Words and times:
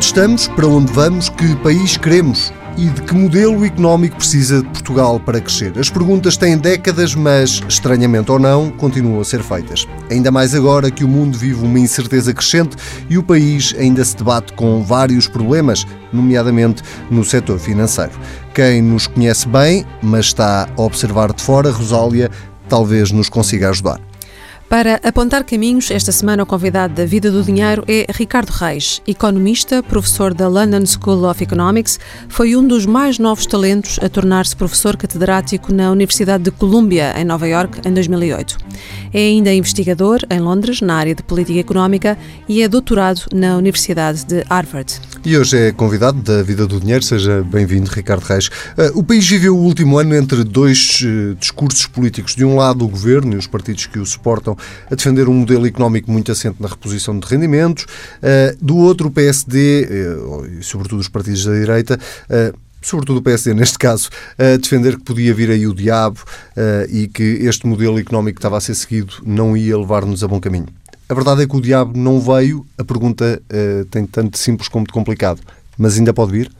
Onde 0.00 0.06
estamos, 0.06 0.48
para 0.48 0.66
onde 0.66 0.90
vamos, 0.94 1.28
que 1.28 1.54
país 1.56 1.98
queremos 1.98 2.50
e 2.78 2.86
de 2.86 3.02
que 3.02 3.14
modelo 3.14 3.66
económico 3.66 4.16
precisa 4.16 4.62
de 4.62 4.68
Portugal 4.70 5.20
para 5.20 5.42
crescer? 5.42 5.78
As 5.78 5.90
perguntas 5.90 6.38
têm 6.38 6.56
décadas, 6.56 7.14
mas, 7.14 7.60
estranhamente 7.68 8.32
ou 8.32 8.38
não, 8.38 8.70
continuam 8.70 9.20
a 9.20 9.24
ser 9.26 9.42
feitas. 9.42 9.86
Ainda 10.10 10.30
mais 10.30 10.54
agora 10.54 10.90
que 10.90 11.04
o 11.04 11.08
mundo 11.08 11.36
vive 11.36 11.62
uma 11.62 11.78
incerteza 11.78 12.32
crescente 12.32 12.78
e 13.10 13.18
o 13.18 13.22
país 13.22 13.74
ainda 13.78 14.02
se 14.02 14.16
debate 14.16 14.54
com 14.54 14.82
vários 14.82 15.28
problemas, 15.28 15.86
nomeadamente 16.10 16.82
no 17.10 17.22
setor 17.22 17.58
financeiro. 17.58 18.12
Quem 18.54 18.80
nos 18.80 19.06
conhece 19.06 19.46
bem, 19.46 19.84
mas 20.02 20.26
está 20.26 20.66
a 20.78 20.80
observar 20.80 21.30
de 21.30 21.42
fora, 21.42 21.70
Rosália, 21.70 22.30
talvez 22.70 23.12
nos 23.12 23.28
consiga 23.28 23.68
ajudar. 23.68 24.00
Para 24.70 25.00
apontar 25.02 25.42
caminhos, 25.42 25.90
esta 25.90 26.12
semana 26.12 26.44
o 26.44 26.46
convidado 26.46 26.94
da 26.94 27.04
Vida 27.04 27.28
do 27.28 27.42
Dinheiro 27.42 27.82
é 27.88 28.06
Ricardo 28.08 28.50
Reis, 28.50 29.02
economista, 29.04 29.82
professor 29.82 30.32
da 30.32 30.46
London 30.46 30.86
School 30.86 31.28
of 31.28 31.42
Economics, 31.42 31.98
foi 32.28 32.54
um 32.54 32.64
dos 32.64 32.86
mais 32.86 33.18
novos 33.18 33.46
talentos 33.46 33.98
a 34.00 34.08
tornar-se 34.08 34.54
professor 34.54 34.96
catedrático 34.96 35.74
na 35.74 35.90
Universidade 35.90 36.44
de 36.44 36.52
Columbia, 36.52 37.12
em 37.18 37.24
Nova 37.24 37.48
York, 37.48 37.80
em 37.84 37.92
2008. 37.92 38.58
É 39.12 39.18
ainda 39.18 39.52
investigador 39.52 40.20
em 40.30 40.38
Londres, 40.38 40.80
na 40.80 40.94
área 40.94 41.16
de 41.16 41.22
política 41.24 41.58
económica, 41.58 42.16
e 42.48 42.62
é 42.62 42.68
doutorado 42.68 43.22
na 43.34 43.56
Universidade 43.56 44.24
de 44.24 44.44
Harvard. 44.48 45.00
E 45.24 45.36
hoje 45.36 45.58
é 45.58 45.72
convidado 45.72 46.22
da 46.22 46.44
Vida 46.44 46.66
do 46.66 46.78
Dinheiro. 46.78 47.04
Seja 47.04 47.42
bem-vindo, 47.42 47.90
Ricardo 47.90 48.22
Reis. 48.22 48.46
Uh, 48.46 49.00
o 49.00 49.02
país 49.02 49.28
viveu 49.28 49.54
o 49.54 49.60
último 49.60 49.98
ano 49.98 50.14
entre 50.14 50.44
dois 50.44 51.02
uh, 51.02 51.34
discursos 51.34 51.86
políticos. 51.86 52.36
De 52.36 52.44
um 52.44 52.54
lado, 52.54 52.84
o 52.84 52.88
governo 52.88 53.34
e 53.34 53.36
os 53.36 53.48
partidos 53.48 53.84
que 53.84 53.98
o 53.98 54.06
suportam 54.06 54.56
a 54.90 54.94
defender 54.94 55.28
um 55.28 55.34
modelo 55.34 55.66
económico 55.66 56.10
muito 56.10 56.30
assente 56.30 56.56
na 56.60 56.68
reposição 56.68 57.18
de 57.18 57.26
rendimentos. 57.26 57.84
Uh, 57.84 58.56
do 58.60 58.76
outro, 58.76 59.08
o 59.08 59.10
PSD, 59.10 59.88
e 60.58 60.62
sobretudo 60.62 61.00
os 61.00 61.08
partidos 61.08 61.44
da 61.44 61.52
direita, 61.52 61.98
sobretudo 62.82 63.18
o 63.18 63.22
PSD 63.22 63.54
neste 63.58 63.78
caso, 63.78 64.08
a 64.38 64.56
defender 64.56 64.96
que 64.96 65.04
podia 65.04 65.34
vir 65.34 65.50
aí 65.50 65.66
o 65.66 65.74
diabo 65.74 66.20
e 66.88 67.08
que 67.08 67.22
este 67.22 67.66
modelo 67.66 67.98
económico 67.98 68.36
que 68.36 68.40
estava 68.40 68.56
a 68.56 68.60
ser 68.60 68.74
seguido 68.74 69.14
não 69.24 69.56
ia 69.56 69.76
levar-nos 69.76 70.24
a 70.24 70.28
bom 70.28 70.40
caminho. 70.40 70.68
A 71.08 71.14
verdade 71.14 71.42
é 71.42 71.46
que 71.46 71.56
o 71.56 71.60
diabo 71.60 71.98
não 71.98 72.20
veio, 72.20 72.66
a 72.78 72.84
pergunta 72.84 73.42
tem 73.90 74.06
tanto 74.06 74.32
de 74.32 74.38
simples 74.38 74.68
como 74.68 74.86
de 74.86 74.92
complicado, 74.92 75.40
mas 75.76 75.98
ainda 75.98 76.12
pode 76.12 76.32
vir? 76.32 76.50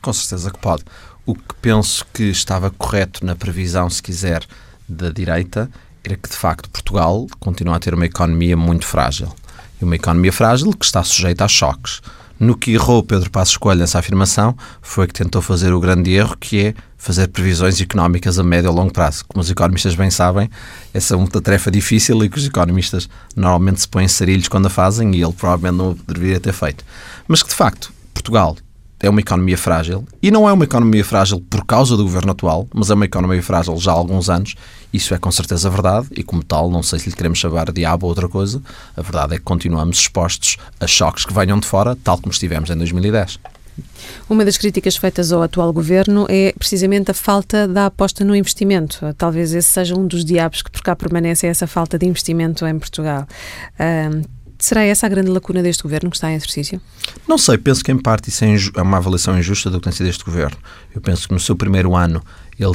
Com 0.00 0.12
certeza 0.12 0.50
que 0.50 0.58
pode. 0.58 0.84
O 1.26 1.34
que 1.34 1.54
penso 1.62 2.04
que 2.12 2.24
estava 2.24 2.70
correto 2.70 3.24
na 3.24 3.34
previsão, 3.34 3.88
se 3.88 4.02
quiser, 4.02 4.46
da 4.86 5.10
direita, 5.10 5.70
era 6.04 6.16
que 6.16 6.28
de 6.28 6.36
facto 6.36 6.68
Portugal 6.68 7.26
continua 7.40 7.76
a 7.76 7.80
ter 7.80 7.94
uma 7.94 8.04
economia 8.04 8.56
muito 8.56 8.86
frágil. 8.86 9.34
E 9.80 9.84
uma 9.84 9.96
economia 9.96 10.32
frágil 10.32 10.72
que 10.72 10.84
está 10.84 11.02
sujeita 11.02 11.44
a 11.44 11.48
choques. 11.48 12.00
No 12.38 12.56
que 12.56 12.72
errou 12.72 13.02
Pedro 13.02 13.30
Passos 13.30 13.56
Coelho 13.56 13.80
nessa 13.80 13.98
afirmação 13.98 14.56
foi 14.82 15.06
que 15.06 15.14
tentou 15.14 15.40
fazer 15.40 15.72
o 15.72 15.80
grande 15.80 16.12
erro 16.12 16.36
que 16.36 16.66
é 16.66 16.74
fazer 16.98 17.28
previsões 17.28 17.80
económicas 17.80 18.38
a 18.38 18.42
médio 18.42 18.70
e 18.70 18.74
longo 18.74 18.92
prazo. 18.92 19.24
Como 19.26 19.40
os 19.40 19.50
economistas 19.50 19.94
bem 19.94 20.10
sabem, 20.10 20.50
essa 20.92 21.14
é 21.14 21.16
uma 21.16 21.28
tarefa 21.28 21.70
difícil 21.70 22.22
e 22.24 22.28
que 22.28 22.38
os 22.38 22.46
economistas 22.46 23.08
normalmente 23.36 23.80
se 23.80 23.88
põem 23.88 24.08
sarilhos 24.08 24.48
quando 24.48 24.66
a 24.66 24.70
fazem 24.70 25.14
e 25.14 25.22
ele 25.22 25.32
provavelmente 25.32 25.78
não 25.78 25.96
deveria 26.06 26.40
ter 26.40 26.52
feito. 26.52 26.84
Mas 27.28 27.42
que 27.42 27.48
de 27.48 27.54
facto 27.54 27.92
Portugal 28.12 28.56
é 29.04 29.10
uma 29.10 29.20
economia 29.20 29.58
frágil 29.58 30.06
e 30.22 30.30
não 30.30 30.48
é 30.48 30.52
uma 30.52 30.64
economia 30.64 31.04
frágil 31.04 31.38
por 31.38 31.64
causa 31.66 31.94
do 31.94 32.02
governo 32.02 32.32
atual, 32.32 32.66
mas 32.72 32.90
é 32.90 32.94
uma 32.94 33.04
economia 33.04 33.42
frágil 33.42 33.76
já 33.76 33.92
há 33.92 33.94
alguns 33.94 34.30
anos. 34.30 34.54
Isso 34.92 35.12
é 35.12 35.18
com 35.18 35.30
certeza 35.30 35.68
verdade 35.68 36.06
e, 36.12 36.22
como 36.22 36.42
tal, 36.42 36.70
não 36.70 36.82
sei 36.82 36.98
se 36.98 37.10
lhe 37.10 37.14
queremos 37.14 37.38
chamar 37.38 37.70
diabo 37.70 38.06
ou 38.06 38.10
outra 38.10 38.28
coisa. 38.28 38.62
A 38.96 39.02
verdade 39.02 39.34
é 39.34 39.38
que 39.38 39.44
continuamos 39.44 39.98
expostos 39.98 40.56
a 40.80 40.86
choques 40.86 41.26
que 41.26 41.34
venham 41.34 41.58
de 41.58 41.66
fora, 41.66 41.96
tal 42.02 42.16
como 42.16 42.32
estivemos 42.32 42.70
em 42.70 42.76
2010. 42.76 43.38
Uma 44.28 44.44
das 44.44 44.56
críticas 44.56 44.96
feitas 44.96 45.32
ao 45.32 45.42
atual 45.42 45.72
governo 45.72 46.26
é 46.30 46.54
precisamente 46.58 47.10
a 47.10 47.14
falta 47.14 47.68
da 47.68 47.86
aposta 47.86 48.24
no 48.24 48.34
investimento. 48.34 49.14
Talvez 49.18 49.52
esse 49.52 49.70
seja 49.70 49.94
um 49.94 50.06
dos 50.06 50.24
diabos 50.24 50.62
que 50.62 50.70
por 50.70 50.80
cá 50.80 50.96
permanece, 50.96 51.46
é 51.46 51.50
essa 51.50 51.66
falta 51.66 51.98
de 51.98 52.06
investimento 52.06 52.66
em 52.66 52.78
Portugal. 52.78 53.26
Será 54.64 54.82
essa 54.82 55.04
a 55.04 55.10
grande 55.10 55.28
lacuna 55.28 55.62
deste 55.62 55.82
governo 55.82 56.08
que 56.08 56.16
está 56.16 56.32
em 56.32 56.36
exercício? 56.36 56.80
Não 57.28 57.36
sei, 57.36 57.58
penso 57.58 57.84
que 57.84 57.92
em 57.92 57.98
parte 57.98 58.30
isso 58.30 58.46
é, 58.46 58.56
é 58.76 58.80
uma 58.80 58.96
avaliação 58.96 59.38
injusta 59.38 59.68
do 59.68 59.78
que 59.78 59.84
tem 59.84 59.92
sido 59.92 60.08
este 60.08 60.24
governo. 60.24 60.56
Eu 60.94 61.02
penso 61.02 61.28
que 61.28 61.34
no 61.34 61.38
seu 61.38 61.54
primeiro 61.54 61.94
ano 61.94 62.24
ele 62.58 62.72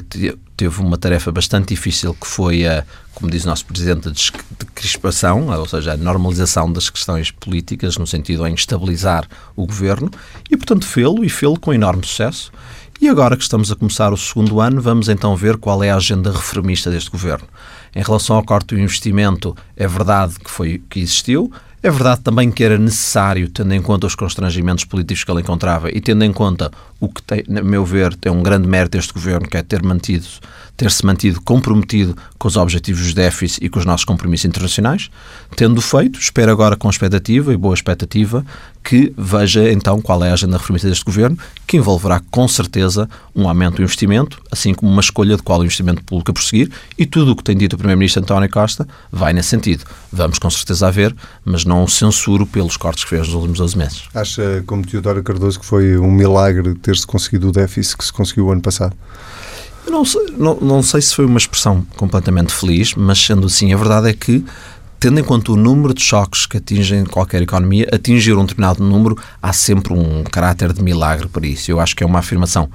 teve 0.55 0.81
uma 0.81 0.99
tarefa 0.99 1.31
bastante 1.31 1.69
difícil 1.69 2.13
que 2.13 2.27
foi 2.27 2.63
a, 2.67 2.85
como 3.15 3.31
diz 3.31 3.43
o 3.43 3.47
nosso 3.47 3.65
Presidente, 3.65 4.07
a 4.07 4.65
crispação, 4.75 5.47
ou 5.49 5.67
seja, 5.67 5.93
a 5.93 5.97
normalização 5.97 6.71
das 6.71 6.91
questões 6.91 7.31
políticas 7.31 7.97
no 7.97 8.05
sentido 8.05 8.45
em 8.45 8.53
estabilizar 8.53 9.27
o 9.55 9.65
governo 9.65 10.11
e, 10.47 10.55
portanto, 10.55 10.85
fê-lo 10.85 11.25
e 11.25 11.29
fê-lo 11.29 11.59
com 11.59 11.73
enorme 11.73 12.05
sucesso. 12.05 12.51
E 13.01 13.09
agora 13.09 13.35
que 13.35 13.41
estamos 13.41 13.71
a 13.71 13.75
começar 13.75 14.13
o 14.13 14.17
segundo 14.17 14.59
ano, 14.61 14.79
vamos 14.79 15.09
então 15.09 15.35
ver 15.35 15.57
qual 15.57 15.83
é 15.83 15.89
a 15.89 15.95
agenda 15.95 16.31
reformista 16.31 16.91
deste 16.91 17.09
governo. 17.09 17.47
Em 17.95 18.03
relação 18.03 18.35
ao 18.35 18.43
corte 18.43 18.75
do 18.75 18.79
investimento, 18.79 19.57
é 19.75 19.87
verdade 19.87 20.35
que 20.37 20.51
foi 20.51 20.83
que 20.87 20.99
existiu, 20.99 21.51
é 21.81 21.89
verdade 21.89 22.21
também 22.21 22.51
que 22.51 22.63
era 22.63 22.77
necessário, 22.77 23.49
tendo 23.49 23.73
em 23.73 23.81
conta 23.81 24.07
os 24.07 24.15
constrangimentos 24.15 24.85
políticos 24.85 25.23
que 25.23 25.31
ele 25.31 25.41
encontrava 25.41 25.89
e 25.89 26.01
tendo 26.01 26.23
em 26.23 26.33
conta 26.33 26.71
o 26.99 27.07
que, 27.07 27.21
tem, 27.23 27.43
a 27.57 27.63
meu 27.63 27.85
ver, 27.85 28.13
tem 28.15 28.31
um 28.31 28.43
grande 28.43 28.67
mérito 28.67 28.97
deste 28.97 29.13
governo, 29.13 29.47
que 29.47 29.57
é 29.57 29.63
ter 29.63 29.81
mantido 29.81 30.25
ter-se 30.79 31.05
mantido 31.05 31.41
comprometido 31.41 32.15
com 32.37 32.47
os 32.47 32.55
objetivos 32.55 33.07
de 33.07 33.13
déficit 33.13 33.65
e 33.65 33.67
com 33.67 33.79
os 33.79 33.85
nossos 33.85 34.05
compromissos 34.05 34.45
internacionais. 34.45 35.11
Tendo 35.53 35.81
feito, 35.81 36.17
espero 36.17 36.53
agora 36.53 36.77
com 36.77 36.89
expectativa 36.89 37.53
e 37.53 37.57
boa 37.57 37.73
expectativa 37.73 38.45
que 38.81 39.13
veja 39.17 39.69
então 39.73 40.01
qual 40.01 40.23
é 40.23 40.29
a 40.29 40.33
agenda 40.33 40.57
reformista 40.57 40.87
deste 40.87 41.03
governo, 41.03 41.37
que 41.67 41.75
envolverá 41.75 42.21
com 42.31 42.47
certeza 42.47 43.09
um 43.35 43.47
aumento 43.49 43.75
do 43.75 43.81
investimento, 43.83 44.41
assim 44.49 44.73
como 44.73 44.89
uma 44.89 45.01
escolha 45.01 45.35
de 45.35 45.43
qual 45.43 45.61
investimento 45.61 46.01
público 46.01 46.31
a 46.31 46.33
prosseguir 46.33 46.71
e 46.97 47.05
tudo 47.05 47.33
o 47.33 47.35
que 47.35 47.43
tem 47.43 47.57
dito 47.57 47.73
o 47.73 47.77
Primeiro-Ministro 47.77 48.23
António 48.23 48.49
Costa 48.49 48.87
vai 49.11 49.33
nesse 49.33 49.49
sentido. 49.49 49.83
Vamos 50.11 50.39
com 50.39 50.49
certeza 50.49 50.87
a 50.87 50.91
ver, 50.91 51.13
mas 51.43 51.65
não 51.69 51.83
o 51.83 51.87
censuro 51.87 52.45
pelos 52.45 52.75
cortes 52.75 53.03
que 53.03 53.09
fez 53.09 53.27
nos 53.27 53.35
últimos 53.35 53.59
12 53.59 53.77
meses. 53.77 54.03
Acha, 54.13 54.63
como 54.65 54.85
Teodoro 54.85 55.23
Cardoso, 55.23 55.59
que 55.59 55.65
foi 55.65 55.97
um 55.97 56.11
milagre 56.11 56.73
ter-se 56.75 57.05
conseguido 57.05 57.49
o 57.49 57.51
déficit 57.51 57.97
que 57.97 58.05
se 58.05 58.11
conseguiu 58.11 58.47
o 58.47 58.51
ano 58.51 58.61
passado? 58.61 58.95
Não 59.87 60.03
sei, 60.03 60.33
não, 60.37 60.55
não 60.59 60.83
sei 60.83 61.01
se 61.01 61.15
foi 61.15 61.25
uma 61.25 61.37
expressão 61.37 61.85
completamente 61.95 62.53
feliz, 62.53 62.93
mas 62.95 63.19
sendo 63.23 63.47
assim, 63.47 63.73
a 63.73 63.77
verdade 63.77 64.09
é 64.09 64.13
que 64.13 64.43
tendo 64.99 65.19
em 65.19 65.23
conta 65.23 65.53
o 65.53 65.55
número 65.55 65.93
de 65.93 66.01
choques 66.01 66.45
que 66.45 66.57
atingem 66.57 67.05
qualquer 67.05 67.41
economia, 67.41 67.87
atingir 67.91 68.33
um 68.33 68.41
determinado 68.41 68.83
número 68.83 69.17
há 69.41 69.53
sempre 69.53 69.93
um 69.93 70.23
caráter 70.25 70.73
de 70.73 70.83
milagre 70.83 71.27
para 71.29 71.47
isso. 71.47 71.71
Eu 71.71 71.79
acho 71.79 71.95
que 71.95 72.03
é 72.03 72.05
uma 72.05 72.19
afirmação 72.19 72.69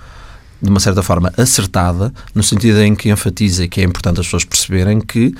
de 0.63 0.71
uma 0.71 0.81
certa 0.81 1.03
forma 1.03 1.31
acertada, 1.37 2.13
no 2.35 2.43
sentido 2.43 2.81
em 2.81 2.95
que 2.95 3.11
enfatiza 3.11 3.69
que 3.69 3.83
é 3.83 3.85
importante 3.85 4.21
as 4.21 4.27
pessoas 4.27 4.45
perceberem 4.45 5.01
que 5.01 5.35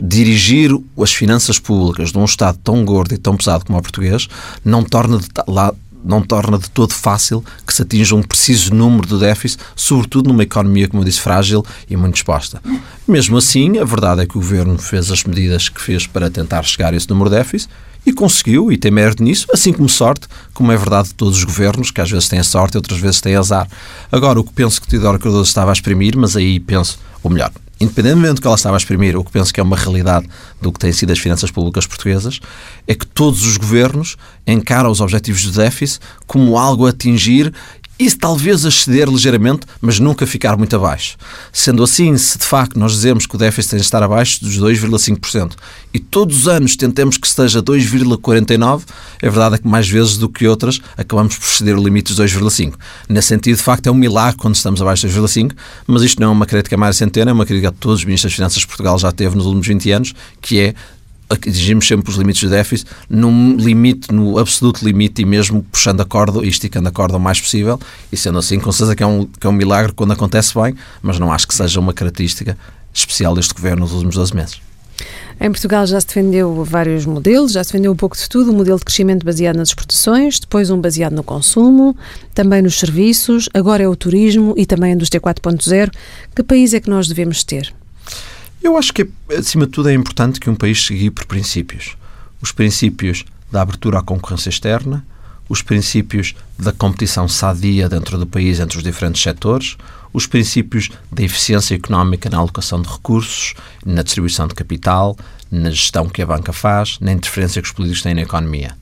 dirigir 0.00 0.70
as 1.00 1.12
finanças 1.12 1.58
públicas 1.58 2.12
de 2.12 2.18
um 2.18 2.24
Estado 2.24 2.58
tão 2.62 2.84
gordo 2.84 3.14
e 3.14 3.18
tão 3.18 3.36
pesado 3.36 3.64
como 3.64 3.78
o 3.78 3.82
português 3.82 4.28
não 4.64 4.82
torna 4.82 5.18
de, 5.18 5.26
lá, 5.46 5.74
não 6.04 6.22
torna 6.22 6.58
de 6.58 6.70
todo 6.70 6.92
fácil 6.92 7.44
que 7.66 7.72
se 7.72 7.82
atinja 7.82 8.14
um 8.14 8.22
preciso 8.22 8.74
número 8.74 9.06
de 9.06 9.18
déficit, 9.18 9.62
sobretudo 9.76 10.28
numa 10.28 10.42
economia, 10.42 10.88
como 10.88 11.02
eu 11.02 11.06
disse, 11.06 11.20
frágil 11.20 11.64
e 11.88 11.96
muito 11.96 12.16
exposta. 12.16 12.60
Mesmo 13.06 13.36
assim, 13.36 13.78
a 13.78 13.84
verdade 13.84 14.22
é 14.22 14.26
que 14.26 14.36
o 14.36 14.40
Governo 14.40 14.78
fez 14.78 15.10
as 15.10 15.24
medidas 15.24 15.68
que 15.68 15.80
fez 15.80 16.06
para 16.06 16.30
tentar 16.30 16.62
chegar 16.62 16.92
a 16.92 16.96
esse 16.96 17.08
número 17.08 17.30
de 17.30 17.36
déficit 17.36 17.68
e 18.04 18.12
conseguiu, 18.12 18.72
e 18.72 18.76
tem 18.76 18.90
mérito 18.90 19.22
nisso, 19.22 19.46
assim 19.52 19.72
como 19.72 19.88
sorte, 19.88 20.26
como 20.52 20.72
é 20.72 20.76
verdade 20.76 21.08
de 21.08 21.14
todos 21.14 21.38
os 21.38 21.44
governos, 21.44 21.90
que 21.92 22.00
às 22.00 22.10
vezes 22.10 22.28
têm 22.28 22.42
sorte 22.42 22.74
e 22.74 22.78
outras 22.78 22.98
vezes 22.98 23.20
têm 23.20 23.36
azar. 23.36 23.68
Agora, 24.10 24.40
o 24.40 24.44
que 24.44 24.52
penso 24.52 24.80
que 24.80 24.88
Teodoro 24.88 25.20
Cardoso 25.20 25.48
estava 25.48 25.70
a 25.70 25.72
exprimir, 25.72 26.16
mas 26.16 26.36
aí 26.36 26.58
penso, 26.58 26.98
ou 27.22 27.30
melhor, 27.30 27.52
independentemente 27.82 28.34
do 28.34 28.40
que 28.40 28.46
ela 28.46 28.56
estava 28.56 28.76
a 28.76 28.78
exprimir, 28.78 29.16
o 29.16 29.24
que 29.24 29.32
penso 29.32 29.52
que 29.52 29.58
é 29.58 29.62
uma 29.62 29.76
realidade 29.76 30.28
do 30.60 30.72
que 30.72 30.78
têm 30.78 30.92
sido 30.92 31.12
as 31.12 31.18
finanças 31.18 31.50
públicas 31.50 31.86
portuguesas, 31.86 32.40
é 32.86 32.94
que 32.94 33.06
todos 33.06 33.44
os 33.44 33.56
governos 33.56 34.16
encaram 34.46 34.90
os 34.90 35.00
objetivos 35.00 35.44
do 35.44 35.52
déficit 35.52 36.00
como 36.26 36.56
algo 36.56 36.86
a 36.86 36.90
atingir 36.90 37.52
isso 38.04 38.18
talvez 38.18 38.64
exceder 38.64 39.08
ligeiramente, 39.08 39.66
mas 39.80 39.98
nunca 39.98 40.26
ficar 40.26 40.56
muito 40.56 40.74
abaixo. 40.74 41.16
Sendo 41.52 41.82
assim, 41.82 42.16
se 42.16 42.38
de 42.38 42.44
facto 42.44 42.78
nós 42.78 42.92
dizemos 42.92 43.26
que 43.26 43.34
o 43.34 43.38
déficit 43.38 43.70
tem 43.70 43.78
de 43.78 43.84
estar 43.84 44.02
abaixo 44.02 44.42
dos 44.44 44.58
2,5% 44.58 45.52
e 45.94 45.98
todos 45.98 46.38
os 46.38 46.48
anos 46.48 46.76
tentemos 46.76 47.16
que 47.16 47.26
esteja 47.26 47.62
2,49%, 47.62 48.82
é 49.20 49.30
verdade 49.30 49.54
é 49.56 49.58
que 49.58 49.68
mais 49.68 49.88
vezes 49.88 50.16
do 50.16 50.28
que 50.28 50.46
outras 50.46 50.80
acabamos 50.96 51.36
por 51.36 51.46
exceder 51.46 51.78
o 51.78 51.82
limite 51.82 52.14
dos 52.14 52.24
2,5%. 52.24 52.74
Nesse 53.08 53.28
sentido, 53.28 53.56
de 53.56 53.62
facto, 53.62 53.86
é 53.86 53.90
um 53.90 53.94
milagre 53.94 54.36
quando 54.36 54.54
estamos 54.54 54.80
abaixo 54.80 55.06
dos 55.06 55.16
2,5%, 55.16 55.52
mas 55.86 56.02
isto 56.02 56.20
não 56.20 56.28
é 56.28 56.32
uma 56.32 56.46
crítica 56.46 56.76
a 56.76 56.78
Mário 56.78 56.94
Centeno, 56.94 57.30
é 57.30 57.32
uma 57.32 57.46
crítica 57.46 57.70
que 57.70 57.78
todos 57.78 58.00
os 58.00 58.04
ministros 58.04 58.32
das 58.32 58.36
Finanças 58.36 58.60
de 58.60 58.66
Portugal 58.66 58.98
já 58.98 59.12
teve 59.12 59.36
nos 59.36 59.46
últimos 59.46 59.66
20 59.66 59.90
anos, 59.92 60.14
que 60.40 60.58
é 60.60 60.74
atingimos 61.32 61.86
sempre 61.86 62.10
os 62.10 62.16
limites 62.16 62.40
de 62.40 62.48
déficit, 62.48 62.90
num 63.08 63.56
limite, 63.56 64.12
no 64.12 64.38
absoluto 64.38 64.84
limite 64.84 65.22
e 65.22 65.24
mesmo 65.24 65.62
puxando 65.70 66.00
a 66.00 66.04
corda 66.04 66.44
e 66.44 66.48
esticando 66.48 66.88
a 66.88 66.92
corda 66.92 67.16
o 67.16 67.20
mais 67.20 67.40
possível. 67.40 67.80
E 68.10 68.16
sendo 68.16 68.38
assim, 68.38 68.58
com 68.58 68.70
certeza 68.70 68.96
que 68.96 69.02
é 69.02 69.06
um, 69.06 69.26
que 69.26 69.46
é 69.46 69.50
um 69.50 69.52
milagre 69.52 69.92
quando 69.92 70.12
acontece 70.12 70.54
bem, 70.54 70.74
mas 71.00 71.18
não 71.18 71.32
acho 71.32 71.48
que 71.48 71.54
seja 71.54 71.80
uma 71.80 71.92
característica 71.92 72.56
especial 72.92 73.34
deste 73.34 73.54
governo 73.54 73.80
nos 73.80 73.92
últimos 73.92 74.14
12 74.14 74.34
meses. 74.34 74.60
Em 75.40 75.50
Portugal 75.50 75.86
já 75.86 76.00
se 76.00 76.06
defendeu 76.06 76.62
vários 76.64 77.04
modelos, 77.04 77.52
já 77.52 77.64
se 77.64 77.72
defendeu 77.72 77.90
um 77.90 77.96
pouco 77.96 78.16
de 78.16 78.28
tudo, 78.28 78.52
um 78.52 78.56
modelo 78.56 78.78
de 78.78 78.84
crescimento 78.84 79.24
baseado 79.24 79.56
nas 79.56 79.70
exportações, 79.70 80.38
depois 80.38 80.70
um 80.70 80.80
baseado 80.80 81.14
no 81.14 81.24
consumo, 81.24 81.96
também 82.32 82.62
nos 82.62 82.78
serviços, 82.78 83.48
agora 83.52 83.82
é 83.82 83.88
o 83.88 83.96
turismo 83.96 84.54
e 84.56 84.64
também 84.64 84.92
a 84.92 84.94
indústria 84.94 85.20
4.0. 85.20 85.90
Que 86.34 86.42
país 86.42 86.74
é 86.74 86.80
que 86.80 86.88
nós 86.88 87.08
devemos 87.08 87.42
ter? 87.42 87.74
Eu 88.62 88.76
acho 88.76 88.92
que, 88.92 89.08
acima 89.36 89.66
de 89.66 89.72
tudo, 89.72 89.88
é 89.88 89.94
importante 89.94 90.38
que 90.38 90.48
um 90.48 90.54
país 90.54 90.86
siga 90.86 91.10
por 91.10 91.26
princípios. 91.26 91.96
Os 92.40 92.52
princípios 92.52 93.24
da 93.50 93.60
abertura 93.60 93.98
à 93.98 94.02
concorrência 94.02 94.50
externa, 94.50 95.04
os 95.48 95.62
princípios 95.62 96.34
da 96.56 96.72
competição 96.72 97.26
sadia 97.26 97.88
dentro 97.88 98.16
do 98.16 98.26
país 98.26 98.60
entre 98.60 98.78
os 98.78 98.84
diferentes 98.84 99.20
setores, 99.20 99.76
os 100.12 100.26
princípios 100.28 100.90
da 101.10 101.24
eficiência 101.24 101.74
económica 101.74 102.30
na 102.30 102.38
alocação 102.38 102.80
de 102.80 102.88
recursos, 102.88 103.54
na 103.84 104.02
distribuição 104.02 104.46
de 104.46 104.54
capital, 104.54 105.16
na 105.50 105.70
gestão 105.70 106.08
que 106.08 106.22
a 106.22 106.26
banca 106.26 106.52
faz, 106.52 106.98
na 107.00 107.12
interferência 107.12 107.60
que 107.60 107.66
os 107.66 107.74
políticos 107.74 108.02
têm 108.02 108.14
na 108.14 108.22
economia. 108.22 108.76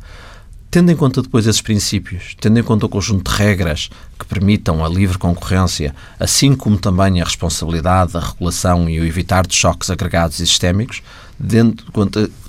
Tendo 0.70 0.92
em 0.92 0.96
conta 0.96 1.20
depois 1.20 1.48
esses 1.48 1.60
princípios, 1.60 2.36
tendo 2.40 2.60
em 2.60 2.62
conta 2.62 2.86
o 2.86 2.88
conjunto 2.88 3.28
de 3.28 3.36
regras 3.36 3.90
que 4.16 4.24
permitam 4.24 4.84
a 4.84 4.88
livre 4.88 5.18
concorrência, 5.18 5.92
assim 6.18 6.54
como 6.54 6.78
também 6.78 7.20
a 7.20 7.24
responsabilidade, 7.24 8.16
a 8.16 8.20
regulação 8.20 8.88
e 8.88 9.00
o 9.00 9.04
evitar 9.04 9.44
de 9.44 9.56
choques 9.56 9.90
agregados 9.90 10.38
e 10.38 10.46
sistémicos, 10.46 11.02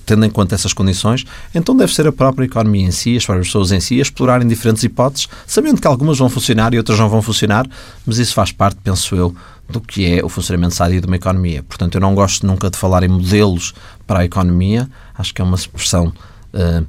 tendo 0.05 0.23
em 0.23 0.29
conta 0.29 0.53
essas 0.53 0.71
condições, 0.71 1.25
então 1.55 1.75
deve 1.75 1.95
ser 1.95 2.05
a 2.05 2.11
própria 2.11 2.45
economia 2.45 2.85
em 2.85 2.91
si, 2.91 3.17
as 3.17 3.25
próprias 3.25 3.47
pessoas 3.47 3.71
em 3.71 3.79
si, 3.79 3.97
a 3.97 4.03
explorarem 4.03 4.47
diferentes 4.47 4.83
hipóteses, 4.83 5.27
sabendo 5.47 5.81
que 5.81 5.87
algumas 5.87 6.19
vão 6.19 6.29
funcionar 6.29 6.75
e 6.75 6.77
outras 6.77 6.99
não 6.99 7.09
vão 7.09 7.23
funcionar, 7.23 7.65
mas 8.05 8.19
isso 8.19 8.35
faz 8.35 8.51
parte, 8.51 8.77
penso 8.83 9.15
eu, 9.15 9.35
do 9.67 9.81
que 9.81 10.05
é 10.05 10.23
o 10.23 10.29
funcionamento 10.29 10.75
sádio 10.75 11.01
de 11.01 11.07
uma 11.07 11.15
economia. 11.15 11.63
Portanto, 11.63 11.95
eu 11.95 12.01
não 12.01 12.13
gosto 12.13 12.45
nunca 12.45 12.69
de 12.69 12.77
falar 12.77 13.01
em 13.01 13.07
modelos 13.07 13.73
para 14.05 14.19
a 14.19 14.25
economia, 14.25 14.87
acho 15.17 15.33
que 15.33 15.41
é 15.41 15.43
uma 15.43 15.55
expressão. 15.55 16.13
Uh, 16.53 16.85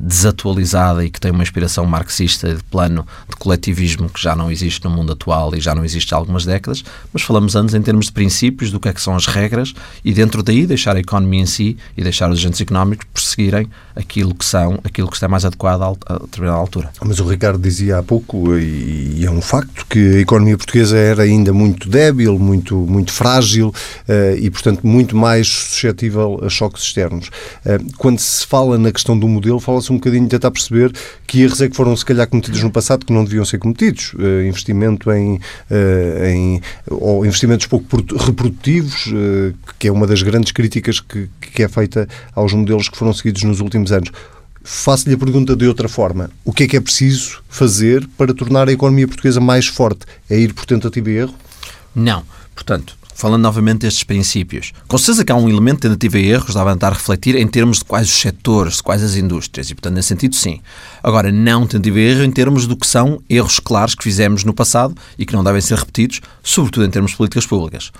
desatualizada 0.00 1.04
e 1.04 1.10
que 1.10 1.20
tem 1.20 1.30
uma 1.30 1.42
inspiração 1.42 1.86
marxista 1.86 2.54
de 2.54 2.62
plano 2.64 3.06
de 3.28 3.36
coletivismo 3.36 4.08
que 4.08 4.20
já 4.20 4.34
não 4.34 4.50
existe 4.50 4.84
no 4.84 4.90
mundo 4.90 5.12
atual 5.12 5.54
e 5.54 5.60
já 5.60 5.74
não 5.74 5.84
existe 5.84 6.12
há 6.14 6.16
algumas 6.16 6.44
décadas, 6.44 6.82
mas 7.12 7.22
falamos 7.22 7.54
antes 7.54 7.74
em 7.74 7.82
termos 7.82 8.06
de 8.06 8.12
princípios, 8.12 8.70
do 8.70 8.80
que 8.80 8.88
é 8.88 8.92
que 8.92 9.00
são 9.00 9.14
as 9.14 9.26
regras 9.26 9.74
e 10.04 10.12
dentro 10.12 10.42
daí 10.42 10.66
deixar 10.66 10.96
a 10.96 11.00
economia 11.00 11.42
em 11.42 11.46
si 11.46 11.76
e 11.96 12.02
deixar 12.02 12.30
os 12.30 12.38
agentes 12.38 12.60
económicos 12.60 13.06
perseguirem 13.12 13.68
aquilo 13.98 14.32
que 14.34 14.44
são, 14.44 14.78
aquilo 14.84 15.08
que 15.08 15.14
está 15.14 15.26
mais 15.26 15.44
adequado 15.44 15.98
a, 16.06 16.18
determinada 16.18 16.58
altura. 16.58 16.90
Mas 17.04 17.18
o 17.18 17.28
Ricardo 17.28 17.58
dizia 17.58 17.98
há 17.98 18.02
pouco, 18.02 18.56
e 18.56 19.24
é 19.24 19.30
um 19.30 19.42
facto, 19.42 19.84
que 19.86 20.16
a 20.16 20.20
economia 20.20 20.56
portuguesa 20.56 20.96
era 20.96 21.24
ainda 21.24 21.52
muito 21.52 21.88
débil, 21.88 22.38
muito, 22.38 22.76
muito 22.76 23.12
frágil 23.12 23.74
eh, 24.06 24.36
e, 24.40 24.50
portanto, 24.50 24.86
muito 24.86 25.16
mais 25.16 25.48
suscetível 25.48 26.40
a 26.42 26.48
choques 26.48 26.84
externos. 26.84 27.30
Eh, 27.64 27.78
quando 27.96 28.20
se 28.20 28.46
fala 28.46 28.78
na 28.78 28.92
questão 28.92 29.18
do 29.18 29.26
modelo, 29.26 29.58
fala-se 29.58 29.92
um 29.92 29.96
bocadinho 29.96 30.24
de 30.24 30.30
tentar 30.30 30.52
perceber 30.52 30.92
que 31.26 31.42
erros 31.42 31.60
é 31.60 31.68
que 31.68 31.76
foram 31.76 31.96
se 31.96 32.04
calhar 32.04 32.28
cometidos 32.28 32.62
no 32.62 32.70
passado 32.70 33.04
que 33.04 33.12
não 33.12 33.24
deviam 33.24 33.44
ser 33.44 33.58
cometidos. 33.58 34.14
Uh, 34.14 34.46
investimento 34.46 35.10
em, 35.10 35.40
em 35.70 36.60
ou 36.88 37.26
investimentos 37.26 37.66
pouco 37.66 37.84
reprodutivos, 38.16 39.12
que 39.78 39.88
é 39.88 39.92
uma 39.92 40.06
das 40.06 40.22
grandes 40.22 40.52
críticas 40.52 41.00
que, 41.00 41.28
que 41.40 41.62
é 41.62 41.68
feita 41.68 42.08
aos 42.34 42.52
modelos 42.52 42.88
que 42.88 42.96
foram 42.96 43.12
seguidos 43.12 43.42
nos 43.42 43.60
últimos 43.60 43.87
anos. 43.92 44.10
Faço-lhe 44.62 45.14
a 45.14 45.18
pergunta 45.18 45.56
de 45.56 45.66
outra 45.66 45.88
forma. 45.88 46.30
O 46.44 46.52
que 46.52 46.64
é 46.64 46.68
que 46.68 46.76
é 46.76 46.80
preciso 46.80 47.40
fazer 47.48 48.06
para 48.18 48.34
tornar 48.34 48.68
a 48.68 48.72
economia 48.72 49.06
portuguesa 49.06 49.40
mais 49.40 49.66
forte? 49.66 50.00
É 50.28 50.38
ir 50.38 50.52
por 50.52 50.66
tentativa 50.66 51.10
e 51.10 51.16
erro? 51.16 51.34
Não. 51.94 52.22
Portanto, 52.54 52.98
falando 53.18 53.42
novamente 53.42 53.80
destes 53.80 54.04
princípios, 54.04 54.72
com 54.86 54.96
certeza 54.96 55.24
que 55.24 55.32
há 55.32 55.34
um 55.34 55.48
elemento 55.48 55.80
de 55.80 55.88
tentativa 55.88 56.20
e 56.20 56.28
erros, 56.28 56.54
dava 56.54 56.78
a 56.80 56.88
refletir 56.90 57.34
em 57.34 57.48
termos 57.48 57.78
de 57.78 57.84
quais 57.84 58.06
os 58.06 58.20
setores, 58.20 58.76
de 58.76 58.82
quais 58.84 59.02
as 59.02 59.16
indústrias, 59.16 59.70
e 59.70 59.74
portanto, 59.74 59.94
nesse 59.94 60.08
sentido, 60.08 60.36
sim. 60.36 60.60
Agora, 61.02 61.32
não 61.32 61.66
tentativa 61.66 61.98
e 61.98 62.02
erro 62.02 62.22
em 62.22 62.30
termos 62.30 62.68
do 62.68 62.76
que 62.76 62.86
são 62.86 63.20
erros 63.28 63.58
claros 63.58 63.96
que 63.96 64.04
fizemos 64.04 64.44
no 64.44 64.54
passado 64.54 64.94
e 65.18 65.26
que 65.26 65.32
não 65.32 65.42
devem 65.42 65.60
ser 65.60 65.78
repetidos, 65.78 66.20
sobretudo 66.44 66.86
em 66.86 66.90
termos 66.90 67.10
de 67.10 67.16
políticas 67.16 67.44
públicas. 67.44 67.90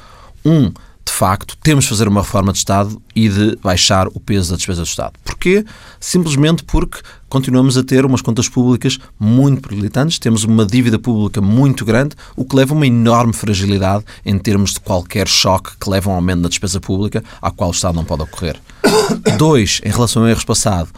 Um, 0.44 0.70
de 1.08 1.14
facto, 1.14 1.56
temos 1.62 1.84
de 1.84 1.90
fazer 1.90 2.06
uma 2.06 2.20
reforma 2.20 2.52
de 2.52 2.58
Estado 2.58 3.00
e 3.16 3.28
de 3.28 3.56
baixar 3.62 4.06
o 4.08 4.20
peso 4.20 4.50
da 4.50 4.56
despesa 4.56 4.82
do 4.82 4.86
Estado. 4.86 5.14
Porquê? 5.24 5.64
Simplesmente 5.98 6.62
porque 6.64 7.00
continuamos 7.30 7.78
a 7.78 7.82
ter 7.82 8.04
umas 8.04 8.20
contas 8.20 8.46
públicas 8.46 8.98
muito 9.18 9.62
perilitantes, 9.62 10.18
temos 10.18 10.44
uma 10.44 10.66
dívida 10.66 10.98
pública 10.98 11.40
muito 11.40 11.84
grande, 11.84 12.14
o 12.36 12.44
que 12.44 12.54
leva 12.54 12.74
a 12.74 12.76
uma 12.76 12.86
enorme 12.86 13.32
fragilidade 13.32 14.04
em 14.24 14.38
termos 14.38 14.74
de 14.74 14.80
qualquer 14.80 15.26
choque 15.26 15.76
que 15.80 15.88
leva 15.88 16.10
a 16.10 16.12
um 16.12 16.16
aumento 16.16 16.42
da 16.42 16.48
despesa 16.50 16.78
pública, 16.78 17.24
à 17.40 17.50
qual 17.50 17.70
o 17.70 17.72
Estado 17.72 17.94
não 17.94 18.04
pode 18.04 18.22
ocorrer. 18.22 18.60
Dois, 19.38 19.80
em 19.84 19.90
relação 19.90 20.24
a 20.24 20.30
erros 20.30 20.44
passados, 20.44 20.92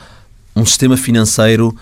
um 0.57 0.67
sistema 0.67 0.97
financeiro 0.97 1.75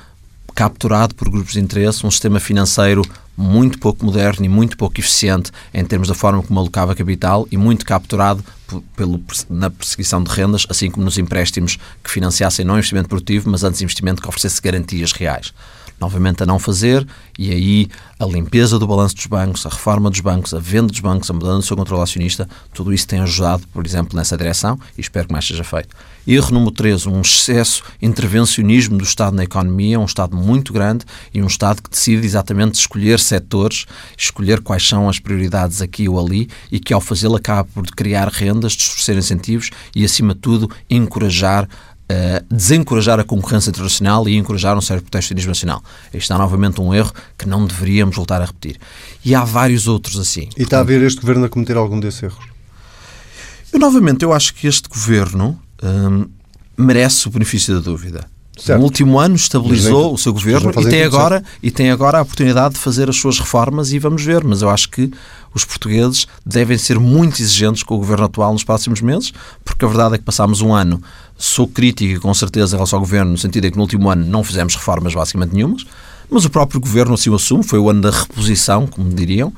capturado 0.59 1.15
por 1.15 1.31
grupos 1.31 1.53
de 1.53 1.61
interesse, 1.61 2.05
um 2.05 2.11
sistema 2.11 2.41
financeiro 2.41 3.03
muito 3.37 3.79
pouco 3.79 4.05
moderno 4.05 4.45
e 4.45 4.49
muito 4.49 4.77
pouco 4.77 4.99
eficiente 4.99 5.53
em 5.73 5.85
termos 5.85 6.09
da 6.09 6.15
forma 6.15 6.43
como 6.43 6.59
alocava 6.59 6.97
capital 6.97 7.47
e 7.49 7.57
muito 7.57 7.87
capturado 7.87 8.45
pelo, 8.97 9.23
na 9.49 9.71
perseguição 9.71 10.21
de 10.21 10.29
rendas, 10.29 10.67
assim 10.69 10.91
como 10.91 11.05
nos 11.05 11.17
empréstimos 11.17 11.79
que 12.03 12.11
financiassem 12.11 12.65
não 12.65 12.75
investimento 12.75 13.09
produtivo, 13.09 13.49
mas 13.49 13.63
antes 13.63 13.81
investimento 13.83 14.21
que 14.21 14.27
oferecesse 14.27 14.61
garantias 14.61 15.13
reais 15.13 15.55
novamente 16.01 16.43
a 16.43 16.47
não 16.47 16.59
fazer, 16.59 17.07
e 17.39 17.51
aí 17.51 17.89
a 18.19 18.25
limpeza 18.25 18.79
do 18.79 18.87
balanço 18.87 19.15
dos 19.15 19.27
bancos, 19.27 19.65
a 19.65 19.69
reforma 19.69 20.11
dos 20.11 20.21
bancos, 20.21 20.55
a 20.55 20.59
venda 20.59 20.89
dos 20.89 21.01
bancos, 21.01 21.31
a 21.31 21.33
mudança 21.33 21.59
do 21.59 21.65
seu 21.65 21.77
controle 21.77 22.03
acionista, 22.03 22.49
tudo 22.73 22.93
isso 22.93 23.07
tem 23.07 23.21
ajudado, 23.21 23.67
por 23.73 23.85
exemplo, 23.87 24.17
nessa 24.17 24.37
direção 24.37 24.79
e 24.97 25.01
espero 25.01 25.27
que 25.27 25.33
mais 25.33 25.47
seja 25.47 25.65
feito. 25.65 25.95
Erro 26.27 26.53
número 26.53 26.73
3, 26.73 27.07
um 27.07 27.23
excesso 27.23 27.83
intervencionismo 28.03 28.99
do 28.99 29.05
Estado 29.05 29.35
na 29.35 29.45
economia, 29.45 29.99
um 29.99 30.05
Estado 30.05 30.37
muito 30.37 30.75
grande 30.75 31.07
e 31.33 31.43
um 31.43 31.47
Estado 31.47 31.83
que 31.83 31.89
decide 31.89 32.27
exatamente 32.27 32.75
escolher 32.75 33.19
setores, 33.19 33.87
escolher 34.17 34.61
quais 34.61 34.87
são 34.87 35.09
as 35.09 35.19
prioridades 35.19 35.81
aqui 35.81 36.07
ou 36.07 36.21
ali 36.21 36.49
e 36.71 36.79
que 36.79 36.93
ao 36.93 37.01
fazê-lo 37.01 37.37
acaba 37.37 37.67
por 37.73 37.87
criar 37.87 38.29
rendas, 38.29 38.73
distorcer 38.73 39.17
incentivos 39.17 39.71
e, 39.97 40.05
acima 40.05 40.35
de 40.35 40.41
tudo, 40.41 40.71
encorajar 40.91 41.67
Uh, 42.11 42.55
desencorajar 42.55 43.21
a 43.21 43.25
concorrência 43.25 43.69
internacional 43.69 44.27
e 44.27 44.35
encorajar 44.35 44.79
um 44.79 44.81
certo 44.81 45.03
proteccionismo 45.03 45.51
nacional. 45.51 45.83
Este 46.13 46.33
é 46.33 46.39
novamente 46.39 46.81
um 46.81 46.95
erro 46.95 47.13
que 47.37 47.47
não 47.47 47.67
deveríamos 47.67 48.17
voltar 48.17 48.41
a 48.41 48.47
repetir. 48.47 48.79
E 49.23 49.35
há 49.35 49.45
vários 49.45 49.87
outros 49.87 50.19
assim. 50.19 50.49
E 50.57 50.63
está 50.63 50.81
a 50.81 50.83
ver 50.83 51.03
este 51.03 51.21
governo 51.21 51.45
a 51.45 51.49
cometer 51.51 51.77
algum 51.77 52.01
desses 52.01 52.23
erros? 52.23 52.47
Eu, 53.71 53.79
novamente, 53.79 54.25
eu 54.25 54.33
acho 54.33 54.55
que 54.55 54.67
este 54.67 54.89
governo 54.89 55.61
um, 55.83 56.27
merece 56.79 57.29
o 57.29 57.31
benefício 57.31 57.75
da 57.75 57.81
dúvida. 57.81 58.27
Certo. 58.59 58.79
No 58.79 58.85
último 58.85 59.19
ano 59.19 59.37
estabilizou 59.37 60.13
o 60.13 60.19
seu 60.19 60.33
governo 60.33 60.73
e 60.81 60.89
tem, 60.89 61.03
agora, 61.03 61.45
e 61.63 61.71
tem 61.71 61.91
agora 61.91 62.19
a 62.19 62.23
oportunidade 62.23 62.75
de 62.75 62.81
fazer 62.81 63.09
as 63.09 63.17
suas 63.17 63.39
reformas 63.39 63.93
e 63.93 63.99
vamos 63.99 64.25
ver. 64.25 64.43
Mas 64.43 64.63
eu 64.63 64.69
acho 64.69 64.91
que 64.91 65.11
os 65.55 65.65
portugueses 65.65 66.27
devem 66.45 66.77
ser 66.77 66.99
muito 66.99 67.41
exigentes 67.41 67.83
com 67.83 67.95
o 67.95 67.99
governo 67.99 68.25
atual 68.25 68.53
nos 68.53 68.65
próximos 68.65 69.01
meses, 69.01 69.33
porque 69.65 69.85
a 69.85 69.89
verdade 69.89 70.17
é 70.17 70.19
que 70.19 70.25
passámos 70.25 70.61
um 70.61 70.75
ano, 70.75 71.01
sou 71.37 71.67
crítico 71.67 72.21
com 72.21 72.35
certeza 72.35 72.75
em 72.75 72.79
relação 72.79 72.99
ao 72.99 73.05
governo, 73.05 73.31
no 73.31 73.39
sentido 73.39 73.65
de 73.65 73.71
que 73.71 73.77
no 73.77 73.83
último 73.83 74.11
ano 74.11 74.27
não 74.27 74.43
fizemos 74.43 74.75
reformas 74.75 75.15
basicamente 75.15 75.55
nenhumas, 75.55 75.85
mas 76.31 76.45
o 76.45 76.51
próprio 76.51 76.81
governo 76.81 77.15
assim 77.15 77.31
o 77.31 77.35
assume, 77.35 77.65
foi 77.65 77.79
o 77.79 77.89
ano 77.89 78.03
da 78.03 78.11
reposição, 78.11 78.87
como 78.87 79.09
diriam. 79.09 79.53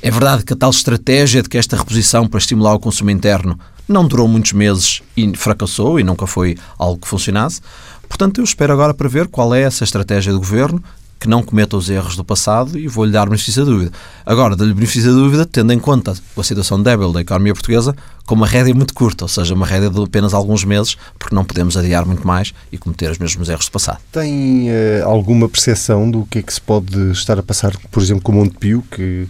É 0.00 0.10
verdade 0.10 0.44
que 0.44 0.52
a 0.52 0.56
tal 0.56 0.70
estratégia 0.70 1.42
de 1.42 1.48
que 1.48 1.56
esta 1.56 1.76
reposição 1.76 2.26
para 2.26 2.38
estimular 2.38 2.74
o 2.74 2.78
consumo 2.78 3.10
interno 3.10 3.58
não 3.88 4.06
durou 4.06 4.26
muitos 4.26 4.52
meses 4.52 5.02
e 5.16 5.36
fracassou 5.36 6.00
e 6.00 6.02
nunca 6.02 6.26
foi 6.26 6.56
algo 6.78 7.00
que 7.00 7.08
funcionasse. 7.08 7.60
Portanto, 8.08 8.40
eu 8.40 8.44
espero 8.44 8.72
agora 8.72 8.94
para 8.94 9.08
ver 9.08 9.28
qual 9.28 9.54
é 9.54 9.62
essa 9.62 9.84
estratégia 9.84 10.32
do 10.32 10.38
governo 10.38 10.82
que 11.24 11.28
não 11.28 11.42
cometa 11.42 11.74
os 11.74 11.88
erros 11.88 12.16
do 12.16 12.24
passado 12.24 12.78
e 12.78 12.86
vou-lhe 12.86 13.10
dar 13.10 13.24
benefício 13.24 13.64
da 13.64 13.70
dúvida. 13.70 13.92
Agora, 14.26 14.54
dou-lhe 14.54 14.74
benefício 14.74 15.10
da 15.10 15.16
dúvida 15.16 15.46
tendo 15.46 15.72
em 15.72 15.78
conta 15.78 16.12
a 16.12 16.42
situação 16.42 16.82
débil 16.82 17.12
da 17.12 17.22
economia 17.22 17.54
portuguesa 17.54 17.96
com 18.26 18.34
uma 18.34 18.46
rédea 18.46 18.74
muito 18.74 18.92
curta, 18.92 19.24
ou 19.24 19.28
seja, 19.28 19.54
uma 19.54 19.64
rédea 19.64 19.88
de 19.88 20.02
apenas 20.02 20.34
alguns 20.34 20.64
meses, 20.64 20.98
porque 21.18 21.34
não 21.34 21.42
podemos 21.42 21.78
adiar 21.78 22.04
muito 22.04 22.26
mais 22.26 22.52
e 22.70 22.76
cometer 22.76 23.10
os 23.10 23.16
mesmos 23.16 23.48
erros 23.48 23.64
do 23.66 23.72
passado. 23.72 24.00
Tem 24.12 24.68
uh, 24.68 25.06
alguma 25.06 25.48
percepção 25.48 26.10
do 26.10 26.26
que 26.26 26.40
é 26.40 26.42
que 26.42 26.52
se 26.52 26.60
pode 26.60 27.12
estar 27.12 27.38
a 27.38 27.42
passar, 27.42 27.74
por 27.90 28.02
exemplo, 28.02 28.22
com 28.22 28.32
o 28.32 28.34
Montepio, 28.34 28.84
que 28.90 29.26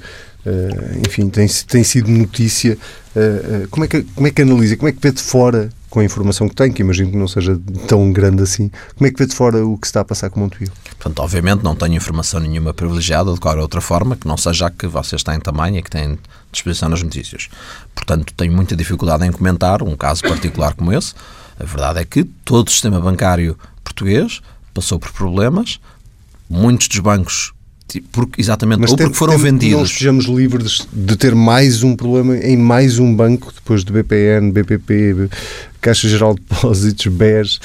Uh, 0.47 1.01
enfim, 1.09 1.31
tem, 1.31 1.47
tem 1.67 1.83
sido 1.83 2.11
notícia. 2.11 2.77
Uh, 3.17 3.65
uh, 3.65 3.69
como, 3.69 3.87
é 3.87 3.89
que, 3.89 4.03
como 4.03 4.27
é 4.27 4.31
que 4.31 4.43
analisa? 4.43 4.77
Como 4.77 4.89
é 4.91 4.93
que 4.93 4.99
vê 5.01 5.11
de 5.11 5.23
fora, 5.23 5.71
com 5.95 6.01
a 6.01 6.05
informação 6.05 6.49
que 6.49 6.57
tem, 6.57 6.73
que 6.73 6.83
imagino 6.83 7.13
que 7.13 7.17
não 7.17 7.29
seja 7.29 7.57
tão 7.87 8.13
grande 8.13 8.43
assim, 8.43 8.69
como 8.97 9.07
é 9.07 9.13
que 9.13 9.17
vê 9.17 9.27
de 9.27 9.35
fora 9.35 9.65
o 9.65 9.79
que 9.79 9.87
se 9.87 9.91
está 9.91 10.01
a 10.01 10.05
passar 10.05 10.29
com 10.29 10.41
Montevideo? 10.41 10.75
Portanto, 10.99 11.21
obviamente 11.21 11.63
não 11.63 11.77
tenho 11.77 11.95
informação 11.95 12.41
nenhuma 12.41 12.75
privilegiada 12.75 13.33
de 13.33 13.39
qualquer 13.39 13.61
outra 13.61 13.81
forma, 13.81 14.17
que 14.17 14.27
não 14.27 14.37
seja 14.37 14.67
a 14.67 14.71
que 14.73 14.89
vocês 14.89 15.23
têm 15.23 15.39
também 15.39 15.79
e 15.79 15.83
que 15.83 15.89
têm 15.89 16.19
disposição 16.51 16.89
nas 16.89 17.01
notícias. 17.01 17.49
Portanto, 17.95 18.35
tenho 18.37 18.53
muita 18.53 18.75
dificuldade 18.75 19.25
em 19.25 19.31
comentar 19.31 19.85
um 19.85 19.97
caso 19.97 20.23
particular 20.23 20.75
como 20.75 20.93
esse. 20.93 21.15
A 21.61 21.65
verdade 21.65 22.01
é 22.01 22.05
que 22.05 22.25
todo 22.45 22.67
o 22.67 22.71
sistema 22.73 23.01
bancário 23.01 23.57
português 23.85 24.41
passou 24.75 24.99
por 24.99 25.13
problemas, 25.13 25.79
muitos 26.51 26.89
dos 26.89 26.99
bancos 26.99 27.54
porque, 28.11 28.41
exatamente, 28.41 28.81
Mas 28.81 28.91
ou 28.91 28.97
porque 28.97 29.15
foram 29.15 29.35
tem, 29.35 29.43
vendidos. 29.43 29.77
Não 29.77 29.85
estejamos 29.85 30.25
livres 30.27 30.87
de 30.93 31.17
ter 31.17 31.35
mais 31.35 31.83
um 31.83 31.95
problema 31.95 32.37
em 32.37 32.57
mais 32.57 32.99
um 32.99 33.15
banco, 33.15 33.53
depois 33.55 33.85
de 33.85 33.93
BPN, 33.93 34.51
BPP, 34.51 35.29
Caixa 35.81 36.09
Geral 36.09 36.35
de 36.35 36.41
Depósitos, 36.41 37.07
BES. 37.07 37.61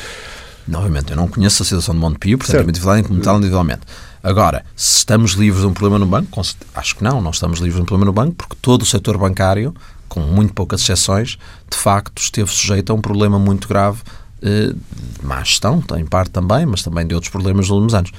Novamente, 0.67 1.11
eu 1.11 1.17
não 1.17 1.27
conheço 1.27 1.63
a 1.63 1.65
situação 1.65 1.95
de 1.95 2.01
Montepio, 2.01 2.37
portanto, 2.37 2.57
certo. 2.57 2.69
individualmente, 2.69 3.07
como 3.07 3.21
tal, 3.21 3.37
individualmente. 3.37 3.81
Agora, 4.21 4.63
se 4.75 4.97
estamos 4.97 5.31
livres 5.31 5.61
de 5.61 5.67
um 5.67 5.73
problema 5.73 5.97
no 5.97 6.05
banco, 6.05 6.41
acho 6.75 6.95
que 6.95 7.03
não, 7.03 7.21
não 7.21 7.31
estamos 7.31 7.59
livres 7.59 7.77
de 7.77 7.81
um 7.81 7.85
problema 7.85 8.05
no 8.05 8.13
banco, 8.13 8.35
porque 8.35 8.55
todo 8.61 8.83
o 8.83 8.85
setor 8.85 9.17
bancário, 9.17 9.73
com 10.07 10.19
muito 10.19 10.53
poucas 10.53 10.81
exceções, 10.81 11.37
de 11.69 11.77
facto 11.77 12.21
esteve 12.21 12.51
sujeito 12.51 12.91
a 12.91 12.95
um 12.95 13.01
problema 13.01 13.39
muito 13.39 13.67
grave 13.67 14.01
eh, 14.41 14.73
de 14.73 15.25
má 15.25 15.43
gestão, 15.43 15.83
em 15.97 16.05
parte 16.05 16.31
também, 16.31 16.65
mas 16.65 16.83
também 16.83 17.07
de 17.07 17.15
outros 17.15 17.31
problemas 17.31 17.67
nos 17.67 17.71
últimos 17.71 17.93
anos. 17.93 18.11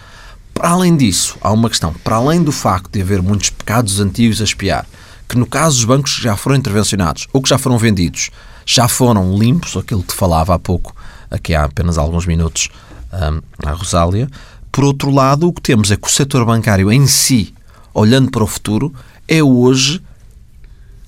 Para 0.55 0.71
além 0.71 0.97
disso, 0.97 1.37
há 1.41 1.53
uma 1.53 1.69
questão. 1.69 1.93
Para 2.05 2.17
além 2.17 2.43
do 2.43 2.53
facto 2.53 2.93
de 2.93 3.01
haver 3.01 3.23
muitos 3.23 3.51
pecados 3.51 4.01
antigos 4.01 4.41
a 4.41 4.45
espiar, 4.45 4.87
que 5.29 5.39
no 5.39 5.47
caso 5.47 5.77
dos 5.77 5.85
bancos 5.85 6.17
que 6.17 6.23
já 6.23 6.37
foram 6.37 6.57
intervencionados 6.57 7.29
ou 7.33 7.41
que 7.41 7.49
já 7.49 7.57
foram 7.57 7.79
vendidos, 7.79 8.31
já 8.67 8.89
foram 8.89 9.37
limpos, 9.39 9.77
aquilo 9.77 10.03
que 10.03 10.09
te 10.09 10.15
falava 10.15 10.55
há 10.55 10.59
pouco, 10.59 10.95
aqui 11.31 11.55
há 11.55 11.65
apenas 11.65 11.99
alguns 11.99 12.27
minutos, 12.27 12.69
um, 13.13 13.41
a 13.67 13.73
Rosália. 13.73 14.29
Por 14.71 14.85
outro 14.85 15.11
lado, 15.11 15.49
o 15.49 15.53
que 15.53 15.63
temos 15.63 15.91
é 15.91 15.97
que 15.97 16.07
o 16.07 16.11
setor 16.11 16.45
bancário 16.45 16.91
em 16.93 17.07
si, 17.07 17.55
olhando 17.95 18.31
para 18.31 18.45
o 18.45 18.47
futuro, 18.47 18.93
é 19.27 19.43
hoje 19.43 20.03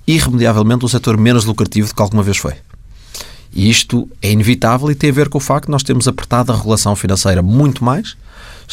irremediavelmente 0.07 0.85
o 0.85 0.89
setor 0.89 1.17
menos 1.17 1.45
lucrativo 1.45 1.89
do 1.89 1.95
que 1.95 2.03
alguma 2.03 2.23
vez 2.23 2.37
foi. 2.37 2.55
E 3.53 3.69
isto 3.69 4.09
é 4.21 4.33
inevitável 4.33 4.91
e 4.91 4.95
tem 4.95 5.11
a 5.11 5.13
ver 5.13 5.29
com 5.29 5.39
o 5.39 5.41
facto 5.41 5.67
de 5.67 5.73
nós 5.73 5.83
termos 5.83 6.09
apertado 6.09 6.53
a 6.53 6.57
regulação 6.57 6.97
financeira 6.97 7.43
muito 7.43 7.85
mais 7.85 8.17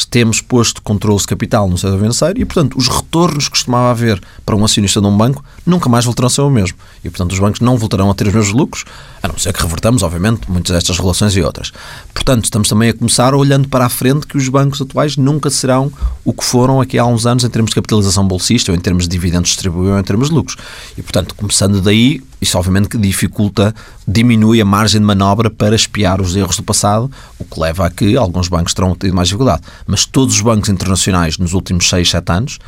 temos 0.10 0.42
posto 0.42 0.82
controle 0.82 1.20
de 1.20 1.28
capital 1.28 1.68
no 1.70 1.78
setor 1.78 1.98
financeiro 2.00 2.40
e, 2.40 2.46
portanto, 2.46 2.78
os 2.78 2.88
retornos 2.88 3.46
que 3.46 3.52
costumava 3.52 3.92
haver 3.92 4.22
para 4.46 4.56
um 4.56 4.64
acionista 4.64 5.02
de 5.02 5.08
um 5.08 5.16
banco 5.16 5.44
nunca 5.66 5.90
mais 5.90 6.06
voltarão 6.06 6.28
a 6.28 6.30
ser 6.30 6.42
o 6.42 6.50
mesmo. 6.50 6.78
E, 7.04 7.10
portanto, 7.10 7.32
os 7.32 7.40
bancos 7.40 7.60
não 7.60 7.78
voltarão 7.78 8.10
a 8.10 8.14
ter 8.14 8.28
os 8.28 8.34
mesmos 8.34 8.54
lucros, 8.54 8.86
a 9.22 9.28
não 9.28 9.38
ser 9.38 9.54
que 9.54 9.62
revertamos, 9.62 10.04
obviamente, 10.04 10.50
muitas 10.50 10.74
destas 10.74 10.98
relações 10.98 11.36
e 11.36 11.42
outras. 11.42 11.72
Portanto, 12.14 12.46
estamos 12.46 12.70
também 12.70 12.90
a 12.90 12.94
começar 12.94 13.34
olhando 13.34 13.68
para 13.68 13.86
a 13.86 13.90
frente 13.90 14.26
que 14.26 14.38
os 14.38 14.48
bancos 14.50 14.82
atuais 14.82 15.18
nunca 15.18 15.50
serão 15.50 15.92
o 16.24 16.34
que 16.34 16.44
foram 16.44 16.82
aqui 16.82 16.98
há 16.98 17.06
uns 17.06 17.26
anos 17.26 17.44
em 17.44 17.50
termos 17.50 17.70
de 17.70 17.76
capitalização 17.76 18.28
bolsista, 18.28 18.72
ou 18.72 18.78
em 18.78 18.82
termos 18.82 19.04
de 19.04 19.10
dividendos 19.10 19.50
distribuídos, 19.50 19.94
ou 19.94 20.00
em 20.00 20.04
termos 20.04 20.30
de 20.30 20.36
lucros. 20.36 20.58
E, 20.98 21.02
portanto, 21.02 21.36
começando 21.36 21.82
daí, 21.82 22.22
isso 22.42 22.58
obviamente 22.58 22.90
que 22.90 22.98
dificulta, 22.98 23.74
diminui 24.08 24.62
a 24.62 24.66
margem 24.66 25.00
de 25.00 25.06
manobra 25.06 25.50
para 25.50 25.76
espiar 25.76 26.22
os 26.22 26.36
erros 26.36 26.58
do 26.58 26.64
passado, 26.64 27.12
o 27.38 27.46
que 27.46 27.60
leva 27.60 27.86
a 27.86 27.90
que 27.90 28.16
alguns 28.16 28.48
bancos 28.48 28.74
terão 28.74 28.96
tido 28.96 29.14
mais 29.14 29.28
dificuldade. 29.28 29.62
Mas 29.86 30.06
todos 30.06 30.36
os 30.36 30.42
bancos 30.42 30.70
internacionais 30.70 31.38
nos 31.38 31.54
últimos 31.54 31.88
6, 31.90 32.10
7 32.10 32.32
anos 32.32 32.60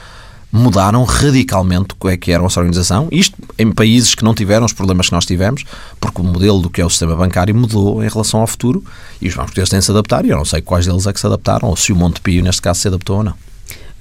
mudaram 0.51 1.03
radicalmente 1.05 1.93
o 1.93 1.95
que 1.95 2.13
é 2.13 2.17
que 2.17 2.31
era 2.31 2.41
a 2.41 2.43
nossa 2.43 2.59
organização. 2.59 3.07
Isto 3.11 3.37
em 3.57 3.71
países 3.71 4.13
que 4.13 4.23
não 4.23 4.33
tiveram 4.33 4.65
os 4.65 4.73
problemas 4.73 5.07
que 5.07 5.13
nós 5.13 5.25
tivemos, 5.25 5.63
porque 5.99 6.19
o 6.19 6.23
modelo 6.23 6.59
do 6.59 6.69
que 6.69 6.81
é 6.81 6.85
o 6.85 6.89
sistema 6.89 7.15
bancário 7.15 7.55
mudou 7.55 8.03
em 8.03 8.09
relação 8.09 8.41
ao 8.41 8.47
futuro 8.47 8.83
e 9.21 9.29
os 9.29 9.35
bancos 9.35 9.53
têm 9.53 9.79
de 9.79 9.85
se 9.85 9.91
adaptar 9.91 10.25
e 10.25 10.29
eu 10.29 10.37
não 10.37 10.45
sei 10.45 10.61
quais 10.61 10.85
deles 10.85 11.07
é 11.07 11.13
que 11.13 11.19
se 11.19 11.25
adaptaram 11.25 11.69
ou 11.69 11.77
se 11.77 11.93
o 11.93 11.95
Montepio, 11.95 12.43
neste 12.43 12.61
caso, 12.61 12.81
se 12.81 12.87
adaptou 12.89 13.17
ou 13.17 13.23
não. 13.23 13.50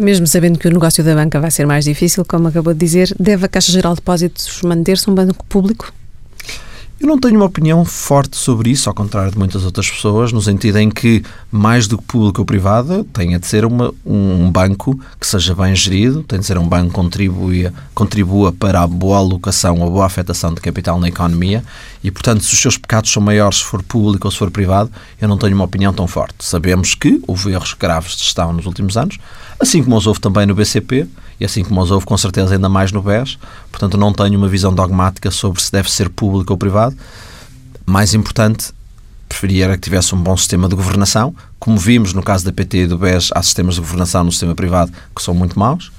Mesmo 0.01 0.27
sabendo 0.27 0.59
que 0.59 0.67
o 0.67 0.71
negócio 0.71 1.05
da 1.05 1.15
banca 1.15 1.39
vai 1.39 1.51
ser 1.51 1.67
mais 1.67 1.85
difícil, 1.85 2.25
como 2.25 2.49
acabou 2.49 2.73
de 2.73 2.81
dizer, 2.81 3.15
deve 3.21 3.45
a 3.45 3.49
Caixa 3.49 3.71
Geral 3.71 3.93
de 3.93 4.01
Depósitos 4.01 4.63
manter-se 4.63 5.11
um 5.11 5.15
banco 5.15 5.45
público? 5.45 5.93
Eu 7.01 7.07
não 7.07 7.19
tenho 7.19 7.37
uma 7.37 7.47
opinião 7.47 7.83
forte 7.83 8.37
sobre 8.37 8.69
isso, 8.69 8.87
ao 8.87 8.95
contrário 8.95 9.33
de 9.33 9.39
muitas 9.39 9.65
outras 9.65 9.91
pessoas, 9.91 10.33
no 10.33 10.43
sentido 10.43 10.77
em 10.77 10.91
que, 10.91 11.25
mais 11.51 11.89
do 11.89 11.97
que 11.97 12.05
público 12.05 12.43
ou 12.43 12.45
privado, 12.45 13.05
tenha 13.05 13.39
de 13.39 13.47
ser 13.47 13.65
uma, 13.65 13.91
um 14.05 14.51
banco 14.51 15.01
que 15.19 15.27
seja 15.27 15.55
bem 15.55 15.75
gerido, 15.75 16.23
tem 16.23 16.41
de 16.41 16.45
ser 16.45 16.59
um 16.59 16.69
banco 16.69 16.89
que 16.89 16.95
contribua, 16.95 17.73
contribua 17.95 18.53
para 18.53 18.83
a 18.83 18.87
boa 18.87 19.17
alocação 19.17 19.83
a 19.83 19.89
boa 19.89 20.05
afetação 20.05 20.53
de 20.53 20.61
capital 20.61 21.01
na 21.01 21.09
economia 21.09 21.65
e, 22.05 22.11
portanto, 22.11 22.45
se 22.45 22.53
os 22.53 22.61
seus 22.61 22.77
pecados 22.77 23.11
são 23.11 23.23
maiores 23.23 23.61
se 23.61 23.65
for 23.65 23.83
público 23.83 24.27
ou 24.27 24.31
se 24.31 24.37
for 24.37 24.51
privado, 24.51 24.91
eu 25.19 25.27
não 25.27 25.39
tenho 25.39 25.55
uma 25.55 25.65
opinião 25.65 25.95
tão 25.95 26.07
forte. 26.07 26.45
Sabemos 26.45 26.95
que 26.95 27.19
houve 27.27 27.51
erros 27.53 27.73
graves 27.73 28.15
de 28.15 28.25
gestão 28.25 28.53
nos 28.53 28.67
últimos 28.67 28.99
anos, 28.99 29.17
assim 29.59 29.83
como 29.83 29.97
os 29.97 30.07
houve 30.07 30.21
também 30.21 30.45
no 30.45 30.55
BCP 30.55 31.09
e 31.41 31.45
assim 31.45 31.65
como 31.65 31.81
os 31.81 31.91
houve 31.91 32.05
com 32.05 32.17
certeza 32.19 32.55
ainda 32.55 32.69
mais 32.69 32.93
no 32.93 33.03
BES. 33.03 33.39
Portanto, 33.71 33.97
não 33.97 34.13
tenho 34.13 34.39
uma 34.39 34.49
visão 34.49 34.75
dogmática 34.75 35.31
sobre 35.31 35.63
se 35.63 35.73
deve 35.73 35.91
ser 35.91 36.11
público 36.11 36.53
ou 36.53 36.59
privado. 36.59 36.95
Mais 37.87 38.13
importante, 38.13 38.73
preferia 39.29 39.65
era 39.65 39.75
que 39.77 39.83
tivesse 39.83 40.15
um 40.15 40.23
bom 40.23 40.37
sistema 40.37 40.69
de 40.69 40.75
governação. 40.75 41.35
Como 41.59 41.79
vimos 41.79 42.13
no 42.13 42.23
caso 42.23 42.45
da 42.45 42.53
PT 42.53 42.79
e 42.79 42.87
do 42.87 42.99
BES, 42.99 43.31
há 43.35 43.43
sistemas 43.43 43.77
de 43.77 43.81
governação 43.81 44.25
no 44.25 44.31
sistema 44.31 44.55
privado 44.55 44.93
que 45.17 45.23
são 45.23 45.33
muito 45.33 45.59
maus 45.59 45.91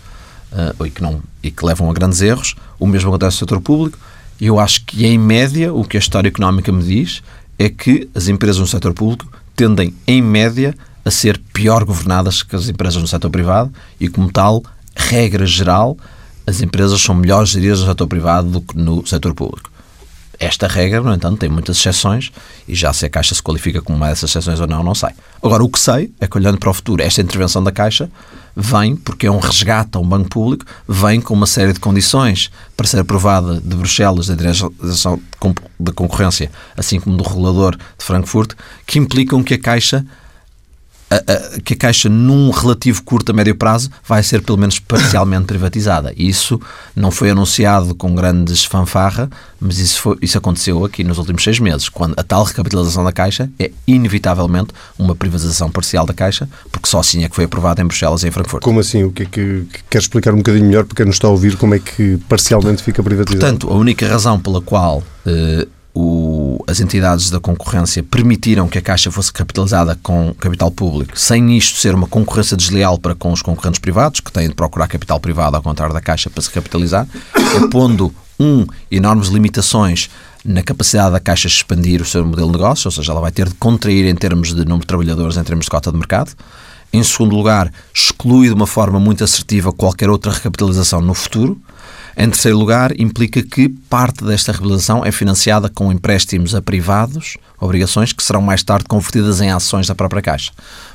uh, 0.51 0.85
e, 0.85 0.89
que 0.91 1.01
não, 1.01 1.21
e 1.41 1.49
que 1.49 1.65
levam 1.65 1.89
a 1.89 1.93
grandes 1.93 2.21
erros. 2.21 2.55
O 2.79 2.85
mesmo 2.85 3.09
acontece 3.09 3.37
no 3.37 3.39
setor 3.39 3.61
público. 3.61 3.97
Eu 4.39 4.59
acho 4.59 4.85
que, 4.85 5.05
em 5.05 5.17
média, 5.17 5.73
o 5.73 5.83
que 5.83 5.97
a 5.97 5.99
história 5.99 6.27
económica 6.27 6.71
me 6.71 6.83
diz 6.83 7.23
é 7.57 7.69
que 7.69 8.09
as 8.13 8.27
empresas 8.27 8.59
no 8.59 8.67
setor 8.67 8.93
público 8.93 9.31
tendem, 9.55 9.93
em 10.07 10.21
média, 10.21 10.75
a 11.05 11.11
ser 11.11 11.39
pior 11.53 11.83
governadas 11.83 12.43
que 12.43 12.55
as 12.55 12.67
empresas 12.69 13.01
no 13.01 13.07
setor 13.07 13.29
privado 13.29 13.71
e, 13.99 14.07
como 14.07 14.31
tal, 14.31 14.63
regra 14.95 15.45
geral, 15.45 15.97
as 16.45 16.61
empresas 16.61 17.01
são 17.01 17.15
melhores 17.15 17.49
geridas 17.49 17.79
no 17.81 17.87
setor 17.87 18.07
privado 18.07 18.49
do 18.49 18.61
que 18.61 18.77
no 18.77 19.05
setor 19.05 19.33
público. 19.33 19.71
Esta 20.39 20.67
regra, 20.67 21.01
no 21.01 21.13
entanto, 21.13 21.37
tem 21.37 21.49
muitas 21.49 21.77
exceções 21.77 22.31
e 22.67 22.73
já 22.73 22.91
se 22.91 23.05
a 23.05 23.09
Caixa 23.09 23.35
se 23.35 23.43
qualifica 23.43 23.79
como 23.79 23.95
uma 23.95 24.09
dessas 24.09 24.31
exceções 24.31 24.59
ou 24.59 24.65
não, 24.65 24.83
não 24.83 24.95
sei. 24.95 25.11
Agora, 25.41 25.63
o 25.63 25.69
que 25.69 25.79
sei 25.79 26.11
é 26.19 26.27
que, 26.27 26.35
olhando 26.35 26.57
para 26.57 26.71
o 26.71 26.73
futuro, 26.73 27.03
esta 27.03 27.21
intervenção 27.21 27.63
da 27.63 27.71
Caixa 27.71 28.09
vem, 28.55 28.95
porque 28.95 29.27
é 29.27 29.31
um 29.31 29.37
resgate 29.37 29.91
a 29.93 29.99
um 29.99 30.07
banco 30.07 30.29
público, 30.29 30.65
vem 30.87 31.21
com 31.21 31.35
uma 31.35 31.45
série 31.45 31.73
de 31.73 31.79
condições 31.79 32.49
para 32.75 32.87
ser 32.87 32.99
aprovada 32.99 33.61
de 33.61 33.75
Bruxelas, 33.75 34.27
da 34.27 34.33
Direção 34.35 34.73
da 35.79 35.91
Concorrência, 35.93 36.51
assim 36.75 36.99
como 36.99 37.15
do 37.17 37.23
regulador 37.23 37.75
de 37.75 38.03
Frankfurt, 38.03 38.53
que 38.87 38.97
implicam 38.97 39.43
que 39.43 39.53
a 39.53 39.59
Caixa 39.59 40.03
a, 41.11 41.15
a, 41.15 41.59
que 41.61 41.73
a 41.73 41.77
Caixa, 41.77 42.07
num 42.07 42.49
relativo 42.49 43.03
curto 43.03 43.31
a 43.31 43.33
médio 43.33 43.53
prazo, 43.53 43.89
vai 44.07 44.23
ser 44.23 44.41
pelo 44.41 44.57
menos 44.57 44.79
parcialmente 44.79 45.45
privatizada. 45.51 46.13
Isso 46.15 46.59
não 46.95 47.11
foi 47.11 47.31
anunciado 47.31 47.93
com 47.93 48.15
grandes 48.15 48.63
fanfarra, 48.63 49.29
mas 49.59 49.77
isso, 49.77 50.01
foi, 50.01 50.17
isso 50.21 50.37
aconteceu 50.37 50.85
aqui 50.85 51.03
nos 51.03 51.17
últimos 51.17 51.43
seis 51.43 51.59
meses, 51.59 51.89
quando 51.89 52.13
a 52.17 52.23
tal 52.23 52.43
recapitalização 52.43 53.03
da 53.03 53.11
Caixa 53.11 53.49
é 53.59 53.71
inevitavelmente 53.85 54.69
uma 54.97 55.13
privatização 55.13 55.69
parcial 55.69 56.05
da 56.05 56.13
Caixa, 56.13 56.47
porque 56.71 56.87
só 56.87 56.99
assim 56.99 57.23
é 57.25 57.29
que 57.29 57.35
foi 57.35 57.43
aprovada 57.43 57.81
em 57.81 57.85
Bruxelas 57.85 58.23
e 58.23 58.27
em 58.27 58.31
Frankfurt. 58.31 58.63
Como 58.63 58.79
assim? 58.79 59.03
O 59.03 59.11
que 59.11 59.23
é 59.23 59.25
que, 59.25 59.67
que 59.71 59.83
quer 59.89 59.99
explicar 59.99 60.33
um 60.33 60.37
bocadinho 60.37 60.65
melhor 60.65 60.85
para 60.85 60.95
quem 60.95 61.05
nos 61.05 61.15
está 61.15 61.27
a 61.27 61.31
ouvir 61.31 61.57
como 61.57 61.75
é 61.75 61.79
que 61.79 62.17
parcialmente 62.29 62.81
fica 62.81 63.03
privatizado? 63.03 63.39
Portanto, 63.39 63.69
a 63.69 63.75
única 63.75 64.07
razão 64.07 64.39
pela 64.39 64.61
qual 64.61 65.03
eh, 65.25 65.67
o, 65.93 66.63
as 66.67 66.79
entidades 66.79 67.29
da 67.29 67.39
concorrência 67.39 68.01
permitiram 68.01 68.67
que 68.67 68.77
a 68.77 68.81
Caixa 68.81 69.11
fosse 69.11 69.31
capitalizada 69.31 69.97
com 70.01 70.33
capital 70.39 70.71
público, 70.71 71.19
sem 71.19 71.57
isto 71.57 71.77
ser 71.77 71.93
uma 71.93 72.07
concorrência 72.07 72.55
desleal 72.55 72.97
para 72.97 73.13
com 73.13 73.31
os 73.31 73.41
concorrentes 73.41 73.79
privados, 73.79 74.19
que 74.19 74.31
têm 74.31 74.47
de 74.47 74.55
procurar 74.55 74.87
capital 74.87 75.19
privado 75.19 75.55
ao 75.55 75.63
contrário 75.63 75.93
da 75.93 76.01
Caixa 76.01 76.29
para 76.29 76.41
se 76.41 76.49
capitalizar, 76.49 77.07
é 77.35 77.67
pondo, 77.67 78.13
um, 78.39 78.65
enormes 78.89 79.27
limitações 79.27 80.09
na 80.43 80.63
capacidade 80.63 81.11
da 81.11 81.19
Caixa 81.19 81.47
de 81.47 81.53
expandir 81.53 82.01
o 82.01 82.05
seu 82.05 82.25
modelo 82.25 82.47
de 82.47 82.57
negócio, 82.57 82.87
ou 82.87 82.91
seja, 82.91 83.11
ela 83.11 83.21
vai 83.21 83.31
ter 83.31 83.47
de 83.47 83.55
contrair 83.55 84.07
em 84.07 84.15
termos 84.15 84.49
de 84.49 84.63
número 84.65 84.79
de 84.79 84.87
trabalhadores, 84.87 85.37
em 85.37 85.43
termos 85.43 85.65
de 85.65 85.71
cota 85.71 85.91
de 85.91 85.97
mercado. 85.97 86.31
Em 86.93 87.03
segundo 87.03 87.35
lugar, 87.35 87.71
exclui 87.93 88.47
de 88.47 88.53
uma 88.53 88.67
forma 88.67 88.99
muito 88.99 89.23
assertiva 89.23 89.71
qualquer 89.71 90.09
outra 90.09 90.31
recapitalização 90.31 91.01
no 91.01 91.13
futuro. 91.13 91.61
Em 92.17 92.29
terceiro 92.29 92.57
lugar, 92.57 92.99
implica 92.99 93.41
que 93.41 93.69
parte 93.69 94.23
desta 94.23 94.51
realização 94.51 95.05
é 95.05 95.11
financiada 95.11 95.69
com 95.69 95.91
empréstimos 95.91 96.53
a 96.53 96.61
privados, 96.61 97.37
obrigações 97.59 98.11
que 98.11 98.23
serão 98.23 98.41
mais 98.41 98.63
tarde 98.63 98.85
convertidas 98.85 99.39
em 99.41 99.49
ações 99.51 99.87
da 99.87 99.95
própria 99.95 100.21
Caixa. 100.21 100.51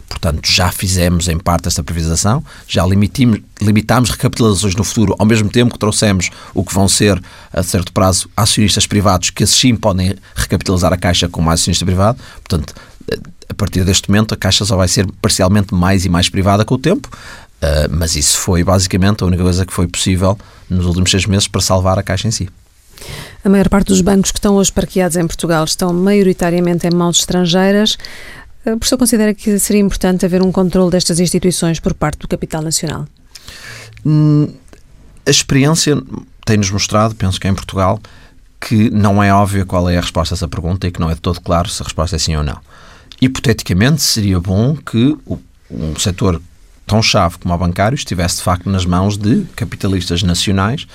Portanto, 0.08 0.40
já 0.50 0.70
fizemos 0.70 1.26
em 1.28 1.38
parte 1.38 1.68
esta 1.68 1.82
privização, 1.82 2.44
já 2.68 2.87
limitimos, 2.87 3.40
limitámos 3.61 4.11
recapitalizações 4.11 4.76
no 4.76 4.85
futuro, 4.85 5.16
ao 5.18 5.26
mesmo 5.26 5.49
tempo 5.49 5.73
que 5.73 5.78
trouxemos 5.78 6.30
o 6.54 6.64
que 6.64 6.73
vão 6.73 6.87
ser, 6.88 7.20
a 7.52 7.62
certo 7.62 7.92
prazo, 7.92 8.28
acionistas 8.37 8.87
privados, 8.87 9.30
que 9.30 9.42
assim 9.44 9.75
podem 9.75 10.14
recapitalizar 10.35 10.92
a 10.92 10.96
Caixa 10.96 11.28
como 11.28 11.50
acionista 11.50 11.85
privado. 11.85 12.18
Portanto, 12.37 12.75
a 13.49 13.54
partir 13.54 13.85
deste 13.85 14.08
momento, 14.08 14.35
a 14.35 14.37
Caixa 14.37 14.64
só 14.64 14.76
vai 14.76 14.88
ser 14.88 15.06
parcialmente 15.20 15.75
mais 15.75 16.04
e 16.04 16.08
mais 16.08 16.28
privada 16.28 16.64
com 16.64 16.75
o 16.75 16.78
tempo, 16.78 17.08
Uh, 17.62 17.88
mas 17.90 18.16
isso 18.16 18.38
foi 18.38 18.62
basicamente 18.62 19.22
a 19.22 19.26
única 19.26 19.42
coisa 19.42 19.64
que 19.64 19.72
foi 19.72 19.86
possível 19.86 20.38
nos 20.68 20.84
últimos 20.84 21.10
seis 21.10 21.25
meses 21.26 21.48
para 21.48 21.60
salvar 21.60 21.98
a 21.98 22.02
Caixa 22.02 22.28
em 22.28 22.30
si. 22.30 22.48
A 23.44 23.48
maior 23.48 23.68
parte 23.68 23.88
dos 23.88 24.00
bancos 24.00 24.30
que 24.30 24.38
estão 24.38 24.56
hoje 24.56 24.72
parqueados 24.72 25.16
em 25.16 25.26
Portugal 25.26 25.64
estão 25.64 25.92
maioritariamente 25.92 26.86
em 26.86 26.90
mãos 26.90 27.18
estrangeiras. 27.18 27.96
Uh, 28.64 28.78
por 28.78 28.84
isso, 28.84 28.98
considera 28.98 29.32
que 29.32 29.58
seria 29.58 29.80
importante 29.80 30.26
haver 30.26 30.42
um 30.42 30.52
controle 30.52 30.90
destas 30.90 31.18
instituições 31.18 31.80
por 31.80 31.94
parte 31.94 32.18
do 32.18 32.28
capital 32.28 32.62
nacional? 32.62 33.06
Hum, 34.04 34.52
a 35.25 35.30
experiência 35.30 35.96
tem-nos 36.44 36.70
mostrado, 36.70 37.14
penso 37.14 37.40
que 37.40 37.48
em 37.48 37.54
Portugal, 37.54 38.00
que 38.60 38.90
não 38.90 39.22
é 39.22 39.32
óbvia 39.32 39.64
qual 39.64 39.88
é 39.88 39.96
a 39.96 40.00
resposta 40.00 40.34
a 40.34 40.36
essa 40.36 40.48
pergunta 40.48 40.86
e 40.86 40.90
que 40.90 41.00
não 41.00 41.10
é 41.10 41.14
de 41.14 41.20
todo 41.20 41.40
claro 41.40 41.68
se 41.68 41.82
a 41.82 41.84
resposta 41.84 42.16
é 42.16 42.18
sim 42.18 42.36
ou 42.36 42.42
não. 42.42 42.58
Hipoteticamente, 43.20 44.02
seria 44.02 44.38
bom 44.38 44.76
que 44.76 45.16
o, 45.26 45.38
um 45.70 45.96
setor 45.98 46.40
tão 46.86 47.02
chave 47.02 47.38
como 47.38 47.52
o 47.52 47.58
bancário 47.58 47.96
estivesse 47.96 48.36
de 48.36 48.42
facto 48.42 48.70
nas 48.70 48.86
mãos 48.86 49.16
de 49.16 49.44
capitalistas 49.56 50.22
nacionais 50.22 50.86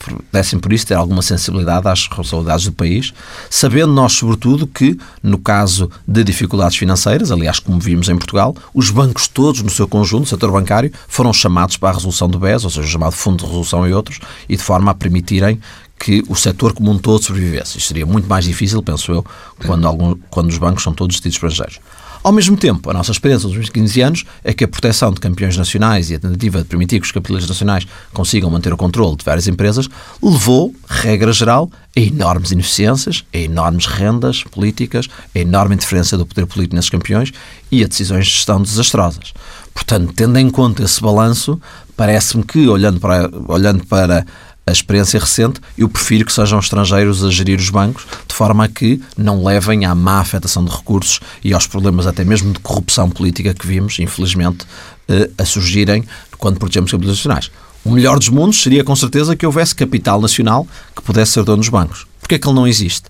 pudessem 0.00 0.58
por 0.58 0.72
isso 0.72 0.86
ter 0.86 0.94
alguma 0.94 1.22
sensibilidade 1.22 1.86
às 1.86 2.06
responsabilidades 2.06 2.64
do 2.64 2.72
país, 2.72 3.12
sabendo 3.50 3.92
nós, 3.92 4.12
sobretudo, 4.14 4.66
que 4.66 4.98
no 5.22 5.38
caso 5.38 5.90
de 6.06 6.24
dificuldades 6.24 6.76
financeiras, 6.76 7.30
aliás, 7.30 7.58
como 7.58 7.78
vimos 7.78 8.08
em 8.08 8.16
Portugal, 8.16 8.56
os 8.72 8.90
bancos 8.90 9.28
todos, 9.28 9.62
no 9.62 9.70
seu 9.70 9.86
conjunto, 9.86 10.24
o 10.24 10.28
setor 10.28 10.50
bancário, 10.50 10.90
foram 11.06 11.32
chamados 11.32 11.76
para 11.76 11.90
a 11.90 11.92
resolução 11.92 12.28
do 12.28 12.38
BES, 12.38 12.64
ou 12.64 12.70
seja, 12.70 12.88
chamado 12.88 13.12
Fundo 13.12 13.38
de 13.38 13.44
Resolução 13.44 13.86
e 13.86 13.92
outros, 13.92 14.20
e 14.48 14.56
de 14.56 14.62
forma 14.62 14.90
a 14.90 14.94
permitirem 14.94 15.60
que 15.98 16.24
o 16.28 16.34
setor 16.34 16.72
como 16.72 16.90
um 16.90 16.98
todo 16.98 17.22
sobrevivesse. 17.22 17.76
Isto 17.76 17.88
seria 17.88 18.06
muito 18.06 18.26
mais 18.26 18.46
difícil, 18.46 18.82
penso 18.82 19.12
eu, 19.12 19.26
quando, 19.66 19.86
algum, 19.86 20.16
quando 20.30 20.48
os 20.48 20.56
bancos 20.56 20.82
são 20.82 20.94
todos 20.94 21.16
destinos 21.16 21.34
estrangeiros. 21.34 21.78
Ao 22.22 22.32
mesmo 22.32 22.54
tempo, 22.54 22.90
a 22.90 22.92
nossa 22.92 23.12
experiência 23.12 23.48
nos 23.48 23.56
últimos 23.56 23.70
15 23.70 24.00
anos 24.02 24.24
é 24.44 24.52
que 24.52 24.62
a 24.62 24.68
proteção 24.68 25.10
de 25.10 25.18
campeões 25.18 25.56
nacionais 25.56 26.10
e 26.10 26.14
a 26.14 26.18
tentativa 26.18 26.58
de 26.58 26.66
permitir 26.66 27.00
que 27.00 27.06
os 27.06 27.12
capitalistas 27.12 27.48
nacionais 27.48 27.86
consigam 28.12 28.50
manter 28.50 28.70
o 28.74 28.76
controle 28.76 29.16
de 29.16 29.24
várias 29.24 29.48
empresas 29.48 29.88
levou, 30.22 30.74
regra 30.86 31.32
geral, 31.32 31.70
a 31.96 32.00
enormes 32.00 32.50
ineficiências, 32.50 33.24
a 33.32 33.38
enormes 33.38 33.86
rendas 33.86 34.44
políticas, 34.44 35.08
a 35.34 35.38
enorme 35.38 35.74
interferência 35.74 36.18
do 36.18 36.26
poder 36.26 36.44
político 36.44 36.74
nesses 36.74 36.90
campeões 36.90 37.32
e 37.72 37.82
a 37.82 37.86
decisões 37.86 38.26
de 38.26 38.32
gestão 38.32 38.60
desastrosas. 38.60 39.32
Portanto, 39.72 40.12
tendo 40.14 40.38
em 40.38 40.50
conta 40.50 40.82
esse 40.82 41.00
balanço, 41.00 41.58
parece-me 41.96 42.42
que, 42.42 42.68
olhando 42.68 43.00
para, 43.00 43.30
olhando 43.48 43.86
para 43.86 44.26
a 44.66 44.72
experiência 44.72 45.18
recente, 45.18 45.60
eu 45.76 45.88
prefiro 45.88 46.24
que 46.24 46.32
sejam 46.32 46.58
estrangeiros 46.58 47.24
a 47.24 47.30
gerir 47.30 47.58
os 47.58 47.70
bancos, 47.70 48.06
de 48.26 48.34
forma 48.34 48.64
a 48.64 48.68
que 48.68 49.00
não 49.16 49.44
levem 49.44 49.84
à 49.84 49.94
má 49.94 50.20
afetação 50.20 50.64
de 50.64 50.70
recursos 50.70 51.20
e 51.42 51.52
aos 51.52 51.66
problemas 51.66 52.06
até 52.06 52.24
mesmo 52.24 52.52
de 52.52 52.60
corrupção 52.60 53.10
política 53.10 53.52
que 53.52 53.66
vimos, 53.66 53.98
infelizmente, 53.98 54.66
eh, 55.08 55.30
a 55.36 55.44
surgirem 55.44 56.04
quando 56.38 56.58
protegemos 56.58 56.90
capitalistas 56.90 57.26
nacionais. 57.26 57.50
O 57.84 57.90
melhor 57.90 58.18
dos 58.18 58.28
mundos 58.28 58.62
seria, 58.62 58.84
com 58.84 58.94
certeza, 58.94 59.34
que 59.34 59.46
houvesse 59.46 59.74
capital 59.74 60.20
nacional 60.20 60.66
que 60.94 61.02
pudesse 61.02 61.32
ser 61.32 61.44
dono 61.44 61.58
dos 61.58 61.68
bancos. 61.68 62.06
Porquê 62.20 62.34
é 62.34 62.38
que 62.38 62.46
ele 62.46 62.54
não 62.54 62.66
existe? 62.66 63.08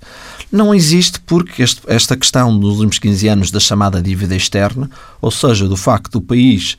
Não 0.51 0.75
existe 0.75 1.21
porque 1.21 1.63
este, 1.63 1.83
esta 1.87 2.17
questão 2.17 2.57
dos 2.59 2.75
últimos 2.75 2.99
15 2.99 3.29
anos 3.29 3.51
da 3.51 3.61
chamada 3.61 4.01
dívida 4.01 4.35
externa, 4.35 4.89
ou 5.21 5.31
seja, 5.31 5.69
do 5.69 5.77
facto 5.77 6.13
do 6.13 6.21
país 6.21 6.79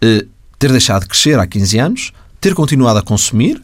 eh, 0.00 0.24
ter 0.58 0.70
deixado 0.70 1.02
de 1.02 1.08
crescer 1.08 1.38
há 1.38 1.46
15 1.46 1.78
anos, 1.78 2.12
ter 2.40 2.54
continuado 2.54 2.98
a 2.98 3.02
consumir, 3.02 3.62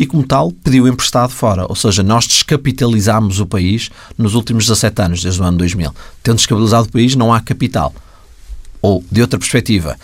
e, 0.00 0.06
como 0.06 0.26
tal, 0.26 0.50
pediu 0.50 0.88
emprestado 0.88 1.30
fora. 1.30 1.66
Ou 1.68 1.76
seja, 1.76 2.02
nós 2.02 2.26
descapitalizámos 2.26 3.38
o 3.38 3.44
país 3.44 3.90
nos 4.16 4.34
últimos 4.34 4.64
17 4.64 5.02
anos, 5.02 5.22
desde 5.22 5.42
o 5.42 5.44
ano 5.44 5.58
2000. 5.58 5.94
Tendo 6.22 6.36
descapitalizado 6.36 6.88
o 6.88 6.90
país, 6.90 7.14
não 7.14 7.34
há 7.34 7.38
capital. 7.38 7.94
Ou, 8.80 9.04
de 9.12 9.20
outra 9.20 9.38
perspectiva, 9.38 9.98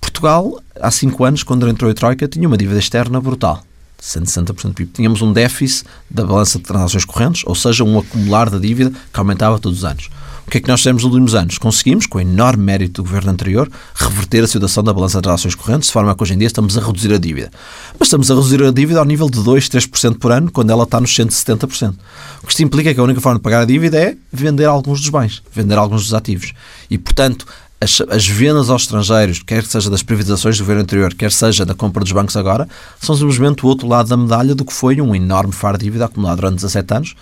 Portugal, 0.00 0.60
há 0.80 0.90
5 0.90 1.24
anos, 1.24 1.42
quando 1.44 1.68
entrou 1.68 1.88
a 1.88 1.94
Troika, 1.94 2.26
tinha 2.26 2.48
uma 2.48 2.56
dívida 2.56 2.80
externa 2.80 3.20
brutal. 3.20 3.62
160% 4.02 4.64
do 4.64 4.74
PIB. 4.74 4.90
Tínhamos 4.92 5.22
um 5.22 5.32
déficit 5.32 5.86
da 6.10 6.24
balança 6.24 6.58
de 6.58 6.64
transações 6.64 7.04
correntes, 7.04 7.44
ou 7.46 7.54
seja, 7.54 7.84
um 7.84 8.00
acumular 8.00 8.50
da 8.50 8.58
dívida 8.58 8.90
que 9.12 9.20
aumentava 9.20 9.60
todos 9.60 9.78
os 9.78 9.84
anos. 9.84 10.10
O 10.46 10.50
que 10.50 10.58
é 10.58 10.60
que 10.60 10.68
nós 10.68 10.80
fizemos 10.80 11.02
nos 11.02 11.12
últimos 11.12 11.34
anos? 11.34 11.58
Conseguimos, 11.58 12.06
com 12.06 12.18
o 12.18 12.20
enorme 12.20 12.62
mérito 12.62 13.02
do 13.02 13.08
governo 13.08 13.32
anterior, 13.32 13.68
reverter 13.96 14.44
a 14.44 14.46
situação 14.46 14.84
da 14.84 14.92
balança 14.92 15.18
de 15.18 15.24
transações 15.24 15.56
correntes, 15.56 15.88
de 15.88 15.92
forma 15.92 16.14
que 16.14 16.22
hoje 16.22 16.34
em 16.34 16.38
dia 16.38 16.46
estamos 16.46 16.78
a 16.78 16.80
reduzir 16.80 17.12
a 17.12 17.18
dívida. 17.18 17.50
Mas 17.98 18.06
estamos 18.06 18.30
a 18.30 18.34
reduzir 18.34 18.62
a 18.62 18.70
dívida 18.70 19.00
ao 19.00 19.04
nível 19.04 19.28
de 19.28 19.42
2, 19.42 19.68
3% 19.68 20.18
por 20.18 20.30
ano, 20.30 20.48
quando 20.52 20.70
ela 20.70 20.84
está 20.84 21.00
nos 21.00 21.10
170%. 21.10 21.94
O 22.42 22.46
que 22.46 22.52
isto 22.52 22.62
implica 22.62 22.90
é 22.90 22.94
que 22.94 23.00
a 23.00 23.02
única 23.02 23.20
forma 23.20 23.40
de 23.40 23.42
pagar 23.42 23.62
a 23.62 23.64
dívida 23.64 23.98
é 23.98 24.16
vender 24.32 24.66
alguns 24.66 25.00
dos 25.00 25.08
bens, 25.08 25.42
vender 25.52 25.76
alguns 25.76 26.04
dos 26.04 26.14
ativos. 26.14 26.52
E, 26.88 26.96
portanto, 26.96 27.44
as, 27.80 28.00
as, 28.08 28.26
vendas 28.26 28.70
aos 28.70 28.82
estrangeiros, 28.82 29.42
quer 29.42 29.64
seja 29.64 29.90
das 29.90 30.02
privatizações 30.02 30.56
do 30.56 30.60
governo 30.62 30.82
anterior, 30.82 31.12
quer 31.12 31.30
seja 31.30 31.66
da 31.66 31.74
compra 31.74 32.02
dos 32.02 32.12
bancos 32.12 32.36
agora, 32.36 32.68
são 33.00 33.16
simplesmente 33.16 33.64
o 33.64 33.68
outro 33.68 33.86
lado 33.86 34.08
da 34.08 34.16
medalha 34.16 34.54
do 34.54 34.64
que 34.64 34.72
foi 34.72 35.00
um 35.00 35.14
enorme 35.14 35.52
faro 35.52 35.76
de 35.76 35.84
dívida 35.84 36.06
acumulado 36.06 36.36
durante 36.36 36.56
17 36.56 36.94
anos, 36.94 37.14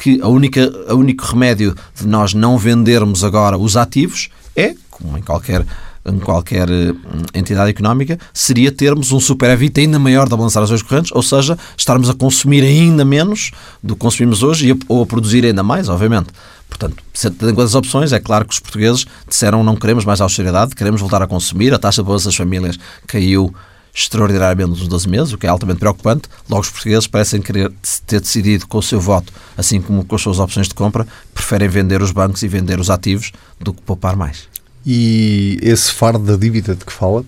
que 0.00 0.20
a 0.22 0.28
única, 0.28 0.72
o 0.88 0.94
único 0.94 1.24
remédio 1.26 1.74
de 1.94 2.06
nós 2.06 2.32
não 2.32 2.56
vendermos 2.56 3.22
agora 3.22 3.58
os 3.58 3.76
ativos 3.76 4.30
é, 4.56 4.74
como 4.90 5.16
em 5.18 5.22
qualquer 5.22 5.64
em 6.06 6.18
qualquer 6.18 6.66
hum, 6.70 6.94
entidade 7.34 7.68
económica, 7.70 8.18
seria 8.32 8.72
termos 8.72 9.12
um 9.12 9.20
superávit 9.20 9.78
ainda 9.78 9.98
maior 9.98 10.26
da 10.26 10.34
balança 10.34 10.58
das 10.64 10.80
correntes, 10.80 11.12
ou 11.12 11.22
seja, 11.22 11.58
estarmos 11.76 12.08
a 12.08 12.14
consumir 12.14 12.64
ainda 12.64 13.04
menos 13.04 13.50
do 13.82 13.94
que 13.94 14.00
consumimos 14.00 14.42
hoje 14.42 14.72
a, 14.72 14.76
ou 14.88 15.02
a 15.02 15.06
produzir 15.06 15.44
ainda 15.44 15.62
mais, 15.62 15.90
obviamente. 15.90 16.28
Portanto, 16.70 16.96
tendo 17.38 17.60
as 17.60 17.74
opções, 17.74 18.14
é 18.14 18.18
claro 18.18 18.46
que 18.46 18.54
os 18.54 18.60
portugueses 18.60 19.06
disseram 19.28 19.62
não 19.62 19.76
queremos 19.76 20.06
mais 20.06 20.22
austeridade, 20.22 20.74
queremos 20.74 21.02
voltar 21.02 21.20
a 21.20 21.26
consumir, 21.26 21.74
a 21.74 21.78
taxa 21.78 22.02
de 22.02 22.06
balança 22.06 22.26
das 22.26 22.36
famílias 22.36 22.78
caiu 23.06 23.54
extraordinariamente 23.94 24.70
nos 24.70 24.88
12 24.88 25.08
meses, 25.08 25.32
o 25.32 25.38
que 25.38 25.46
é 25.46 25.50
altamente 25.50 25.80
preocupante. 25.80 26.28
Logo, 26.48 26.62
os 26.62 26.70
portugueses 26.70 27.06
parecem 27.06 27.40
querer 27.40 27.72
ter 28.06 28.20
decidido 28.20 28.66
com 28.66 28.78
o 28.78 28.82
seu 28.82 29.00
voto, 29.00 29.32
assim 29.56 29.80
como 29.80 30.04
com 30.04 30.14
as 30.14 30.22
suas 30.22 30.38
opções 30.38 30.68
de 30.68 30.74
compra, 30.74 31.06
preferem 31.34 31.68
vender 31.68 32.02
os 32.02 32.12
bancos 32.12 32.42
e 32.42 32.48
vender 32.48 32.78
os 32.80 32.90
ativos 32.90 33.32
do 33.58 33.72
que 33.72 33.82
poupar 33.82 34.16
mais. 34.16 34.48
E 34.86 35.58
esse 35.62 35.92
fardo 35.92 36.24
da 36.24 36.36
dívida 36.36 36.74
de 36.74 36.84
que 36.84 36.92
fala 36.92 37.24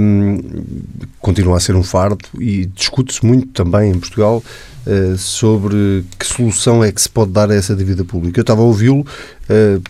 um, 0.00 0.40
continua 1.20 1.56
a 1.56 1.60
ser 1.60 1.74
um 1.76 1.82
fardo 1.82 2.18
e 2.38 2.66
discute-se 2.66 3.24
muito 3.24 3.48
também 3.48 3.90
em 3.90 3.98
Portugal 3.98 4.42
uh, 4.86 5.16
sobre 5.16 6.04
que 6.18 6.26
solução 6.26 6.84
é 6.84 6.92
que 6.92 7.00
se 7.00 7.08
pode 7.08 7.32
dar 7.32 7.50
a 7.50 7.54
essa 7.54 7.74
dívida 7.74 8.04
pública. 8.04 8.38
Eu 8.38 8.42
estava 8.42 8.60
a 8.60 8.64
ouvi-lo. 8.64 9.00
Uh, 9.00 9.82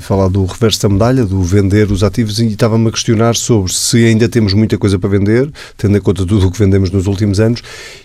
falar 0.00 0.28
do 0.28 0.44
reverso 0.44 0.82
da 0.82 0.88
medalha, 0.88 1.24
do 1.24 1.42
vender 1.42 1.90
os 1.90 2.02
ativos, 2.02 2.38
e 2.38 2.46
estava-me 2.46 2.88
a 2.88 2.90
questionar 2.90 3.36
sobre 3.36 3.72
se 3.72 4.04
ainda 4.04 4.28
temos 4.28 4.52
muita 4.52 4.78
coisa 4.78 4.98
para 4.98 5.08
vender, 5.08 5.50
tendo 5.76 5.96
em 5.96 6.00
conta 6.00 6.24
tudo 6.24 6.46
o 6.46 6.50
que 6.50 6.58
vendemos 6.58 6.90
nos 6.90 7.06
últimos 7.06 7.40
anos, 7.40 7.62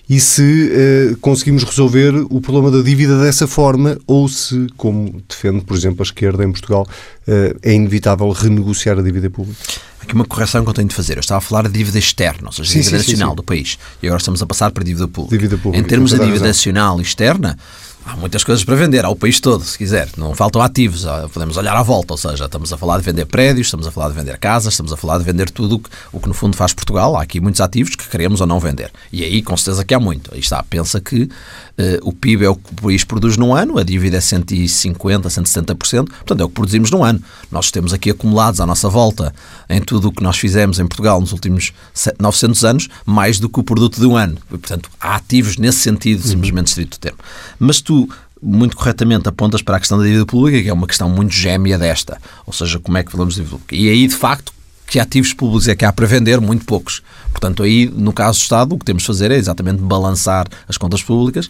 e 0.09 0.19
se 0.19 0.71
eh, 0.71 1.15
conseguimos 1.21 1.63
resolver 1.63 2.13
o 2.29 2.41
problema 2.41 2.69
da 2.69 2.81
dívida 2.81 3.19
dessa 3.21 3.47
forma, 3.47 3.97
ou 4.05 4.27
se, 4.27 4.67
como 4.77 5.21
defende, 5.27 5.63
por 5.63 5.75
exemplo, 5.75 6.01
a 6.01 6.03
esquerda 6.03 6.43
em 6.43 6.51
Portugal, 6.51 6.87
eh, 7.27 7.55
é 7.61 7.73
inevitável 7.73 8.29
renegociar 8.31 8.99
a 8.99 9.01
dívida 9.01 9.29
pública. 9.29 9.59
Aqui 10.01 10.13
uma 10.13 10.25
correção 10.25 10.63
que 10.63 10.69
eu 10.69 10.73
tenho 10.73 10.89
de 10.89 10.95
fazer. 10.95 11.15
Eu 11.15 11.21
estava 11.21 11.37
a 11.37 11.41
falar 11.41 11.63
de 11.63 11.69
dívida 11.69 11.97
externa, 11.97 12.47
ou 12.47 12.51
seja, 12.51 12.69
sim, 12.69 12.79
dívida 12.79 12.99
sim, 12.99 13.11
nacional 13.11 13.29
sim, 13.29 13.35
do 13.37 13.43
país. 13.43 13.79
E 14.01 14.07
agora 14.07 14.19
estamos 14.19 14.41
a 14.41 14.45
passar 14.45 14.69
para 14.71 14.83
dívida 14.83 15.07
pública. 15.07 15.37
Dívida 15.37 15.57
pública. 15.57 15.81
Em 15.81 15.87
termos 15.87 16.11
de 16.11 16.19
dívida 16.19 16.45
nacional 16.45 16.99
e 16.99 17.03
externa, 17.03 17.57
Há 18.05 18.17
muitas 18.17 18.43
coisas 18.43 18.63
para 18.65 18.75
vender, 18.75 19.05
há 19.05 19.09
o 19.09 19.15
país 19.15 19.39
todo, 19.39 19.63
se 19.63 19.77
quiser. 19.77 20.09
Não 20.17 20.35
faltam 20.35 20.61
ativos, 20.61 21.05
podemos 21.33 21.55
olhar 21.55 21.75
à 21.75 21.81
volta, 21.81 22.13
ou 22.13 22.17
seja, 22.17 22.45
estamos 22.45 22.73
a 22.73 22.77
falar 22.77 22.97
de 22.97 23.03
vender 23.03 23.25
prédios, 23.25 23.67
estamos 23.67 23.87
a 23.87 23.91
falar 23.91 24.09
de 24.09 24.15
vender 24.15 24.37
casas, 24.37 24.73
estamos 24.73 24.91
a 24.91 24.97
falar 24.97 25.17
de 25.19 25.23
vender 25.23 25.49
tudo 25.49 25.81
o 26.11 26.19
que, 26.19 26.27
no 26.27 26.33
fundo 26.33 26.55
faz 26.57 26.73
Portugal. 26.73 27.15
Há 27.15 27.21
aqui 27.21 27.39
muitos 27.39 27.61
ativos 27.61 27.95
que 27.95 28.07
queremos 28.09 28.41
ou 28.41 28.47
não 28.47 28.59
vender. 28.59 28.91
E 29.11 29.23
aí, 29.23 29.41
com 29.41 29.55
certeza 29.55 29.85
que 29.85 29.93
há 29.93 29.99
muito. 29.99 30.33
Aí 30.33 30.39
está, 30.39 30.61
pensa 30.63 30.99
que 30.99 31.29
Uh, 31.73 31.97
o 32.07 32.13
PIB 32.13 32.45
é 32.45 32.49
o 32.49 32.55
que 32.55 32.71
o 32.71 32.75
país 32.83 33.03
produz 33.03 33.35
num 33.35 33.55
ano, 33.55 33.79
a 33.79 33.83
dívida 33.83 34.17
é 34.17 34.19
150%, 34.19 35.23
170%, 35.23 36.05
portanto 36.05 36.39
é 36.39 36.43
o 36.43 36.47
que 36.47 36.53
produzimos 36.53 36.91
num 36.91 37.03
ano. 37.03 37.19
Nós 37.51 37.71
temos 37.71 37.91
aqui 37.91 38.11
acumulados 38.11 38.59
à 38.59 38.65
nossa 38.67 38.87
volta 38.87 39.33
em 39.67 39.81
tudo 39.81 40.09
o 40.09 40.11
que 40.11 40.21
nós 40.21 40.37
fizemos 40.37 40.77
em 40.77 40.85
Portugal 40.85 41.19
nos 41.19 41.31
últimos 41.31 41.73
900 42.19 42.63
anos, 42.63 42.89
mais 43.07 43.39
do 43.39 43.49
que 43.49 43.59
o 43.59 43.63
produto 43.63 43.99
de 43.99 44.05
um 44.05 44.15
ano. 44.15 44.37
E, 44.51 44.57
portanto, 44.57 44.87
há 45.01 45.15
ativos 45.15 45.57
nesse 45.57 45.79
sentido, 45.79 46.21
simplesmente 46.21 46.67
estrito 46.67 46.99
termo. 46.99 47.17
Mas 47.57 47.81
tu 47.81 47.92
muito 48.41 48.75
corretamente 48.75 49.27
apontas 49.27 49.61
para 49.61 49.77
a 49.77 49.79
questão 49.79 49.97
da 49.97 50.03
dívida 50.03 50.25
pública, 50.25 50.61
que 50.61 50.69
é 50.69 50.73
uma 50.73 50.87
questão 50.87 51.09
muito 51.09 51.33
gêmea 51.33 51.77
desta. 51.77 52.19
Ou 52.45 52.51
seja, 52.51 52.79
como 52.79 52.97
é 52.97 53.03
que 53.03 53.11
falamos 53.11 53.35
de 53.35 53.41
dívida 53.41 53.57
pública? 53.57 53.75
E 53.75 53.89
aí, 53.89 54.07
de 54.07 54.15
facto, 54.15 54.51
que 54.85 54.99
ativos 54.99 55.33
públicos 55.33 55.67
é 55.67 55.75
que 55.75 55.85
há 55.85 55.93
para 55.93 56.05
vender? 56.05 56.39
Muito 56.41 56.65
poucos. 56.65 57.01
Portanto, 57.31 57.63
aí, 57.63 57.87
no 57.87 58.11
caso 58.11 58.39
do 58.39 58.41
Estado, 58.43 58.75
o 58.75 58.77
que 58.77 58.85
temos 58.85 59.03
de 59.03 59.07
fazer 59.07 59.31
é 59.31 59.35
exatamente 59.35 59.81
balançar 59.81 60.47
as 60.67 60.77
contas 60.77 61.01
públicas, 61.01 61.49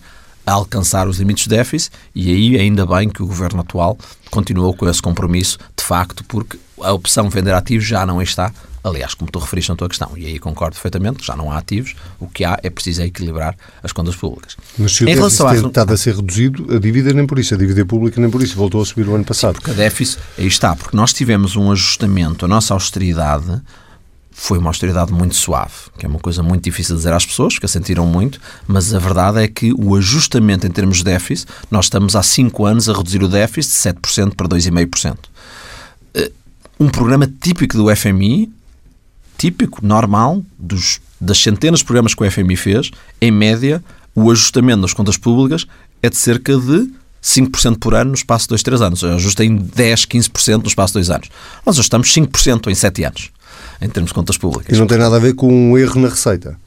alcançar 0.52 1.08
os 1.08 1.18
limites 1.18 1.44
de 1.44 1.50
déficit, 1.50 1.92
e 2.14 2.32
aí 2.32 2.60
ainda 2.60 2.86
bem 2.86 3.10
que 3.10 3.24
o 3.24 3.28
governo 3.28 3.62
atual 3.62 3.98
continuou 4.30 4.74
com 4.74 4.88
esse 4.90 5.02
compromisso, 5.02 5.58
de 5.78 5.84
facto, 5.84 6.24
porque 6.26 6.58
a 6.82 6.92
opção 6.92 7.28
de 7.28 7.36
vender 7.36 7.54
ativos 7.54 7.86
já 7.86 8.06
não 8.06 8.22
está. 8.22 8.52
Aliás, 8.84 9.14
como 9.14 9.32
tu 9.32 9.40
referiste 9.40 9.70
na 9.70 9.78
tua 9.78 9.88
questão, 9.88 10.12
e 10.18 10.26
aí 10.26 10.38
concordo 10.38 10.76
perfeitamente, 10.76 11.26
já 11.26 11.38
não 11.38 11.50
há 11.50 11.58
ativos, 11.58 11.96
o 12.20 12.28
que 12.28 12.44
há 12.44 12.60
é 12.62 12.70
preciso 12.70 13.02
equilibrar 13.02 13.56
as 13.82 13.94
contas 13.94 14.14
públicas. 14.14 14.58
Mas 14.78 14.92
se 14.92 15.06
o 15.06 15.10
em 15.10 15.16
déficit 15.16 15.48
tem 15.48 15.68
estado 15.68 15.94
a 15.94 15.98
ser 15.98 16.16
reduzido, 16.16 16.76
a 16.76 16.80
dívida 16.80 17.14
nem 17.14 17.26
por 17.26 17.40
isso, 17.40 17.54
a 17.54 17.58
dívida 17.58 17.86
pública 17.86 18.20
nem 18.20 18.30
por 18.30 18.44
isso, 18.44 18.58
voltou 18.58 18.82
a 18.82 18.86
subir 18.86 19.08
o 19.08 19.16
ano 19.16 19.24
passado. 19.24 19.56
Sim, 19.56 19.62
porque 19.62 19.72
a 19.72 19.74
déficit, 19.74 20.20
aí 20.38 20.48
está, 20.48 20.76
porque 20.76 20.98
nós 20.98 21.14
tivemos 21.14 21.56
um 21.56 21.72
ajustamento, 21.72 22.44
a 22.44 22.48
nossa 22.48 22.74
austeridade 22.74 23.62
foi 24.34 24.58
uma 24.58 24.70
austeridade 24.70 25.14
muito 25.14 25.36
suave, 25.36 25.74
que 25.98 26.06
é 26.06 26.10
uma 26.10 26.20
coisa 26.20 26.42
muito 26.42 26.64
difícil 26.64 26.96
de 26.96 27.02
dizer 27.02 27.14
às 27.14 27.26
pessoas, 27.26 27.60
que 27.60 27.66
a 27.66 27.70
sentiram 27.70 28.06
muito, 28.06 28.42
mas 28.68 28.94
a 28.94 29.00
verdade 29.00 29.42
é 29.42 29.48
que 29.48 29.72
o 29.74 29.96
ajustamento 29.96 30.66
em 30.66 30.72
termos 30.72 30.98
de 30.98 31.04
déficit, 31.04 31.48
nós 31.70 31.86
estamos 31.86 32.16
há 32.16 32.24
5 32.24 32.66
anos 32.66 32.90
a 32.90 32.94
reduzir 32.94 33.24
o 33.24 33.28
déficit 33.28 33.72
de 33.72 34.00
7% 34.00 34.36
para 34.36 34.48
2,5%. 34.48 35.18
Eh, 36.16 36.32
um 36.80 36.90
programa 36.90 37.28
típico 37.28 37.78
do 37.78 37.96
FMI, 37.96 38.52
típico, 39.38 39.86
normal, 39.86 40.44
dos, 40.58 41.00
das 41.22 41.38
centenas 41.38 41.80
de 41.80 41.86
programas 41.86 42.14
que 42.14 42.24
o 42.24 42.30
FMI 42.30 42.56
fez, 42.56 42.92
em 43.22 43.32
média, 43.32 43.84
o 44.16 44.32
ajustamento 44.32 44.82
das 44.82 44.94
contas 44.94 45.16
públicas 45.16 45.66
é 46.02 46.10
de 46.10 46.18
cerca 46.18 46.58
de 46.58 46.92
5% 47.24 47.78
por 47.80 47.94
ano 47.94 48.10
no 48.10 48.16
espaço 48.16 48.46
de 48.46 48.50
2, 48.50 48.64
3 48.64 48.82
anos. 48.82 49.04
Ajusta 49.04 49.46
em 49.46 49.56
10, 49.56 50.06
15% 50.06 50.64
no 50.64 50.68
espaço 50.68 50.94
de 50.94 51.00
2 51.00 51.10
anos. 51.12 51.30
Nós 51.66 51.76
ajustamos 51.76 52.14
5% 52.14 52.70
em 52.70 52.76
7 52.76 53.04
anos 53.06 53.32
em 53.82 53.90
termos 53.90 54.10
de 54.10 54.16
contas 54.16 54.38
públicas. 54.38 54.76
E 54.76 54.80
não 54.80 54.88
tem 54.88 54.98
nada 54.98 55.16
a 55.16 55.20
ver 55.20 55.34
com 55.36 55.52
um 55.52 55.78
erro 55.78 56.00
na 56.00 56.10
receita? 56.10 56.58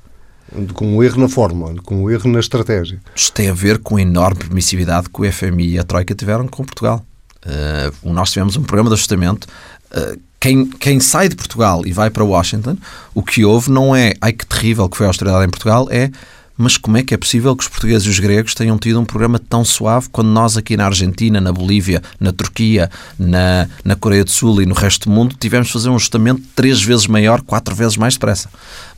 Com 0.74 0.96
um 0.96 1.02
erro 1.02 1.20
na 1.20 1.28
fórmula, 1.28 1.74
com 1.82 2.04
um 2.04 2.10
erro 2.10 2.30
na 2.30 2.38
estratégia. 2.38 3.00
Isto 3.14 3.32
tem 3.32 3.48
a 3.48 3.54
ver 3.54 3.78
com 3.78 3.96
a 3.96 4.02
enorme 4.02 4.38
permissividade 4.38 5.08
que 5.10 5.20
o 5.20 5.32
FMI 5.32 5.74
e 5.74 5.78
a 5.78 5.84
Troika 5.84 6.14
tiveram 6.14 6.46
com 6.46 6.64
Portugal. 6.64 7.04
Uh, 7.44 8.12
nós 8.12 8.30
tivemos 8.30 8.56
um 8.56 8.62
programa 8.62 8.90
de 8.90 8.94
ajustamento. 8.94 9.46
Uh, 9.90 10.20
quem, 10.38 10.66
quem 10.66 11.00
sai 11.00 11.28
de 11.28 11.34
Portugal 11.34 11.82
e 11.84 11.92
vai 11.92 12.10
para 12.10 12.22
Washington, 12.22 12.76
o 13.14 13.22
que 13.22 13.44
houve 13.44 13.70
não 13.70 13.96
é 13.96 14.12
ai 14.20 14.32
que 14.32 14.46
terrível 14.46 14.88
que 14.88 14.96
foi 14.96 15.06
a 15.06 15.08
austeridade 15.08 15.44
em 15.44 15.50
Portugal, 15.50 15.88
é 15.90 16.10
mas 16.56 16.76
como 16.76 16.96
é 16.96 17.02
que 17.02 17.14
é 17.14 17.16
possível 17.16 17.54
que 17.54 17.62
os 17.62 17.68
portugueses 17.68 18.06
e 18.06 18.10
os 18.10 18.18
gregos 18.18 18.54
tenham 18.54 18.78
tido 18.78 19.00
um 19.00 19.04
programa 19.04 19.38
tão 19.38 19.64
suave 19.64 20.08
quando 20.10 20.28
nós 20.28 20.56
aqui 20.56 20.76
na 20.76 20.86
Argentina, 20.86 21.40
na 21.40 21.52
Bolívia, 21.52 22.02
na 22.18 22.32
Turquia, 22.32 22.90
na, 23.18 23.68
na 23.84 23.94
Coreia 23.94 24.24
do 24.24 24.30
Sul 24.30 24.62
e 24.62 24.66
no 24.66 24.74
resto 24.74 25.08
do 25.08 25.14
mundo 25.14 25.36
tivemos 25.38 25.68
de 25.68 25.72
fazer 25.72 25.88
um 25.88 25.96
ajustamento 25.96 26.42
três 26.54 26.82
vezes 26.82 27.06
maior, 27.06 27.42
quatro 27.42 27.74
vezes 27.74 27.96
mais 27.96 28.14
depressa? 28.14 28.48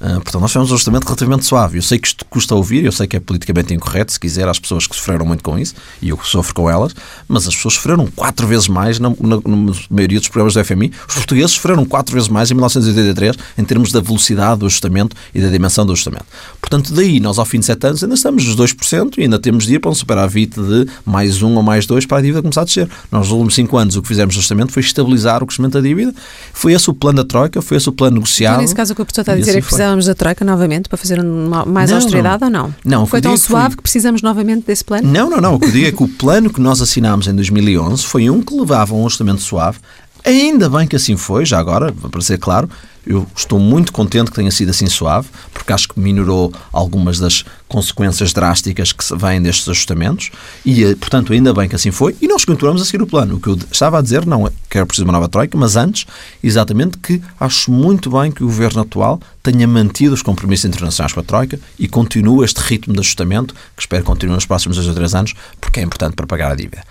Uh, 0.00 0.20
portanto, 0.20 0.40
nós 0.40 0.50
fizemos 0.50 0.70
um 0.70 0.74
ajustamento 0.74 1.06
relativamente 1.06 1.44
suave. 1.44 1.78
Eu 1.78 1.82
sei 1.82 1.98
que 1.98 2.06
isto 2.06 2.24
custa 2.26 2.54
ouvir, 2.54 2.84
eu 2.84 2.92
sei 2.92 3.06
que 3.06 3.16
é 3.16 3.20
politicamente 3.20 3.74
incorreto, 3.74 4.12
se 4.12 4.20
quiser, 4.20 4.48
às 4.48 4.58
pessoas 4.58 4.86
que 4.86 4.94
sofreram 4.94 5.26
muito 5.26 5.42
com 5.42 5.58
isso, 5.58 5.74
e 6.00 6.10
eu 6.10 6.18
sofro 6.22 6.54
com 6.54 6.70
elas, 6.70 6.94
mas 7.26 7.48
as 7.48 7.54
pessoas 7.56 7.74
sofreram 7.74 8.06
quatro 8.14 8.46
vezes 8.46 8.68
mais 8.68 8.98
na, 8.98 9.08
na, 9.08 9.36
na 9.36 9.72
maioria 9.90 10.20
dos 10.20 10.28
programas 10.28 10.54
do 10.54 10.64
FMI. 10.64 10.92
Os 11.08 11.14
portugueses 11.14 11.52
sofreram 11.52 11.84
quatro 11.84 12.14
vezes 12.14 12.28
mais 12.28 12.50
em 12.50 12.54
1983 12.54 13.36
em 13.56 13.64
termos 13.64 13.90
da 13.90 14.00
velocidade 14.00 14.60
do 14.60 14.66
ajustamento 14.66 15.16
e 15.34 15.40
da 15.40 15.48
dimensão 15.48 15.84
do 15.84 15.92
ajustamento. 15.92 16.26
Portanto, 16.60 16.92
daí 16.92 17.18
nós, 17.18 17.38
ao 17.38 17.44
fim 17.48 17.60
de 17.60 17.66
sete 17.66 17.86
anos, 17.86 18.02
ainda 18.02 18.14
estamos 18.14 18.44
nos 18.44 18.56
2% 18.56 19.18
e 19.18 19.22
ainda 19.22 19.38
temos 19.38 19.66
de 19.66 19.74
ir 19.74 19.78
para 19.78 19.90
um 19.90 19.94
superávit 19.94 20.60
de 20.60 20.86
mais 21.04 21.42
um 21.42 21.54
ou 21.56 21.62
mais 21.62 21.86
dois 21.86 22.06
para 22.06 22.18
a 22.18 22.20
dívida 22.20 22.42
começar 22.42 22.62
a 22.62 22.64
descer. 22.64 22.88
Nós, 23.10 23.22
nos 23.22 23.30
últimos 23.30 23.54
cinco 23.54 23.76
anos, 23.76 23.96
o 23.96 24.02
que 24.02 24.08
fizemos 24.08 24.34
no 24.34 24.38
ajustamento 24.38 24.72
foi 24.72 24.82
estabilizar 24.82 25.42
o 25.42 25.46
crescimento 25.46 25.72
da 25.72 25.80
dívida. 25.80 26.14
Foi 26.52 26.72
esse 26.72 26.88
o 26.90 26.94
plano 26.94 27.16
da 27.16 27.24
Troika, 27.24 27.60
foi 27.62 27.76
esse 27.76 27.88
o 27.88 27.92
plano 27.92 28.16
negociado. 28.16 28.54
Então, 28.54 28.62
nesse 28.62 28.74
caso, 28.74 28.92
o 28.92 28.96
que 28.96 29.02
o 29.02 29.04
professor 29.04 29.22
está 29.22 29.32
a 29.32 29.36
dizer 29.36 29.50
assim 29.50 29.58
é 29.58 29.60
que 29.60 29.66
precisávamos 29.66 30.06
da 30.06 30.14
Troika 30.14 30.44
novamente 30.44 30.88
para 30.88 30.98
fazer 30.98 31.22
mais 31.22 31.90
não, 31.90 31.96
austeridade 31.96 32.40
não. 32.42 32.46
ou 32.46 32.52
não? 32.52 32.74
Não. 32.84 33.06
Foi 33.06 33.20
tão 33.20 33.36
suave 33.36 33.76
que 33.76 33.82
precisamos 33.82 34.22
novamente 34.22 34.66
desse 34.66 34.84
plano? 34.84 35.10
Não, 35.10 35.30
não, 35.30 35.40
não. 35.40 35.54
O 35.54 35.58
que 35.58 35.66
eu 35.66 35.72
digo 35.72 35.86
é 35.86 35.92
que 35.92 36.02
o 36.02 36.08
plano 36.08 36.50
que 36.50 36.60
nós 36.60 36.80
assinámos 36.80 37.26
em 37.26 37.34
2011 37.34 38.04
foi 38.04 38.28
um 38.30 38.42
que 38.42 38.54
levava 38.54 38.94
a 38.94 38.96
um 38.96 39.06
ajustamento 39.06 39.40
suave. 39.40 39.78
Ainda 40.24 40.68
bem 40.68 40.86
que 40.86 40.96
assim 40.96 41.16
foi, 41.16 41.46
já 41.46 41.58
agora, 41.58 41.92
para 41.92 42.20
ser 42.20 42.38
claro, 42.38 42.68
eu 43.08 43.26
estou 43.34 43.58
muito 43.58 43.90
contente 43.90 44.30
que 44.30 44.36
tenha 44.36 44.50
sido 44.50 44.70
assim 44.70 44.86
suave, 44.86 45.28
porque 45.52 45.72
acho 45.72 45.88
que 45.88 45.98
minorou 45.98 46.52
algumas 46.70 47.18
das 47.18 47.42
consequências 47.66 48.34
drásticas 48.34 48.92
que 48.92 49.02
vêm 49.16 49.40
destes 49.40 49.66
ajustamentos 49.66 50.30
e, 50.64 50.84
eh, 50.84 50.94
portanto, 50.94 51.32
ainda 51.32 51.54
bem 51.54 51.68
que 51.68 51.74
assim 51.74 51.90
foi. 51.90 52.14
E 52.20 52.28
nós 52.28 52.44
continuamos 52.44 52.82
a 52.82 52.84
seguir 52.84 53.02
o 53.02 53.06
plano. 53.06 53.36
O 53.36 53.40
que 53.40 53.48
eu 53.48 53.58
estava 53.72 53.98
a 53.98 54.02
dizer 54.02 54.26
não 54.26 54.46
é 54.46 54.50
que 54.68 54.76
era 54.76 54.86
preciso 54.86 55.06
uma 55.06 55.12
nova 55.12 55.28
troika, 55.28 55.56
mas 55.56 55.74
antes, 55.74 56.06
exatamente, 56.42 56.98
que 56.98 57.20
acho 57.40 57.70
muito 57.72 58.10
bem 58.10 58.30
que 58.30 58.44
o 58.44 58.46
governo 58.46 58.82
atual 58.82 59.18
tenha 59.42 59.66
mantido 59.66 60.14
os 60.14 60.22
compromissos 60.22 60.66
internacionais 60.66 61.12
com 61.12 61.20
a 61.20 61.24
troika 61.24 61.58
e 61.78 61.88
continue 61.88 62.44
este 62.44 62.58
ritmo 62.58 62.92
de 62.92 63.00
ajustamento, 63.00 63.54
que 63.54 63.80
espero 63.80 64.04
continue 64.04 64.34
nos 64.34 64.44
próximos 64.44 64.76
dois 64.76 64.86
ou 64.86 64.94
três 64.94 65.14
anos, 65.14 65.34
porque 65.58 65.80
é 65.80 65.82
importante 65.82 66.14
para 66.14 66.26
pagar 66.26 66.52
a 66.52 66.54
dívida 66.54 66.84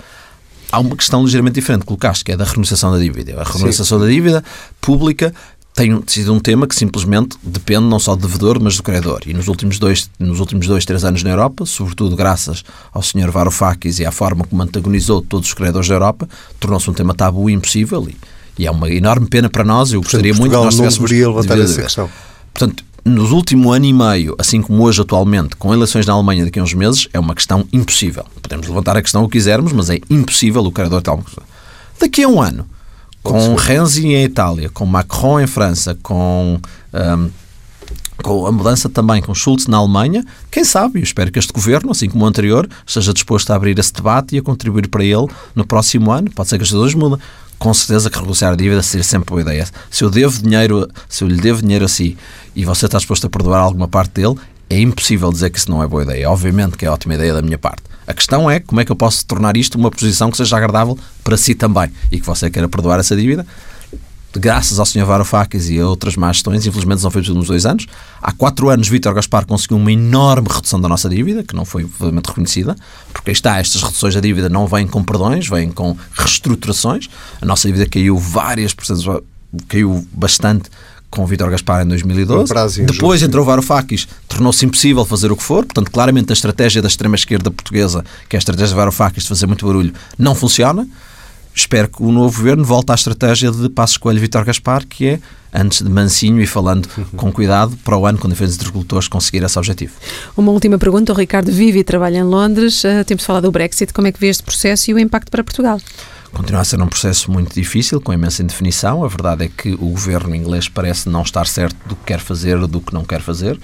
há 0.71 0.79
uma 0.79 0.95
questão 0.95 1.23
ligeiramente 1.23 1.55
diferente 1.55 1.81
que 1.81 1.87
colocaste, 1.87 2.23
que 2.23 2.31
é 2.31 2.37
da 2.37 2.43
renegociação 2.43 2.91
da 2.91 2.99
dívida. 2.99 3.39
A 3.39 3.43
renegociação 3.43 3.99
Sim. 3.99 4.05
da 4.05 4.11
dívida 4.11 4.43
pública 4.81 5.33
tem 5.77 6.01
sido 6.07 6.33
um 6.33 6.39
tema 6.39 6.65
que 6.65 6.75
simplesmente 6.75 7.37
depende 7.43 7.85
não 7.85 7.99
só 7.99 8.15
do 8.15 8.25
devedor, 8.25 8.59
mas 8.59 8.75
do 8.77 8.81
credor. 8.81 9.19
E 9.27 9.33
nos 9.33 9.47
últimos 9.47 9.77
dois, 9.77 10.09
nos 10.17 10.39
últimos 10.39 10.65
dois 10.65 10.83
três 10.83 11.05
anos 11.05 11.21
na 11.21 11.29
Europa, 11.29 11.67
sobretudo 11.67 12.15
graças 12.15 12.65
ao 12.91 13.03
Sr. 13.03 13.29
Varoufakis 13.29 13.99
e 13.99 14.05
à 14.05 14.11
forma 14.11 14.43
como 14.43 14.63
antagonizou 14.63 15.21
todos 15.21 15.49
os 15.49 15.53
credores 15.53 15.87
da 15.87 15.93
Europa, 15.93 16.27
tornou-se 16.59 16.89
um 16.89 16.93
tema 16.93 17.13
tabu 17.13 17.47
e 17.47 17.53
impossível. 17.53 18.09
E, 18.09 18.17
e, 18.57 18.65
é 18.65 18.71
uma 18.71 18.89
enorme 18.89 19.27
pena 19.27 19.51
para 19.51 19.63
nós. 19.63 19.93
Eu 19.93 20.01
gostaria 20.01 20.33
Portanto, 20.33 20.39
muito 20.39 20.51
que 20.51 20.65
nós. 20.65 20.97
Não 20.99 21.07
levantar 21.27 21.59
essa 21.59 21.81
questão. 21.83 22.09
Portanto, 22.51 22.83
nos 23.05 23.31
últimos 23.31 23.75
ano 23.75 23.85
e 23.85 23.93
meio, 23.93 24.35
assim 24.39 24.63
como 24.63 24.81
hoje 24.83 24.99
atualmente, 24.99 25.55
com 25.57 25.71
eleições 25.71 26.07
na 26.07 26.13
Alemanha 26.13 26.43
daqui 26.43 26.57
a 26.57 26.63
uns 26.63 26.73
meses, 26.73 27.07
é 27.13 27.19
uma 27.19 27.35
questão 27.35 27.67
impossível. 27.71 28.25
Podemos 28.41 28.67
levantar 28.67 28.97
a 28.97 29.01
questão 29.03 29.23
o 29.23 29.29
que 29.29 29.37
quisermos, 29.37 29.71
mas 29.73 29.91
é 29.91 29.99
impossível 30.09 30.63
o 30.63 30.71
credor 30.71 31.03
tal. 31.03 31.23
Daqui 31.99 32.23
a 32.23 32.27
um 32.27 32.41
ano, 32.41 32.65
com 33.27 33.55
Renzi 33.55 34.07
em 34.07 34.23
Itália, 34.23 34.69
com 34.69 34.85
Macron 34.85 35.39
em 35.39 35.47
França, 35.47 35.97
com, 36.01 36.59
um, 36.93 37.29
com 38.23 38.47
a 38.47 38.51
mudança 38.51 38.87
também 38.89 39.21
com 39.21 39.33
Schulz 39.33 39.67
na 39.67 39.77
Alemanha, 39.77 40.25
quem 40.49 40.63
sabe, 40.63 40.99
eu 40.99 41.03
espero 41.03 41.31
que 41.31 41.37
este 41.37 41.51
governo, 41.51 41.91
assim 41.91 42.09
como 42.09 42.23
o 42.23 42.27
anterior, 42.27 42.67
esteja 42.85 43.13
disposto 43.13 43.51
a 43.51 43.55
abrir 43.55 43.77
esse 43.77 43.93
debate 43.93 44.35
e 44.35 44.39
a 44.39 44.41
contribuir 44.41 44.87
para 44.87 45.03
ele 45.03 45.27
no 45.53 45.65
próximo 45.65 46.11
ano. 46.11 46.31
Pode 46.31 46.49
ser 46.49 46.57
que 46.57 46.63
as 46.63 46.71
coisas 46.71 46.93
mudem. 46.93 47.19
Com 47.59 47.73
certeza 47.73 48.09
que 48.09 48.15
renegociar 48.15 48.53
a 48.53 48.55
dívida 48.55 48.83
seria 48.83 49.03
sempre 49.03 49.31
boa 49.31 49.41
ideia. 49.41 49.67
Se 49.89 50.03
eu 50.03 50.11
devo 50.11 50.41
dinheiro, 50.41 50.87
se 51.09 51.23
eu 51.23 51.27
lhe 51.27 51.41
devo 51.41 51.61
dinheiro 51.61 51.85
a 51.85 51.87
si 51.87 52.15
e 52.55 52.63
você 52.63 52.85
está 52.85 52.99
disposto 52.99 53.25
a 53.25 53.29
perdoar 53.29 53.61
alguma 53.61 53.87
parte 53.87 54.11
dele, 54.11 54.35
é 54.69 54.79
impossível 54.79 55.31
dizer 55.31 55.49
que 55.49 55.57
isso 55.57 55.69
não 55.71 55.81
é 55.81 55.87
boa 55.87 56.03
ideia. 56.03 56.29
Obviamente 56.29 56.77
que 56.77 56.85
é 56.85 56.89
ótima 56.89 57.15
ideia 57.15 57.33
da 57.33 57.41
minha 57.41 57.57
parte. 57.57 57.86
A 58.07 58.13
questão 58.13 58.49
é 58.49 58.59
como 58.59 58.79
é 58.79 58.85
que 58.85 58.91
eu 58.91 58.95
posso 58.95 59.25
tornar 59.25 59.57
isto 59.57 59.77
uma 59.77 59.91
posição 59.91 60.31
que 60.31 60.37
seja 60.37 60.55
agradável 60.55 60.97
para 61.23 61.35
si 61.35 61.53
também 61.53 61.91
e 62.09 62.19
que 62.19 62.25
você 62.25 62.49
queira 62.49 62.69
perdoar 62.69 62.99
essa 62.99 63.15
dívida. 63.15 63.45
Graças 64.33 64.79
ao 64.79 64.85
Sr. 64.85 65.03
Varoufakis 65.03 65.69
e 65.69 65.79
a 65.79 65.87
outras 65.87 66.15
más 66.15 66.37
gestões, 66.37 66.65
infelizmente 66.65 67.03
não 67.03 67.09
foi 67.09 67.21
nos 67.21 67.47
dois 67.47 67.65
anos. 67.65 67.87
Há 68.21 68.31
quatro 68.31 68.69
anos, 68.69 68.87
Vítor 68.87 69.13
Gaspar 69.13 69.45
conseguiu 69.45 69.77
uma 69.77 69.91
enorme 69.91 70.47
redução 70.49 70.79
da 70.79 70.87
nossa 70.87 71.09
dívida, 71.09 71.43
que 71.43 71.55
não 71.55 71.65
foi 71.65 71.83
obviamente 71.83 72.27
reconhecida, 72.27 72.75
porque 73.11 73.31
aí 73.31 73.33
está, 73.33 73.57
estas 73.57 73.81
reduções 73.81 74.13
da 74.13 74.21
dívida 74.21 74.47
não 74.47 74.67
vêm 74.67 74.85
com 74.85 75.03
perdões, 75.03 75.49
vêm 75.49 75.71
com 75.71 75.97
reestruturações. 76.13 77.09
A 77.41 77.45
nossa 77.45 77.67
dívida 77.67 77.89
caiu 77.89 78.17
várias 78.17 78.73
caiu 79.67 80.05
bastante 80.11 80.69
com 81.09 81.23
o 81.23 81.27
Vítor 81.27 81.49
Gaspar 81.49 81.83
em 81.83 81.87
2012. 81.87 82.85
Depois 82.85 83.21
entrou 83.23 83.43
o 83.43 83.45
Varoufakis, 83.45 84.07
tornou-se 84.27 84.65
impossível 84.65 85.05
fazer 85.05 85.31
o 85.31 85.37
que 85.37 85.43
for. 85.43 85.65
Portanto, 85.65 85.91
claramente 85.91 86.31
a 86.31 86.33
estratégia 86.33 86.81
da 86.81 86.87
extrema-esquerda 86.87 87.49
portuguesa, 87.49 88.03
que 88.27 88.35
é 88.35 88.37
a 88.37 88.39
estratégia 88.39 88.69
de 88.69 88.75
Varoufakis 88.75 89.23
de 89.23 89.29
fazer 89.29 89.47
muito 89.47 89.65
barulho, 89.65 89.93
não 90.17 90.35
funciona. 90.35 90.87
Espero 91.57 91.87
que 91.87 92.03
o 92.03 92.11
novo 92.11 92.37
governo 92.37 92.63
volte 92.63 92.91
à 92.91 92.95
estratégia 92.95 93.49
de 93.49 93.67
Passos 93.67 93.97
Coelho 93.97 94.17
e 94.17 94.21
Vítor 94.21 94.45
Gaspar, 94.45 94.85
que 94.85 95.07
é, 95.07 95.19
antes 95.51 95.81
de 95.81 95.89
mansinho 95.89 96.39
e 96.39 96.45
falando 96.45 96.87
com 97.17 97.31
cuidado, 97.31 97.75
para 97.83 97.97
o 97.97 98.05
ano, 98.05 98.19
com 98.19 98.29
diferentes 98.29 98.59
agricultores, 98.59 99.07
conseguir 99.07 99.43
esse 99.43 99.57
objetivo. 99.57 99.93
Uma 100.37 100.51
última 100.51 100.77
pergunta. 100.77 101.11
O 101.11 101.15
Ricardo 101.15 101.51
vive 101.51 101.79
e 101.79 101.83
trabalha 101.83 102.19
em 102.19 102.23
Londres. 102.23 102.83
Uh, 102.83 103.03
temos 103.03 103.23
de 103.23 103.25
falar 103.25 103.39
do 103.39 103.51
Brexit. 103.51 103.91
Como 103.91 104.05
é 104.05 104.11
que 104.11 104.19
vê 104.19 104.27
este 104.27 104.43
processo 104.43 104.91
e 104.91 104.93
o 104.93 104.99
impacto 104.99 105.31
para 105.31 105.43
Portugal? 105.43 105.81
Continua 106.31 106.61
a 106.61 106.65
ser 106.65 106.81
um 106.81 106.87
processo 106.87 107.31
muito 107.31 107.53
difícil, 107.53 107.99
com 108.01 108.13
imensa 108.13 108.43
indefinição. 108.43 109.03
A 109.03 109.07
verdade 109.07 109.45
é 109.45 109.47
que 109.49 109.73
o 109.73 109.89
governo 109.89 110.35
inglês 110.35 110.67
parece 110.67 111.09
não 111.09 111.21
estar 111.21 111.47
certo 111.47 111.75
do 111.87 111.95
que 111.95 112.05
quer 112.05 112.19
fazer 112.19 112.57
ou 112.57 112.67
do 112.67 112.81
que 112.81 112.93
não 112.93 113.03
quer 113.03 113.21
fazer, 113.21 113.59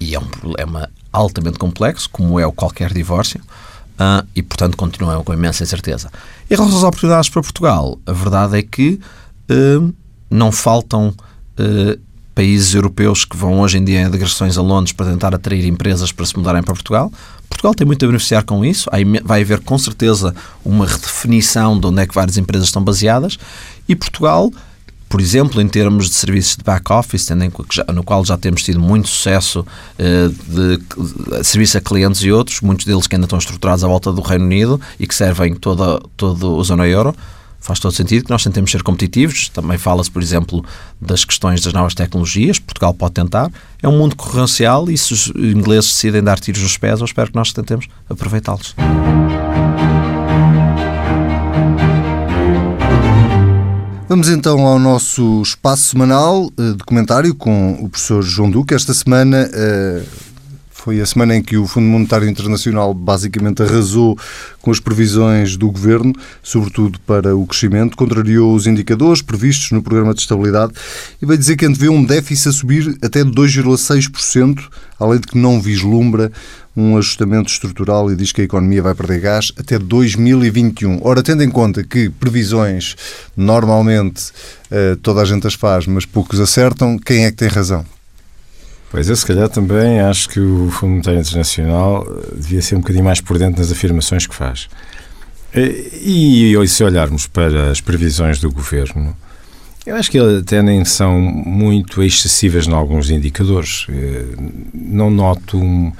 e 0.00 0.14
é 0.14 0.18
um 0.18 0.26
problema 0.26 0.90
altamente 1.12 1.58
complexo, 1.58 2.08
como 2.10 2.38
é 2.38 2.46
o 2.46 2.52
qualquer 2.52 2.92
divórcio, 2.92 3.40
uh, 3.40 4.26
e 4.34 4.42
portanto 4.42 4.76
continua 4.76 5.22
com 5.22 5.32
imensa 5.32 5.62
incerteza. 5.62 6.10
Em 6.50 6.54
relação 6.54 6.78
às 6.78 6.84
oportunidades 6.84 7.30
para 7.30 7.42
Portugal, 7.42 7.98
a 8.06 8.12
verdade 8.12 8.58
é 8.58 8.62
que 8.62 9.00
uh, 9.50 9.94
não 10.30 10.52
faltam 10.52 11.08
uh, 11.08 12.05
países 12.36 12.74
europeus 12.74 13.24
que 13.24 13.34
vão 13.34 13.60
hoje 13.60 13.78
em 13.78 13.84
dia 13.84 14.02
em 14.02 14.10
digressões 14.10 14.58
a 14.58 14.62
Londres 14.62 14.92
para 14.92 15.10
tentar 15.10 15.34
atrair 15.34 15.66
empresas 15.66 16.12
para 16.12 16.26
se 16.26 16.36
mudarem 16.36 16.62
para 16.62 16.74
Portugal. 16.74 17.10
Portugal 17.48 17.74
tem 17.74 17.86
muito 17.86 18.04
a 18.04 18.08
beneficiar 18.08 18.44
com 18.44 18.62
isso. 18.62 18.90
Vai 19.24 19.40
haver 19.40 19.60
com 19.60 19.78
certeza 19.78 20.34
uma 20.62 20.86
redefinição 20.86 21.80
de 21.80 21.86
onde 21.86 22.02
é 22.02 22.06
que 22.06 22.14
várias 22.14 22.36
empresas 22.36 22.68
estão 22.68 22.84
baseadas 22.84 23.38
e 23.88 23.96
Portugal 23.96 24.52
por 25.08 25.20
exemplo, 25.20 25.62
em 25.62 25.68
termos 25.68 26.08
de 26.08 26.16
serviços 26.16 26.56
de 26.56 26.64
back-office, 26.64 27.28
no 27.94 28.02
qual 28.02 28.24
já 28.24 28.36
temos 28.36 28.64
tido 28.64 28.80
muito 28.80 29.06
sucesso 29.06 29.64
eh, 29.96 30.28
de, 30.48 30.78
de, 30.78 31.44
serviço 31.44 31.78
a 31.78 31.80
clientes 31.80 32.22
e 32.22 32.32
outros, 32.32 32.60
muitos 32.60 32.84
deles 32.84 33.06
que 33.06 33.14
ainda 33.14 33.24
estão 33.24 33.38
estruturados 33.38 33.84
à 33.84 33.86
volta 33.86 34.12
do 34.12 34.20
Reino 34.20 34.44
Unido 34.44 34.80
e 34.98 35.06
que 35.06 35.14
servem 35.14 35.54
toda, 35.54 36.02
toda 36.16 36.60
a 36.60 36.62
zona 36.64 36.88
euro, 36.88 37.14
faz 37.66 37.80
todo 37.80 37.92
sentido 37.92 38.26
que 38.26 38.30
nós 38.30 38.44
tentemos 38.44 38.70
ser 38.70 38.84
competitivos. 38.84 39.48
Também 39.48 39.76
fala-se, 39.76 40.08
por 40.08 40.22
exemplo, 40.22 40.64
das 41.00 41.24
questões 41.24 41.60
das 41.60 41.72
novas 41.72 41.94
tecnologias. 41.94 42.60
Portugal 42.60 42.94
pode 42.94 43.14
tentar. 43.14 43.50
É 43.82 43.88
um 43.88 43.98
mundo 43.98 44.14
concorrencial 44.14 44.88
e 44.88 44.96
se 44.96 45.12
os 45.12 45.26
ingleses 45.34 45.90
decidem 45.90 46.22
dar 46.22 46.38
tiros 46.38 46.62
nos 46.62 46.78
pés, 46.78 47.00
eu 47.00 47.04
espero 47.04 47.30
que 47.30 47.34
nós 47.34 47.52
tentemos 47.52 47.88
aproveitá-los. 48.08 48.76
Vamos 54.08 54.28
então 54.28 54.64
ao 54.64 54.78
nosso 54.78 55.42
espaço 55.42 55.88
semanal 55.88 56.48
eh, 56.56 56.74
de 56.76 56.84
comentário 56.84 57.34
com 57.34 57.72
o 57.80 57.88
professor 57.88 58.22
João 58.22 58.48
Duque. 58.48 58.72
Esta 58.72 58.94
semana 58.94 59.50
eh, 59.52 60.04
foi 60.86 61.00
a 61.00 61.06
semana 61.06 61.34
em 61.34 61.42
que 61.42 61.56
o 61.56 61.66
Fundo 61.66 61.88
Monetário 61.88 62.28
Internacional 62.28 62.94
basicamente 62.94 63.60
arrasou 63.60 64.16
com 64.62 64.70
as 64.70 64.78
previsões 64.78 65.56
do 65.56 65.68
governo, 65.68 66.12
sobretudo 66.44 67.00
para 67.00 67.34
o 67.36 67.44
crescimento, 67.44 67.96
contrariou 67.96 68.54
os 68.54 68.68
indicadores 68.68 69.20
previstos 69.20 69.72
no 69.72 69.82
programa 69.82 70.14
de 70.14 70.20
estabilidade 70.20 70.74
e 71.20 71.26
vai 71.26 71.36
dizer 71.36 71.56
que 71.56 71.66
antevê 71.66 71.88
um 71.88 72.04
déficit 72.04 72.50
a 72.50 72.52
subir 72.52 72.96
até 73.02 73.24
2,6%, 73.24 74.60
além 75.00 75.18
de 75.18 75.26
que 75.26 75.36
não 75.36 75.60
vislumbra 75.60 76.30
um 76.76 76.96
ajustamento 76.96 77.50
estrutural 77.50 78.08
e 78.12 78.14
diz 78.14 78.30
que 78.30 78.42
a 78.42 78.44
economia 78.44 78.80
vai 78.80 78.94
perder 78.94 79.18
gás 79.18 79.50
até 79.58 79.80
2021. 79.80 81.00
Ora, 81.02 81.20
tendo 81.20 81.42
em 81.42 81.50
conta 81.50 81.82
que 81.82 82.10
previsões 82.10 82.94
normalmente 83.36 84.30
eh, 84.70 84.96
toda 85.02 85.20
a 85.20 85.24
gente 85.24 85.48
as 85.48 85.54
faz, 85.54 85.84
mas 85.88 86.06
poucos 86.06 86.38
acertam, 86.38 86.96
quem 86.96 87.24
é 87.24 87.32
que 87.32 87.38
tem 87.38 87.48
razão? 87.48 87.95
Pois 88.90 89.08
eu, 89.08 89.16
se 89.16 89.26
calhar, 89.26 89.48
também 89.48 90.00
acho 90.00 90.28
que 90.28 90.38
o 90.38 90.70
Fundo 90.70 90.90
Monetário 90.92 91.20
Internacional 91.20 92.06
eh, 92.08 92.34
devia 92.36 92.62
ser 92.62 92.76
um 92.76 92.80
bocadinho 92.80 93.04
mais 93.04 93.20
por 93.20 93.38
dentro 93.38 93.60
nas 93.60 93.72
afirmações 93.72 94.26
que 94.26 94.34
faz. 94.34 94.68
E, 95.54 96.54
e 96.54 96.68
se 96.68 96.84
olharmos 96.84 97.26
para 97.26 97.70
as 97.70 97.80
previsões 97.80 98.38
do 98.38 98.50
governo, 98.50 99.16
eu 99.86 99.96
acho 99.96 100.10
que 100.10 100.18
até 100.18 100.62
nem 100.62 100.84
são 100.84 101.18
muito 101.20 102.02
excessivas 102.02 102.66
em 102.66 102.72
alguns 102.72 103.10
indicadores. 103.10 103.86
Eh, 103.88 104.24
não 104.74 105.10
noto 105.10 105.58
um, 105.58 105.92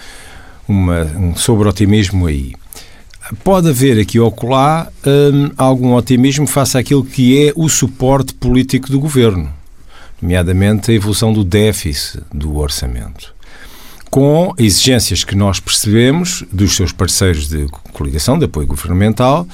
uma, 0.68 1.04
um 1.04 1.36
sobre-otimismo 1.36 2.26
aí. 2.26 2.52
Pode 3.42 3.68
haver 3.68 3.98
aqui 3.98 4.20
ou 4.20 4.28
acolá 4.28 4.88
um, 5.04 5.50
algum 5.56 5.94
otimismo 5.94 6.46
face 6.46 6.78
àquilo 6.78 7.04
que 7.04 7.48
é 7.48 7.52
o 7.56 7.68
suporte 7.68 8.32
político 8.34 8.90
do 8.90 9.00
governo, 9.00 9.52
nomeadamente 10.20 10.90
a 10.90 10.94
evolução 10.94 11.32
do 11.32 11.44
déficit 11.44 12.22
do 12.32 12.56
orçamento 12.56 13.36
com 14.10 14.54
exigências 14.56 15.24
que 15.24 15.34
nós 15.34 15.60
percebemos 15.60 16.42
dos 16.50 16.74
seus 16.74 16.90
parceiros 16.90 17.48
de 17.48 17.66
coligação, 17.92 18.38
de 18.38 18.46
apoio 18.46 18.66
governamental, 18.66 19.46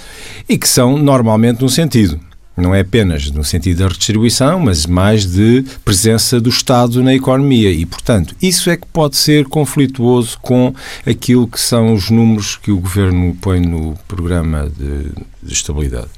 e 0.48 0.56
que 0.56 0.68
são 0.68 0.96
normalmente 0.98 1.62
no 1.62 1.68
sentido. 1.68 2.20
Não 2.56 2.74
é 2.74 2.80
apenas 2.80 3.30
no 3.30 3.42
sentido 3.42 3.78
da 3.78 3.88
redistribuição, 3.88 4.60
mas 4.60 4.84
mais 4.84 5.26
de 5.26 5.64
presença 5.84 6.38
do 6.38 6.50
Estado 6.50 7.02
na 7.02 7.14
economia. 7.14 7.72
E, 7.72 7.86
portanto, 7.86 8.36
isso 8.42 8.68
é 8.68 8.76
que 8.76 8.86
pode 8.86 9.16
ser 9.16 9.46
conflituoso 9.46 10.38
com 10.40 10.74
aquilo 11.06 11.48
que 11.48 11.58
são 11.58 11.94
os 11.94 12.10
números 12.10 12.56
que 12.56 12.70
o 12.70 12.78
Governo 12.78 13.34
põe 13.40 13.58
no 13.58 13.96
programa 14.06 14.70
de, 14.78 15.10
de 15.42 15.52
estabilidade. 15.52 16.08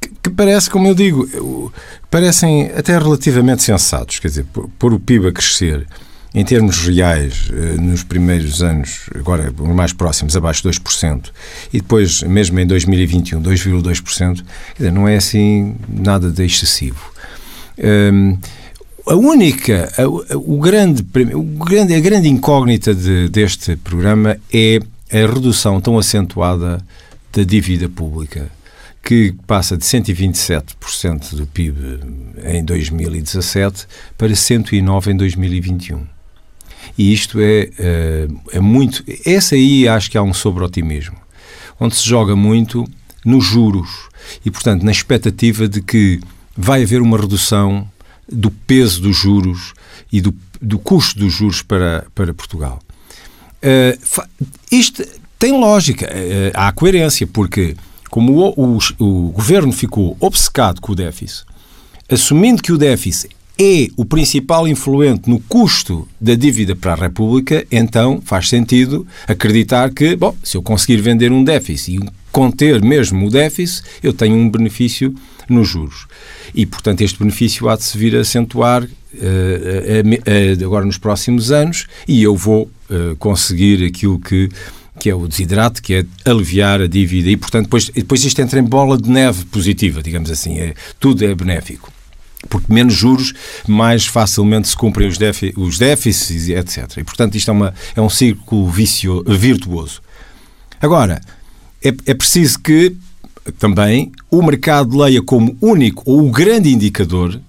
Que, 0.00 0.30
parece, 0.30 0.70
como 0.70 0.86
eu 0.86 0.94
digo, 0.94 1.72
parecem 2.10 2.70
até 2.76 2.96
relativamente 2.98 3.62
sensatos. 3.62 4.18
Quer 4.18 4.28
dizer, 4.28 4.46
pôr 4.78 4.92
o 4.92 5.00
PIB 5.00 5.28
a 5.28 5.32
crescer 5.32 5.86
em 6.34 6.44
termos 6.44 6.86
reais, 6.86 7.50
eh, 7.50 7.80
nos 7.80 8.02
primeiros 8.02 8.62
anos, 8.62 9.08
agora 9.14 9.52
mais 9.74 9.92
próximos, 9.92 10.36
abaixo 10.36 10.62
de 10.62 10.68
2%, 10.68 11.30
e 11.72 11.80
depois, 11.80 12.22
mesmo 12.22 12.60
em 12.60 12.66
2021, 12.66 13.42
2,2%, 13.42 14.44
não 14.92 15.08
é 15.08 15.16
assim 15.16 15.74
nada 15.88 16.30
de 16.30 16.44
excessivo. 16.44 17.00
Um, 17.78 18.36
a 19.06 19.14
única, 19.14 19.90
a, 19.96 20.06
o 20.36 20.58
grande, 20.58 21.04
o 21.34 21.42
grande, 21.42 21.94
a 21.94 22.00
grande 22.00 22.28
incógnita 22.28 22.94
de, 22.94 23.28
deste 23.30 23.76
programa 23.76 24.36
é 24.52 24.80
a 25.10 25.32
redução 25.32 25.80
tão 25.80 25.98
acentuada 25.98 26.84
da 27.32 27.42
dívida 27.42 27.88
pública, 27.88 28.50
que 29.08 29.34
passa 29.46 29.74
de 29.74 29.84
127% 29.84 31.34
do 31.34 31.46
PIB 31.46 31.98
em 32.44 32.62
2017 32.62 33.86
para 34.18 34.28
109% 34.28 35.06
em 35.06 35.16
2021. 35.16 36.06
E 36.98 37.14
isto 37.14 37.40
é, 37.40 37.70
é, 37.78 38.28
é 38.52 38.60
muito. 38.60 39.02
Essa 39.24 39.54
aí 39.54 39.88
acho 39.88 40.10
que 40.10 40.18
há 40.18 40.22
um 40.22 40.34
sobre-otimismo, 40.34 41.16
onde 41.80 41.96
se 41.96 42.06
joga 42.06 42.36
muito 42.36 42.86
nos 43.24 43.46
juros 43.46 43.88
e, 44.44 44.50
portanto, 44.50 44.82
na 44.82 44.92
expectativa 44.92 45.66
de 45.66 45.80
que 45.80 46.20
vai 46.54 46.82
haver 46.82 47.00
uma 47.00 47.16
redução 47.16 47.90
do 48.30 48.50
peso 48.50 49.00
dos 49.00 49.16
juros 49.16 49.72
e 50.12 50.20
do, 50.20 50.34
do 50.60 50.78
custo 50.78 51.18
dos 51.18 51.32
juros 51.32 51.62
para, 51.62 52.04
para 52.14 52.34
Portugal. 52.34 52.78
Uh, 53.62 54.22
isto 54.70 55.02
tem 55.38 55.58
lógica, 55.58 56.04
uh, 56.04 56.52
há 56.52 56.70
coerência, 56.72 57.26
porque 57.26 57.74
como 58.10 58.54
o, 58.56 58.76
o, 58.76 58.78
o 58.98 59.30
governo 59.30 59.72
ficou 59.72 60.16
obcecado 60.20 60.80
com 60.80 60.92
o 60.92 60.94
déficit, 60.94 61.44
assumindo 62.08 62.62
que 62.62 62.72
o 62.72 62.78
déficit 62.78 63.36
é 63.60 63.88
o 63.96 64.04
principal 64.04 64.68
influente 64.68 65.28
no 65.28 65.40
custo 65.40 66.06
da 66.20 66.34
dívida 66.34 66.76
para 66.76 66.92
a 66.92 66.96
República, 66.96 67.66
então 67.72 68.22
faz 68.24 68.48
sentido 68.48 69.06
acreditar 69.26 69.90
que, 69.90 70.14
bom, 70.14 70.34
se 70.44 70.56
eu 70.56 70.62
conseguir 70.62 71.00
vender 71.00 71.32
um 71.32 71.42
déficit 71.42 71.96
e 71.96 72.10
conter 72.30 72.80
mesmo 72.80 73.26
o 73.26 73.30
déficit, 73.30 73.82
eu 74.00 74.12
tenho 74.12 74.36
um 74.36 74.48
benefício 74.48 75.12
nos 75.48 75.68
juros. 75.68 76.06
E, 76.54 76.64
portanto, 76.66 77.00
este 77.00 77.18
benefício 77.18 77.68
há 77.68 77.74
de 77.74 77.82
se 77.82 77.98
vir 77.98 78.16
a 78.16 78.20
acentuar 78.20 78.84
uh, 78.84 78.86
uh, 78.86 80.60
uh, 80.62 80.64
agora 80.64 80.84
nos 80.84 80.98
próximos 80.98 81.50
anos 81.50 81.86
e 82.06 82.22
eu 82.22 82.36
vou 82.36 82.70
eh, 82.90 83.14
conseguir 83.18 83.84
aquilo 83.84 84.18
que 84.18 84.48
que 84.98 85.08
é 85.08 85.14
o 85.14 85.26
desidrato, 85.26 85.82
que 85.82 85.94
é 85.94 86.04
aliviar 86.24 86.80
a 86.80 86.86
dívida 86.86 87.30
e, 87.30 87.36
portanto, 87.36 87.64
depois, 87.64 87.88
depois 87.88 88.24
isto 88.24 88.40
entra 88.40 88.58
em 88.58 88.64
bola 88.64 88.98
de 88.98 89.08
neve 89.08 89.44
positiva, 89.46 90.02
digamos 90.02 90.30
assim, 90.30 90.58
é, 90.58 90.74
tudo 90.98 91.24
é 91.24 91.34
benéfico 91.34 91.92
porque 92.48 92.72
menos 92.72 92.94
juros, 92.94 93.34
mais 93.66 94.06
facilmente 94.06 94.68
se 94.68 94.76
cumprem 94.76 95.08
os, 95.08 95.18
os 95.56 95.76
déficits, 95.76 96.48
etc. 96.48 96.98
E, 96.98 97.04
portanto, 97.04 97.34
isto 97.34 97.50
é, 97.50 97.52
uma, 97.52 97.74
é 97.96 98.00
um 98.00 98.08
círculo 98.08 98.70
vicio, 98.70 99.24
virtuoso. 99.26 100.00
Agora, 100.80 101.20
é, 101.82 101.88
é 101.88 102.14
preciso 102.14 102.60
que 102.60 102.94
também 103.58 104.12
o 104.30 104.40
mercado 104.40 104.96
leia 104.96 105.20
como 105.20 105.56
único 105.60 106.02
ou 106.06 106.26
o 106.26 106.30
grande 106.30 106.70
indicador 106.70 107.40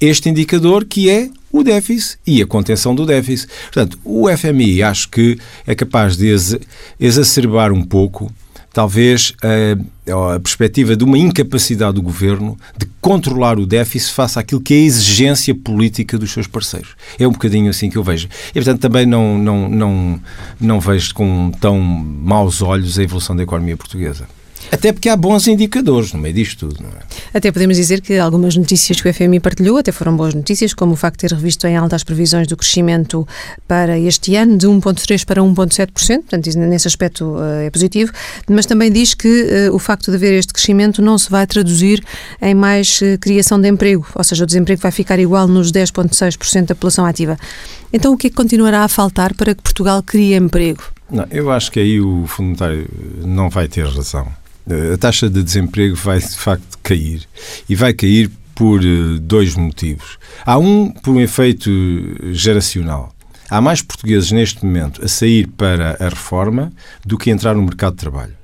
este 0.00 0.30
indicador 0.30 0.86
que 0.86 1.10
é 1.10 1.28
o 1.52 1.62
déficit 1.62 2.18
e 2.26 2.42
a 2.42 2.46
contenção 2.46 2.94
do 2.94 3.04
déficit. 3.04 3.48
Portanto, 3.64 3.98
o 4.04 4.28
FMI 4.28 4.82
acho 4.82 5.08
que 5.08 5.38
é 5.66 5.74
capaz 5.74 6.16
de 6.16 6.28
exacerbar 6.98 7.72
um 7.72 7.82
pouco 7.82 8.32
talvez 8.72 9.32
a, 9.42 10.34
a 10.34 10.40
perspectiva 10.40 10.96
de 10.96 11.04
uma 11.04 11.18
incapacidade 11.18 11.94
do 11.94 12.02
governo 12.02 12.58
de 12.76 12.86
controlar 13.00 13.58
o 13.58 13.66
déficit 13.66 14.12
face 14.12 14.38
àquilo 14.38 14.60
que 14.60 14.74
é 14.74 14.76
a 14.76 14.80
exigência 14.80 15.54
política 15.54 16.16
dos 16.16 16.30
seus 16.30 16.46
parceiros. 16.46 16.94
É 17.18 17.26
um 17.26 17.32
bocadinho 17.32 17.70
assim 17.70 17.90
que 17.90 17.98
eu 17.98 18.04
vejo. 18.04 18.28
E, 18.50 18.54
portanto, 18.54 18.80
também 18.80 19.06
não, 19.06 19.38
não, 19.38 19.68
não, 19.68 20.20
não 20.60 20.80
vejo 20.80 21.14
com 21.14 21.50
tão 21.60 21.80
maus 21.80 22.62
olhos 22.62 22.98
a 22.98 23.02
evolução 23.02 23.34
da 23.34 23.42
economia 23.42 23.76
portuguesa. 23.76 24.26
Até 24.72 24.92
porque 24.92 25.08
há 25.08 25.16
bons 25.16 25.48
indicadores 25.48 26.12
no 26.12 26.20
meio 26.20 26.34
disto 26.34 26.68
tudo, 26.68 26.82
não 26.82 26.90
é? 26.90 27.38
Até 27.38 27.50
podemos 27.50 27.76
dizer 27.76 28.00
que 28.00 28.18
algumas 28.18 28.56
notícias 28.56 29.00
que 29.00 29.08
o 29.08 29.14
FMI 29.14 29.40
partilhou 29.40 29.76
até 29.76 29.90
foram 29.90 30.16
boas 30.16 30.32
notícias, 30.32 30.72
como 30.72 30.92
o 30.92 30.96
facto 30.96 31.20
de 31.20 31.28
ter 31.28 31.34
revisto 31.34 31.66
em 31.66 31.76
alta 31.76 31.96
as 31.96 32.04
previsões 32.04 32.46
do 32.46 32.56
crescimento 32.56 33.26
para 33.66 33.98
este 33.98 34.36
ano, 34.36 34.56
de 34.56 34.66
1,3% 34.66 35.24
para 35.24 35.42
1,7%, 35.42 35.92
portanto, 36.20 36.58
nesse 36.58 36.86
aspecto 36.86 37.24
uh, 37.24 37.66
é 37.66 37.70
positivo, 37.70 38.12
mas 38.48 38.66
também 38.66 38.90
diz 38.92 39.14
que 39.14 39.68
uh, 39.68 39.74
o 39.74 39.78
facto 39.78 40.10
de 40.10 40.16
haver 40.16 40.34
este 40.34 40.52
crescimento 40.52 41.02
não 41.02 41.18
se 41.18 41.30
vai 41.30 41.46
traduzir 41.46 42.02
em 42.40 42.54
mais 42.54 43.00
uh, 43.00 43.18
criação 43.20 43.60
de 43.60 43.68
emprego, 43.68 44.06
ou 44.14 44.24
seja, 44.24 44.44
o 44.44 44.46
desemprego 44.46 44.80
vai 44.80 44.92
ficar 44.92 45.18
igual 45.18 45.48
nos 45.48 45.72
10,6% 45.72 46.66
da 46.66 46.74
população 46.74 47.04
ativa. 47.04 47.36
Então, 47.92 48.12
o 48.12 48.16
que 48.16 48.28
é 48.28 48.30
que 48.30 48.36
continuará 48.36 48.84
a 48.84 48.88
faltar 48.88 49.34
para 49.34 49.54
que 49.54 49.62
Portugal 49.62 50.02
crie 50.02 50.34
emprego? 50.34 50.82
Não, 51.10 51.26
eu 51.30 51.50
acho 51.50 51.72
que 51.72 51.80
aí 51.80 52.00
o 52.00 52.24
Fundo 52.28 52.46
Monetário 52.46 52.88
não 53.24 53.50
vai 53.50 53.66
ter 53.66 53.84
razão 53.84 54.39
a 54.92 54.96
taxa 54.96 55.28
de 55.28 55.42
desemprego 55.42 55.94
vai 55.96 56.18
de 56.18 56.36
facto 56.36 56.78
cair. 56.82 57.26
E 57.68 57.74
vai 57.74 57.92
cair 57.92 58.30
por 58.54 58.84
eh, 58.84 59.18
dois 59.20 59.54
motivos. 59.54 60.18
Há 60.44 60.58
um 60.58 60.90
por 60.90 61.12
um 61.12 61.20
efeito 61.20 61.70
geracional. 62.32 63.14
Há 63.48 63.60
mais 63.60 63.82
portugueses 63.82 64.30
neste 64.30 64.64
momento 64.64 65.04
a 65.04 65.08
sair 65.08 65.46
para 65.48 65.96
a 65.98 66.08
reforma 66.08 66.72
do 67.04 67.18
que 67.18 67.30
a 67.30 67.32
entrar 67.32 67.54
no 67.54 67.62
mercado 67.62 67.94
de 67.94 68.00
trabalho. 68.00 68.34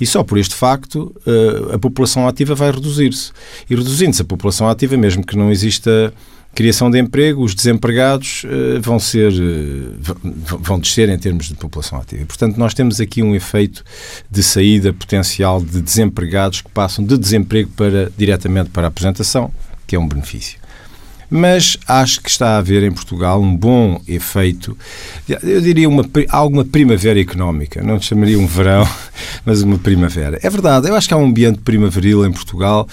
E 0.00 0.06
só 0.06 0.24
por 0.24 0.38
este 0.38 0.54
facto 0.54 1.14
eh, 1.26 1.74
a 1.74 1.78
população 1.78 2.26
ativa 2.26 2.54
vai 2.54 2.70
reduzir-se. 2.70 3.32
E 3.68 3.74
reduzindo-se 3.74 4.22
a 4.22 4.24
população 4.24 4.68
ativa, 4.68 4.96
mesmo 4.96 5.24
que 5.24 5.36
não 5.36 5.50
exista 5.50 6.12
criação 6.56 6.90
de 6.90 6.98
emprego, 6.98 7.44
os 7.44 7.54
desempregados 7.54 8.44
uh, 8.44 8.80
vão 8.80 8.98
ser 8.98 9.30
uh, 9.30 10.58
vão 10.58 10.80
descer 10.80 11.10
em 11.10 11.18
termos 11.18 11.48
de 11.48 11.54
população 11.54 12.00
ativa. 12.00 12.24
Portanto, 12.24 12.56
nós 12.56 12.72
temos 12.72 12.98
aqui 12.98 13.22
um 13.22 13.34
efeito 13.34 13.84
de 14.30 14.42
saída 14.42 14.90
potencial 14.90 15.60
de 15.60 15.82
desempregados 15.82 16.62
que 16.62 16.70
passam 16.70 17.04
de 17.04 17.18
desemprego 17.18 17.70
para 17.76 18.10
diretamente 18.16 18.70
para 18.70 18.88
a 18.88 18.92
que 19.86 19.94
é 19.94 19.98
um 19.98 20.08
benefício. 20.08 20.58
Mas 21.28 21.76
acho 21.86 22.22
que 22.22 22.30
está 22.30 22.50
a 22.50 22.58
haver 22.58 22.84
em 22.84 22.92
Portugal 22.92 23.42
um 23.42 23.54
bom 23.54 24.00
efeito, 24.08 24.78
eu 25.28 25.60
diria 25.60 25.88
uma, 25.88 26.08
alguma 26.30 26.64
primavera 26.64 27.20
económica, 27.20 27.82
não 27.82 28.00
chamaria 28.00 28.38
um 28.38 28.46
verão, 28.46 28.88
mas 29.44 29.60
uma 29.60 29.76
primavera. 29.76 30.38
É 30.42 30.48
verdade, 30.48 30.88
eu 30.88 30.94
acho 30.94 31.06
que 31.06 31.12
há 31.12 31.16
um 31.16 31.26
ambiente 31.26 31.58
primaveril 31.58 32.24
em 32.24 32.32
Portugal 32.32 32.88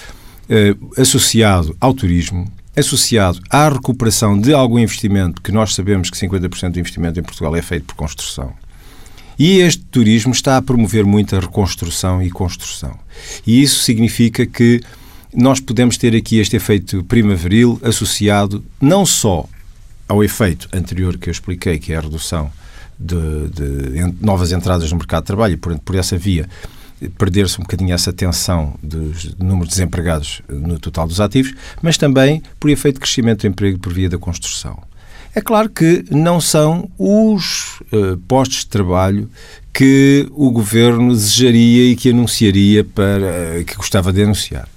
eh, 0.50 0.76
associado 0.98 1.78
ao 1.80 1.94
turismo, 1.94 2.52
associado 2.76 3.40
à 3.50 3.70
recuperação 3.70 4.40
de 4.40 4.54
algum 4.54 4.80
investimento, 4.80 5.42
que 5.42 5.52
nós 5.52 5.74
sabemos 5.76 6.10
que 6.10 6.18
50% 6.18 6.72
do 6.72 6.80
investimento 6.80 7.20
em 7.20 7.24
Portugal 7.24 7.56
é 7.56 7.62
feito 7.62 7.86
por 7.86 7.96
construção. 7.96 8.54
E 9.38 9.60
este 9.60 9.84
turismo 9.86 10.32
está 10.32 10.58
a 10.58 10.62
promover 10.62 11.06
muito 11.06 11.36
a 11.36 11.40
reconstrução 11.40 12.22
e 12.22 12.30
construção. 12.30 12.98
E 13.46 13.62
isso 13.62 13.84
significa 13.84 14.46
que 14.46 14.82
nós 15.34 15.60
podemos 15.60 15.98
ter 15.98 16.16
aqui 16.16 16.38
este 16.38 16.56
efeito 16.56 17.04
primaveril 17.04 17.80
associado 17.84 18.64
não 18.80 19.06
só 19.06 19.48
ao 20.08 20.24
efeito 20.24 20.68
anterior 20.72 21.18
que 21.18 21.30
eu 21.30 21.32
expliquei, 21.32 21.80
que 21.80 21.94
é 21.94 21.98
a 21.98 22.02
redução 22.02 22.52
de, 23.00 23.16
de 23.50 24.16
novas 24.22 24.52
entradas 24.52 24.92
no 24.92 24.98
mercado 24.98 25.24
de 25.24 25.28
trabalho, 25.28 25.58
por, 25.58 25.78
por 25.80 25.96
essa 25.96 26.18
via 26.18 26.48
perder-se 27.18 27.60
um 27.60 27.64
bocadinho 27.64 27.94
essa 27.94 28.12
tensão 28.12 28.76
dos 28.82 29.36
números 29.36 29.70
de 29.70 29.76
desempregados 29.76 30.42
no 30.50 30.80
total 30.80 31.08
dos 31.08 31.20
ativos, 31.20 31.54
mas 31.82 31.98
também 31.98 32.42
por 32.60 32.70
efeito 32.70 32.96
de 32.96 33.02
crescimento 33.02 33.42
do 33.42 33.48
emprego 33.48 33.80
por 33.80 33.94
via 33.94 34.10
da 34.10 34.18
construção. 34.18 34.82
É 35.36 35.42
claro 35.42 35.70
que 35.70 36.06
não 36.12 36.40
são 36.40 36.90
os 36.98 37.82
uh, 37.92 38.18
postos 38.28 38.60
de 38.60 38.68
trabalho 38.68 39.30
que 39.74 40.28
o 40.32 40.52
governo 40.52 41.12
desejaria 41.12 41.92
e 41.92 41.96
que 41.96 42.12
anunciaria 42.12 42.84
para 42.84 43.60
uh, 43.60 43.66
que 43.66 43.76
gostava 43.76 44.14
de 44.14 44.22
anunciar. 44.22 44.70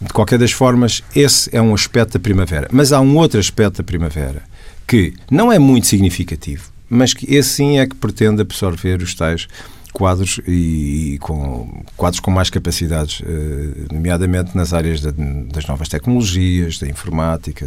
De 0.00 0.12
qualquer 0.12 0.38
das 0.38 0.50
formas, 0.50 1.02
esse 1.14 1.48
é 1.56 1.62
um 1.62 1.72
aspecto 1.72 2.14
da 2.14 2.18
primavera. 2.18 2.68
Mas 2.72 2.92
há 2.92 3.00
um 3.00 3.16
outro 3.16 3.38
aspecto 3.38 3.78
da 3.78 3.84
primavera 3.84 4.42
que 4.86 5.14
não 5.30 5.52
é 5.52 5.58
muito 5.58 5.86
significativo, 5.86 6.70
mas 6.88 7.14
que 7.14 7.32
esse 7.34 7.50
sim 7.50 7.78
é 7.78 7.86
que 7.86 7.94
pretende 7.94 8.42
absorver 8.42 9.00
os 9.02 9.14
tais 9.14 9.48
quadros 9.96 10.38
e, 10.46 11.16
com 11.22 11.82
quadros 11.96 12.20
com 12.20 12.30
mais 12.30 12.50
capacidades, 12.50 13.22
eh, 13.24 13.86
nomeadamente 13.90 14.54
nas 14.54 14.74
áreas 14.74 15.00
das 15.00 15.66
novas 15.66 15.88
tecnologias, 15.88 16.78
da 16.78 16.86
informática, 16.86 17.66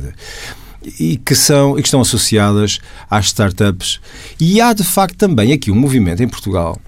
e 0.99 1.17
que 1.17 1.33
são 1.33 1.71
e 1.75 1.81
que 1.81 1.87
estão 1.87 2.01
associadas 2.01 2.79
às 3.09 3.25
startups. 3.25 3.99
E 4.39 4.61
há 4.61 4.73
de 4.73 4.83
facto 4.83 5.17
também 5.17 5.51
aqui 5.53 5.71
um 5.71 5.75
movimento 5.75 6.21
em 6.21 6.27
Portugal 6.27 6.79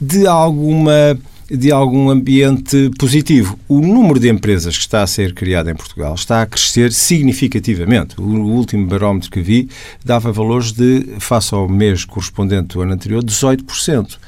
de 0.00 0.26
alguma 0.26 1.18
de 1.50 1.70
algum 1.70 2.08
ambiente 2.08 2.90
positivo. 2.98 3.58
O 3.68 3.80
número 3.80 4.18
de 4.18 4.30
empresas 4.30 4.74
que 4.74 4.82
está 4.82 5.02
a 5.02 5.06
ser 5.06 5.34
criado 5.34 5.68
em 5.68 5.74
Portugal 5.74 6.14
está 6.14 6.40
a 6.40 6.46
crescer 6.46 6.92
significativamente. 6.92 8.18
O 8.18 8.24
último 8.24 8.86
barómetro 8.86 9.30
que 9.30 9.40
vi 9.42 9.68
dava 10.02 10.32
valores 10.32 10.72
de, 10.72 11.16
face 11.18 11.54
ao 11.54 11.68
mês 11.68 12.06
correspondente 12.06 12.74
do 12.74 12.80
ano 12.80 12.94
anterior, 12.94 13.22
18%. 13.22 14.18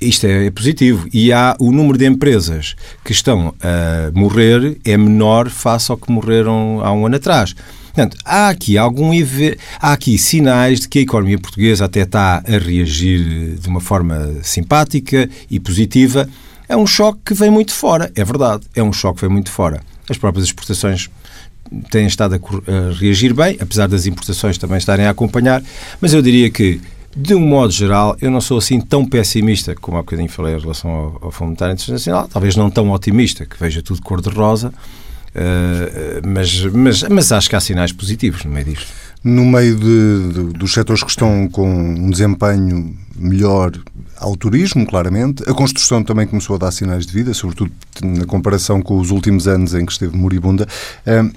Isto 0.00 0.26
é 0.26 0.50
positivo. 0.50 1.08
E 1.12 1.32
há 1.32 1.56
o 1.58 1.72
número 1.72 1.98
de 1.98 2.06
empresas 2.06 2.76
que 3.04 3.12
estão 3.12 3.54
a 3.60 4.10
morrer 4.12 4.78
é 4.84 4.96
menor 4.96 5.48
face 5.48 5.90
ao 5.90 5.96
que 5.96 6.10
morreram 6.10 6.80
há 6.82 6.92
um 6.92 7.06
ano 7.06 7.16
atrás. 7.16 7.54
Portanto, 7.86 8.18
há 8.24 8.50
aqui 8.50 8.76
algum 8.76 9.10
há 9.80 9.92
aqui 9.92 10.18
sinais 10.18 10.80
de 10.80 10.88
que 10.88 10.98
a 10.98 11.02
economia 11.02 11.38
portuguesa 11.38 11.86
até 11.86 12.02
está 12.02 12.42
a 12.46 12.58
reagir 12.58 13.56
de 13.58 13.68
uma 13.68 13.80
forma 13.80 14.36
simpática 14.42 15.28
e 15.50 15.58
positiva. 15.58 16.28
É 16.68 16.76
um 16.76 16.86
choque 16.86 17.20
que 17.24 17.34
vem 17.34 17.50
muito 17.50 17.72
fora, 17.72 18.12
é 18.14 18.22
verdade. 18.22 18.66
É 18.74 18.82
um 18.82 18.92
choque 18.92 19.20
que 19.20 19.26
vem 19.26 19.32
muito 19.32 19.50
fora. 19.50 19.80
As 20.10 20.18
próprias 20.18 20.46
exportações 20.46 21.08
têm 21.90 22.06
estado 22.06 22.34
a 22.34 22.92
reagir 22.92 23.32
bem, 23.32 23.56
apesar 23.60 23.88
das 23.88 24.06
importações 24.06 24.58
também 24.58 24.78
estarem 24.78 25.06
a 25.06 25.10
acompanhar, 25.10 25.62
mas 26.00 26.12
eu 26.12 26.22
diria 26.22 26.50
que 26.50 26.80
de 27.16 27.34
um 27.34 27.40
modo 27.40 27.72
geral, 27.72 28.14
eu 28.20 28.30
não 28.30 28.42
sou 28.42 28.58
assim 28.58 28.78
tão 28.78 29.06
pessimista 29.06 29.74
como 29.74 29.96
há 29.96 30.00
bocadinho 30.00 30.28
falei 30.28 30.54
em 30.54 30.60
relação 30.60 30.90
ao, 30.90 31.18
ao 31.22 31.30
Fundo 31.30 31.46
Monetário 31.46 31.72
Internacional, 31.72 32.28
talvez 32.28 32.56
não 32.56 32.70
tão 32.70 32.90
otimista, 32.90 33.46
que 33.46 33.58
veja 33.58 33.82
tudo 33.82 34.02
cor-de-rosa, 34.02 34.68
uh, 34.68 36.28
mas, 36.28 36.62
mas, 36.66 37.02
mas 37.04 37.32
acho 37.32 37.48
que 37.48 37.56
há 37.56 37.60
sinais 37.60 37.90
positivos 37.90 38.44
no 38.44 38.50
meio 38.50 38.66
disto. 38.66 38.86
No 39.24 39.46
meio 39.46 39.76
de, 39.76 40.32
de, 40.32 40.58
dos 40.58 40.74
setores 40.74 41.02
que 41.02 41.10
estão 41.10 41.48
com 41.48 41.68
um 41.68 42.10
desempenho 42.10 42.94
melhor 43.16 43.72
ao 44.18 44.36
turismo, 44.36 44.86
claramente. 44.86 45.42
A 45.48 45.54
construção 45.54 46.04
também 46.04 46.26
começou 46.26 46.54
a 46.56 46.58
dar 46.58 46.70
sinais 46.70 47.06
de 47.06 47.12
vida, 47.12 47.32
sobretudo 47.32 47.72
na 48.04 48.26
comparação 48.26 48.82
com 48.82 49.00
os 49.00 49.10
últimos 49.10 49.48
anos 49.48 49.74
em 49.74 49.84
que 49.84 49.92
esteve 49.92 50.16
moribunda. 50.16 50.68
Uh, 51.06 51.32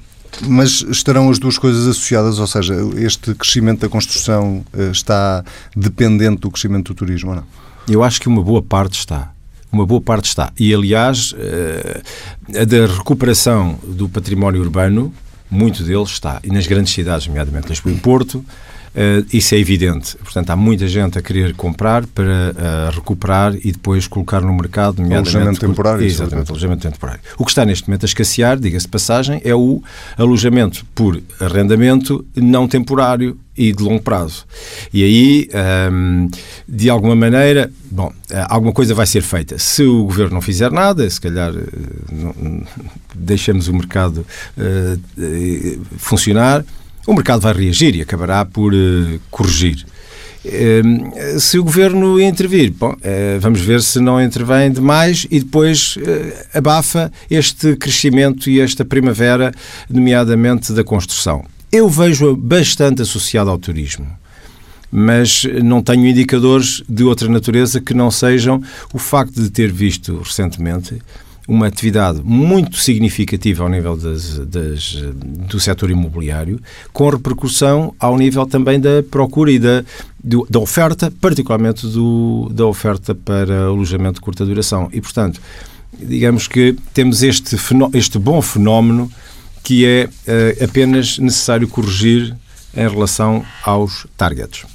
mas 0.48 0.82
estarão 0.90 1.30
as 1.30 1.40
duas 1.40 1.58
coisas 1.58 1.88
associadas, 1.88 2.40
ou 2.40 2.48
seja, 2.48 2.76
este 2.98 3.34
crescimento 3.34 3.82
da 3.82 3.90
construção 3.90 4.64
eh, 4.74 4.90
está 4.92 5.44
dependente 5.76 6.42
do 6.42 6.52
crescimento 6.52 6.94
do 6.94 6.96
turismo 6.96 7.32
ou 7.32 7.36
não? 7.38 7.44
Eu 7.88 8.04
acho 8.04 8.22
que 8.22 8.28
uma 8.28 8.42
boa 8.42 8.62
parte 8.62 9.00
está. 9.00 9.32
Uma 9.72 9.86
boa 9.86 10.02
parte 10.02 10.26
está. 10.26 10.52
E, 10.58 10.74
aliás, 10.74 11.34
eh, 11.38 12.02
a 12.62 12.66
da 12.66 12.86
recuperação 12.88 13.78
do 13.84 14.08
património 14.10 14.62
urbano, 14.62 15.14
muito 15.50 15.84
deles 15.84 16.10
está. 16.10 16.40
E 16.44 16.50
nas 16.50 16.68
grandes 16.68 16.94
cidades, 16.94 17.28
nomeadamente 17.28 17.68
Lisboa 17.68 17.94
e 17.94 17.98
Porto, 17.98 18.46
Uh, 18.90 19.26
isso 19.32 19.56
é 19.56 19.60
evidente. 19.60 20.18
Portanto, 20.18 20.50
há 20.50 20.56
muita 20.56 20.88
gente 20.88 21.18
a 21.18 21.22
querer 21.22 21.54
comprar 21.54 22.06
para 22.08 22.24
uh, 22.24 22.96
recuperar 22.96 23.56
e 23.56 23.72
depois 23.72 24.08
colocar 24.08 24.42
no 24.42 24.54
mercado, 24.54 25.02
nomeadamente... 25.02 25.36
Alojamento 25.36 25.60
temporário. 25.60 26.06
Exatamente, 26.06 26.50
alojamento 26.50 26.90
temporário. 26.90 27.22
O 27.38 27.46
que 27.46 27.52
está 27.52 27.66
neste 27.66 27.88
momento 27.88 28.04
a 28.04 28.08
escassear, 28.08 28.60
diga-se 28.60 28.86
de 28.86 28.92
passagem, 28.92 29.42
é 29.44 29.54
o 29.54 29.82
alojamento 30.18 30.86
por 30.96 31.22
arrendamento 31.40 32.26
não 32.36 32.68
temporário 32.68 33.38
e 33.60 33.74
de 33.74 33.84
longo 33.84 34.02
prazo. 34.02 34.46
E 34.94 35.04
aí, 35.04 35.50
um, 35.92 36.24
ehm, 36.24 36.30
de 36.68 36.90
alguma 36.90 37.14
maneira, 37.14 37.70
bom, 37.92 38.12
eh, 38.30 38.46
alguma 38.48 38.72
coisa 38.72 38.94
vai 38.94 39.06
ser 39.06 39.22
feita. 39.22 39.58
Se 39.60 39.84
o 39.84 40.06
governo 40.06 40.36
não 40.36 40.42
fizer 40.42 40.72
nada, 40.72 41.08
se 41.10 41.20
calhar 41.20 41.52
não, 42.10 42.64
deixamos 43.14 43.68
o 43.68 43.74
mercado 43.74 44.26
uh, 44.58 45.82
funcionar, 45.98 46.64
o 47.10 47.14
mercado 47.14 47.42
vai 47.42 47.54
reagir 47.54 47.96
e 47.96 48.02
acabará 48.02 48.46
por 48.46 48.72
uh, 48.72 49.20
corrigir. 49.32 49.84
Uh, 50.46 51.40
se 51.40 51.58
o 51.58 51.64
governo 51.64 52.22
intervir, 52.22 52.72
bom, 52.72 52.92
uh, 52.92 53.40
vamos 53.40 53.62
ver 53.62 53.82
se 53.82 54.00
não 54.00 54.22
intervém 54.22 54.72
demais 54.72 55.26
e 55.32 55.40
depois 55.40 55.98
abafa 56.54 57.12
este 57.30 57.76
crescimento 57.76 58.48
e 58.48 58.60
esta 58.60 58.86
primavera, 58.86 59.52
nomeadamente 59.90 60.72
da 60.72 60.84
construção. 60.84 61.44
Eu 61.72 61.90
vejo 61.90 62.36
bastante 62.36 63.02
associado 63.02 63.50
ao 63.50 63.58
turismo 63.58 64.08
mas 64.92 65.44
não 65.64 65.84
tenho 65.84 66.08
indicadores 66.08 66.82
de 66.90 67.04
outra 67.04 67.30
natureza 67.30 67.80
que 67.80 67.94
não 67.94 68.10
sejam 68.10 68.60
o 68.92 68.98
facto 68.98 69.40
de 69.40 69.52
ter 69.52 69.72
visto 69.72 70.20
recentemente 70.24 71.00
uma 71.50 71.66
atividade 71.66 72.22
muito 72.24 72.78
significativa 72.78 73.64
ao 73.64 73.70
nível 73.70 73.98
das, 73.98 74.38
das, 74.46 74.94
do 75.50 75.60
setor 75.60 75.90
imobiliário, 75.90 76.62
com 76.94 77.10
repercussão 77.10 77.96
ao 78.00 78.16
nível 78.16 78.46
também 78.46 78.80
da 78.80 79.02
procura 79.10 79.52
e 79.52 79.58
da, 79.58 79.84
da 80.48 80.60
oferta, 80.60 81.12
particularmente 81.20 81.88
do, 81.88 82.50
da 82.54 82.68
oferta 82.68 83.16
para 83.16 83.64
alojamento 83.64 84.16
de 84.16 84.22
curta 84.22 84.46
duração. 84.46 84.90
E, 84.94 85.02
portanto, 85.02 85.42
digamos 85.92 86.48
que 86.48 86.76
temos 86.94 87.24
este, 87.24 87.58
este 87.96 88.20
bom 88.20 88.44
fenómeno 88.44 89.12
que 89.64 89.86
é 89.86 90.06
uh, 90.08 90.64
apenas 90.64 91.18
necessário 91.18 91.68
corrigir 91.68 92.36
em 92.78 92.88
relação 92.88 93.44
aos 93.64 94.06
targets. 94.16 94.66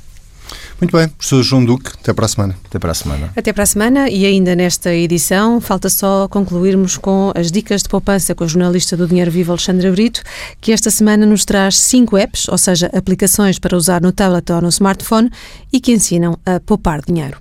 Muito 0.80 0.96
bem, 0.96 1.08
professor 1.08 1.42
João 1.42 1.64
Duque, 1.64 1.90
até 2.00 2.12
para 2.12 2.26
a 2.26 2.28
semana. 2.28 2.56
Até 2.64 2.78
para 2.78 2.90
a 2.90 2.94
semana. 2.94 3.32
Até 3.36 3.52
para 3.52 3.62
a 3.62 3.66
semana 3.66 4.08
e 4.10 4.26
ainda 4.26 4.54
nesta 4.54 4.92
edição 4.92 5.60
falta 5.60 5.88
só 5.88 6.28
concluirmos 6.28 6.96
com 6.96 7.32
as 7.34 7.50
dicas 7.50 7.82
de 7.82 7.88
poupança 7.88 8.34
com 8.34 8.44
a 8.44 8.46
jornalista 8.46 8.96
do 8.96 9.06
Dinheiro 9.06 9.30
Vivo, 9.30 9.52
Alexandra 9.52 9.90
Brito, 9.90 10.22
que 10.60 10.72
esta 10.72 10.90
semana 10.90 11.24
nos 11.24 11.44
traz 11.44 11.78
cinco 11.78 12.18
apps, 12.18 12.48
ou 12.48 12.58
seja, 12.58 12.90
aplicações 12.94 13.58
para 13.58 13.76
usar 13.76 14.02
no 14.02 14.12
tablet 14.12 14.50
ou 14.50 14.60
no 14.60 14.68
smartphone 14.68 15.30
e 15.72 15.80
que 15.80 15.92
ensinam 15.92 16.38
a 16.44 16.60
poupar 16.60 17.00
dinheiro. 17.00 17.38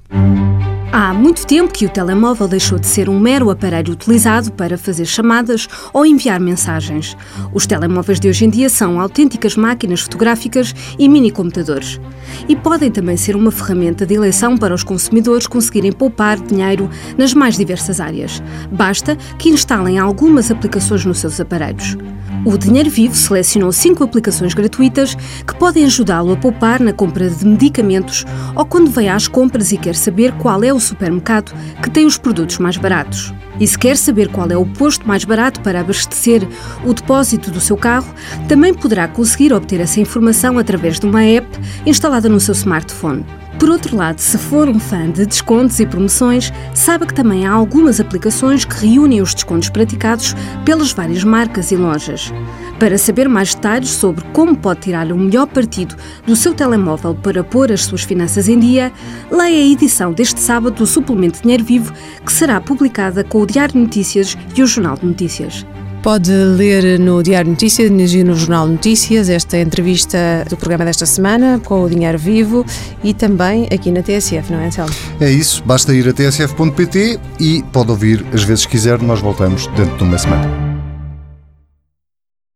Há 0.96 1.12
muito 1.12 1.48
tempo 1.48 1.74
que 1.74 1.88
o 1.88 1.90
telemóvel 1.90 2.48
deixou 2.48 2.78
de 2.78 2.86
ser 2.86 3.10
um 3.10 3.20
mero 3.20 3.50
aparelho 3.50 3.94
utilizado 3.94 4.52
para 4.52 4.78
fazer 4.78 5.06
chamadas 5.06 5.68
ou 5.92 6.06
enviar 6.06 6.40
mensagens. 6.40 7.18
Os 7.52 7.66
telemóveis 7.66 8.20
de 8.20 8.30
hoje 8.30 8.46
em 8.46 8.50
dia 8.52 8.70
são 8.70 9.02
autênticas 9.02 9.56
máquinas 9.56 10.02
fotográficas 10.02 10.72
e 11.00 11.10
mini-computadores. 11.10 12.00
E 12.48 12.56
podem 12.56 12.92
também 12.92 13.18
ser 13.18 13.36
uma 13.36 13.50
ferramenta 13.50 14.06
de 14.06 14.14
eleição 14.14 14.56
para 14.56 14.76
os 14.76 14.84
consumidores 14.84 15.48
conseguirem 15.48 15.92
poupar 15.92 16.40
dinheiro 16.40 16.88
nas 17.18 17.34
mais 17.34 17.58
diversas 17.58 18.00
áreas. 18.00 18.40
Basta 18.72 19.16
que 19.40 19.50
instalem 19.50 19.98
algumas 19.98 20.52
aplicações 20.52 21.04
nos 21.06 21.18
seus 21.18 21.40
aparelhos. 21.40 21.98
O 22.46 22.58
Dinheiro 22.58 22.90
Vivo 22.90 23.16
selecionou 23.16 23.72
cinco 23.72 24.04
aplicações 24.04 24.54
gratuitas 24.54 25.16
que 25.16 25.56
podem 25.56 25.86
ajudá-lo 25.86 26.34
a 26.34 26.36
poupar 26.36 26.82
na 26.82 26.92
compra 26.92 27.30
de 27.30 27.46
medicamentos 27.46 28.26
ou 28.54 28.66
quando 28.66 28.92
vai 28.92 29.08
às 29.08 29.30
compras 29.30 29.72
e 29.72 29.78
quer 29.78 29.96
saber 29.96 30.34
qual 30.34 30.62
é 30.62 30.74
o 30.74 30.80
supermercado 30.80 31.54
que 31.82 31.90
tem 31.90 32.06
os 32.06 32.18
produtos 32.18 32.58
mais 32.58 32.76
baratos. 32.76 33.34
E 33.62 33.66
se 33.66 33.80
quer 33.80 33.96
saber 33.96 34.28
qual 34.28 34.50
é 34.50 34.58
o 34.58 34.66
posto 34.66 35.08
mais 35.08 35.24
barato 35.24 35.62
para 35.62 35.80
abastecer 35.80 36.46
o 36.84 36.94
depósito 36.94 37.50
do 37.50 37.62
seu 37.62 37.78
carro, 37.78 38.14
também 38.50 38.74
poderá 38.74 39.08
conseguir 39.08 39.54
obter 39.54 39.80
essa 39.80 40.02
informação 40.02 40.60
através 40.60 41.00
de 41.00 41.06
uma 41.06 41.24
app 41.24 41.48
instalada 41.86 42.28
no 42.28 42.42
seu 42.42 42.54
smartphone. 42.54 43.24
Por 43.60 43.70
outro 43.70 43.96
lado, 43.96 44.20
se 44.20 44.38
for 44.38 44.68
um 44.68 44.80
fã 44.80 45.10
de 45.10 45.26
descontos 45.26 45.80
e 45.80 45.86
promoções, 45.86 46.52
saiba 46.74 47.06
que 47.06 47.14
também 47.14 47.46
há 47.46 47.52
algumas 47.52 48.00
aplicações 48.00 48.66
que 48.66 48.88
reúnem 48.88 49.22
os 49.22 49.34
descontos 49.34 49.70
praticados 49.70 50.36
pelas 50.66 50.92
várias 50.92 51.24
marcas 51.24 51.72
e 51.72 51.76
lojas. 51.76 52.34
Para 52.80 52.98
saber 52.98 53.30
mais 53.30 53.56
detalhes 53.56 53.90
sobre 53.90 54.24
como 54.34 54.58
pode 54.58 54.82
tirar 54.82 55.12
o 55.12 55.18
melhor 55.18 55.48
partido 55.48 55.96
do 56.26 56.36
seu 56.36 56.54
telemóvel 56.54 57.16
para 57.16 57.44
pôr 57.44 57.72
as 57.72 57.86
suas 57.86 58.04
finanças 58.04 58.50
em 58.50 58.60
dia, 58.60 58.92
leia 59.32 59.64
a 59.64 59.72
edição 59.72 60.12
deste 60.12 60.40
sábado 60.40 60.76
do 60.76 60.88
Suplemento 60.88 61.42
Dinheiro 61.42 61.64
Vivo, 61.64 61.94
que 62.26 62.34
será 62.34 62.60
publicada 62.60 63.24
com 63.24 63.40
o 63.42 63.46
Diário 63.46 63.74
de 63.74 63.80
Notícias 63.80 64.38
e 64.56 64.62
o 64.62 64.68
Jornal 64.68 64.98
de 64.98 65.06
Notícias. 65.06 65.66
Pode 66.04 66.32
ler 66.32 67.00
no 67.00 67.24
Diário 67.24 67.50
Notícias 67.50 67.90
e 67.90 68.24
no 68.26 68.36
Jornal 68.36 68.68
Notícias 68.68 69.30
esta 69.30 69.58
entrevista 69.58 70.46
do 70.50 70.58
programa 70.58 70.84
desta 70.84 71.06
semana 71.06 71.62
com 71.64 71.82
o 71.82 71.90
Dinheiro 71.90 72.20
Vivo 72.20 72.66
e 73.02 73.14
também 73.14 73.70
aqui 73.74 73.90
na 73.90 74.04
TSF, 74.04 74.52
não 74.52 74.60
é, 74.60 74.66
Anselmo? 74.68 74.94
É 75.22 75.32
isso, 75.32 75.64
basta 75.64 75.94
ir 75.94 76.06
a 76.10 76.12
tsf.pt 76.12 77.20
e 77.40 77.64
pode 77.72 77.90
ouvir 77.90 78.26
as 78.34 78.44
vezes 78.44 78.66
que 78.66 78.74
quiser. 78.74 79.02
Nós 79.02 79.22
voltamos 79.22 79.66
dentro 79.68 79.96
de 79.96 80.04
uma 80.04 80.18
semana. 80.18 80.73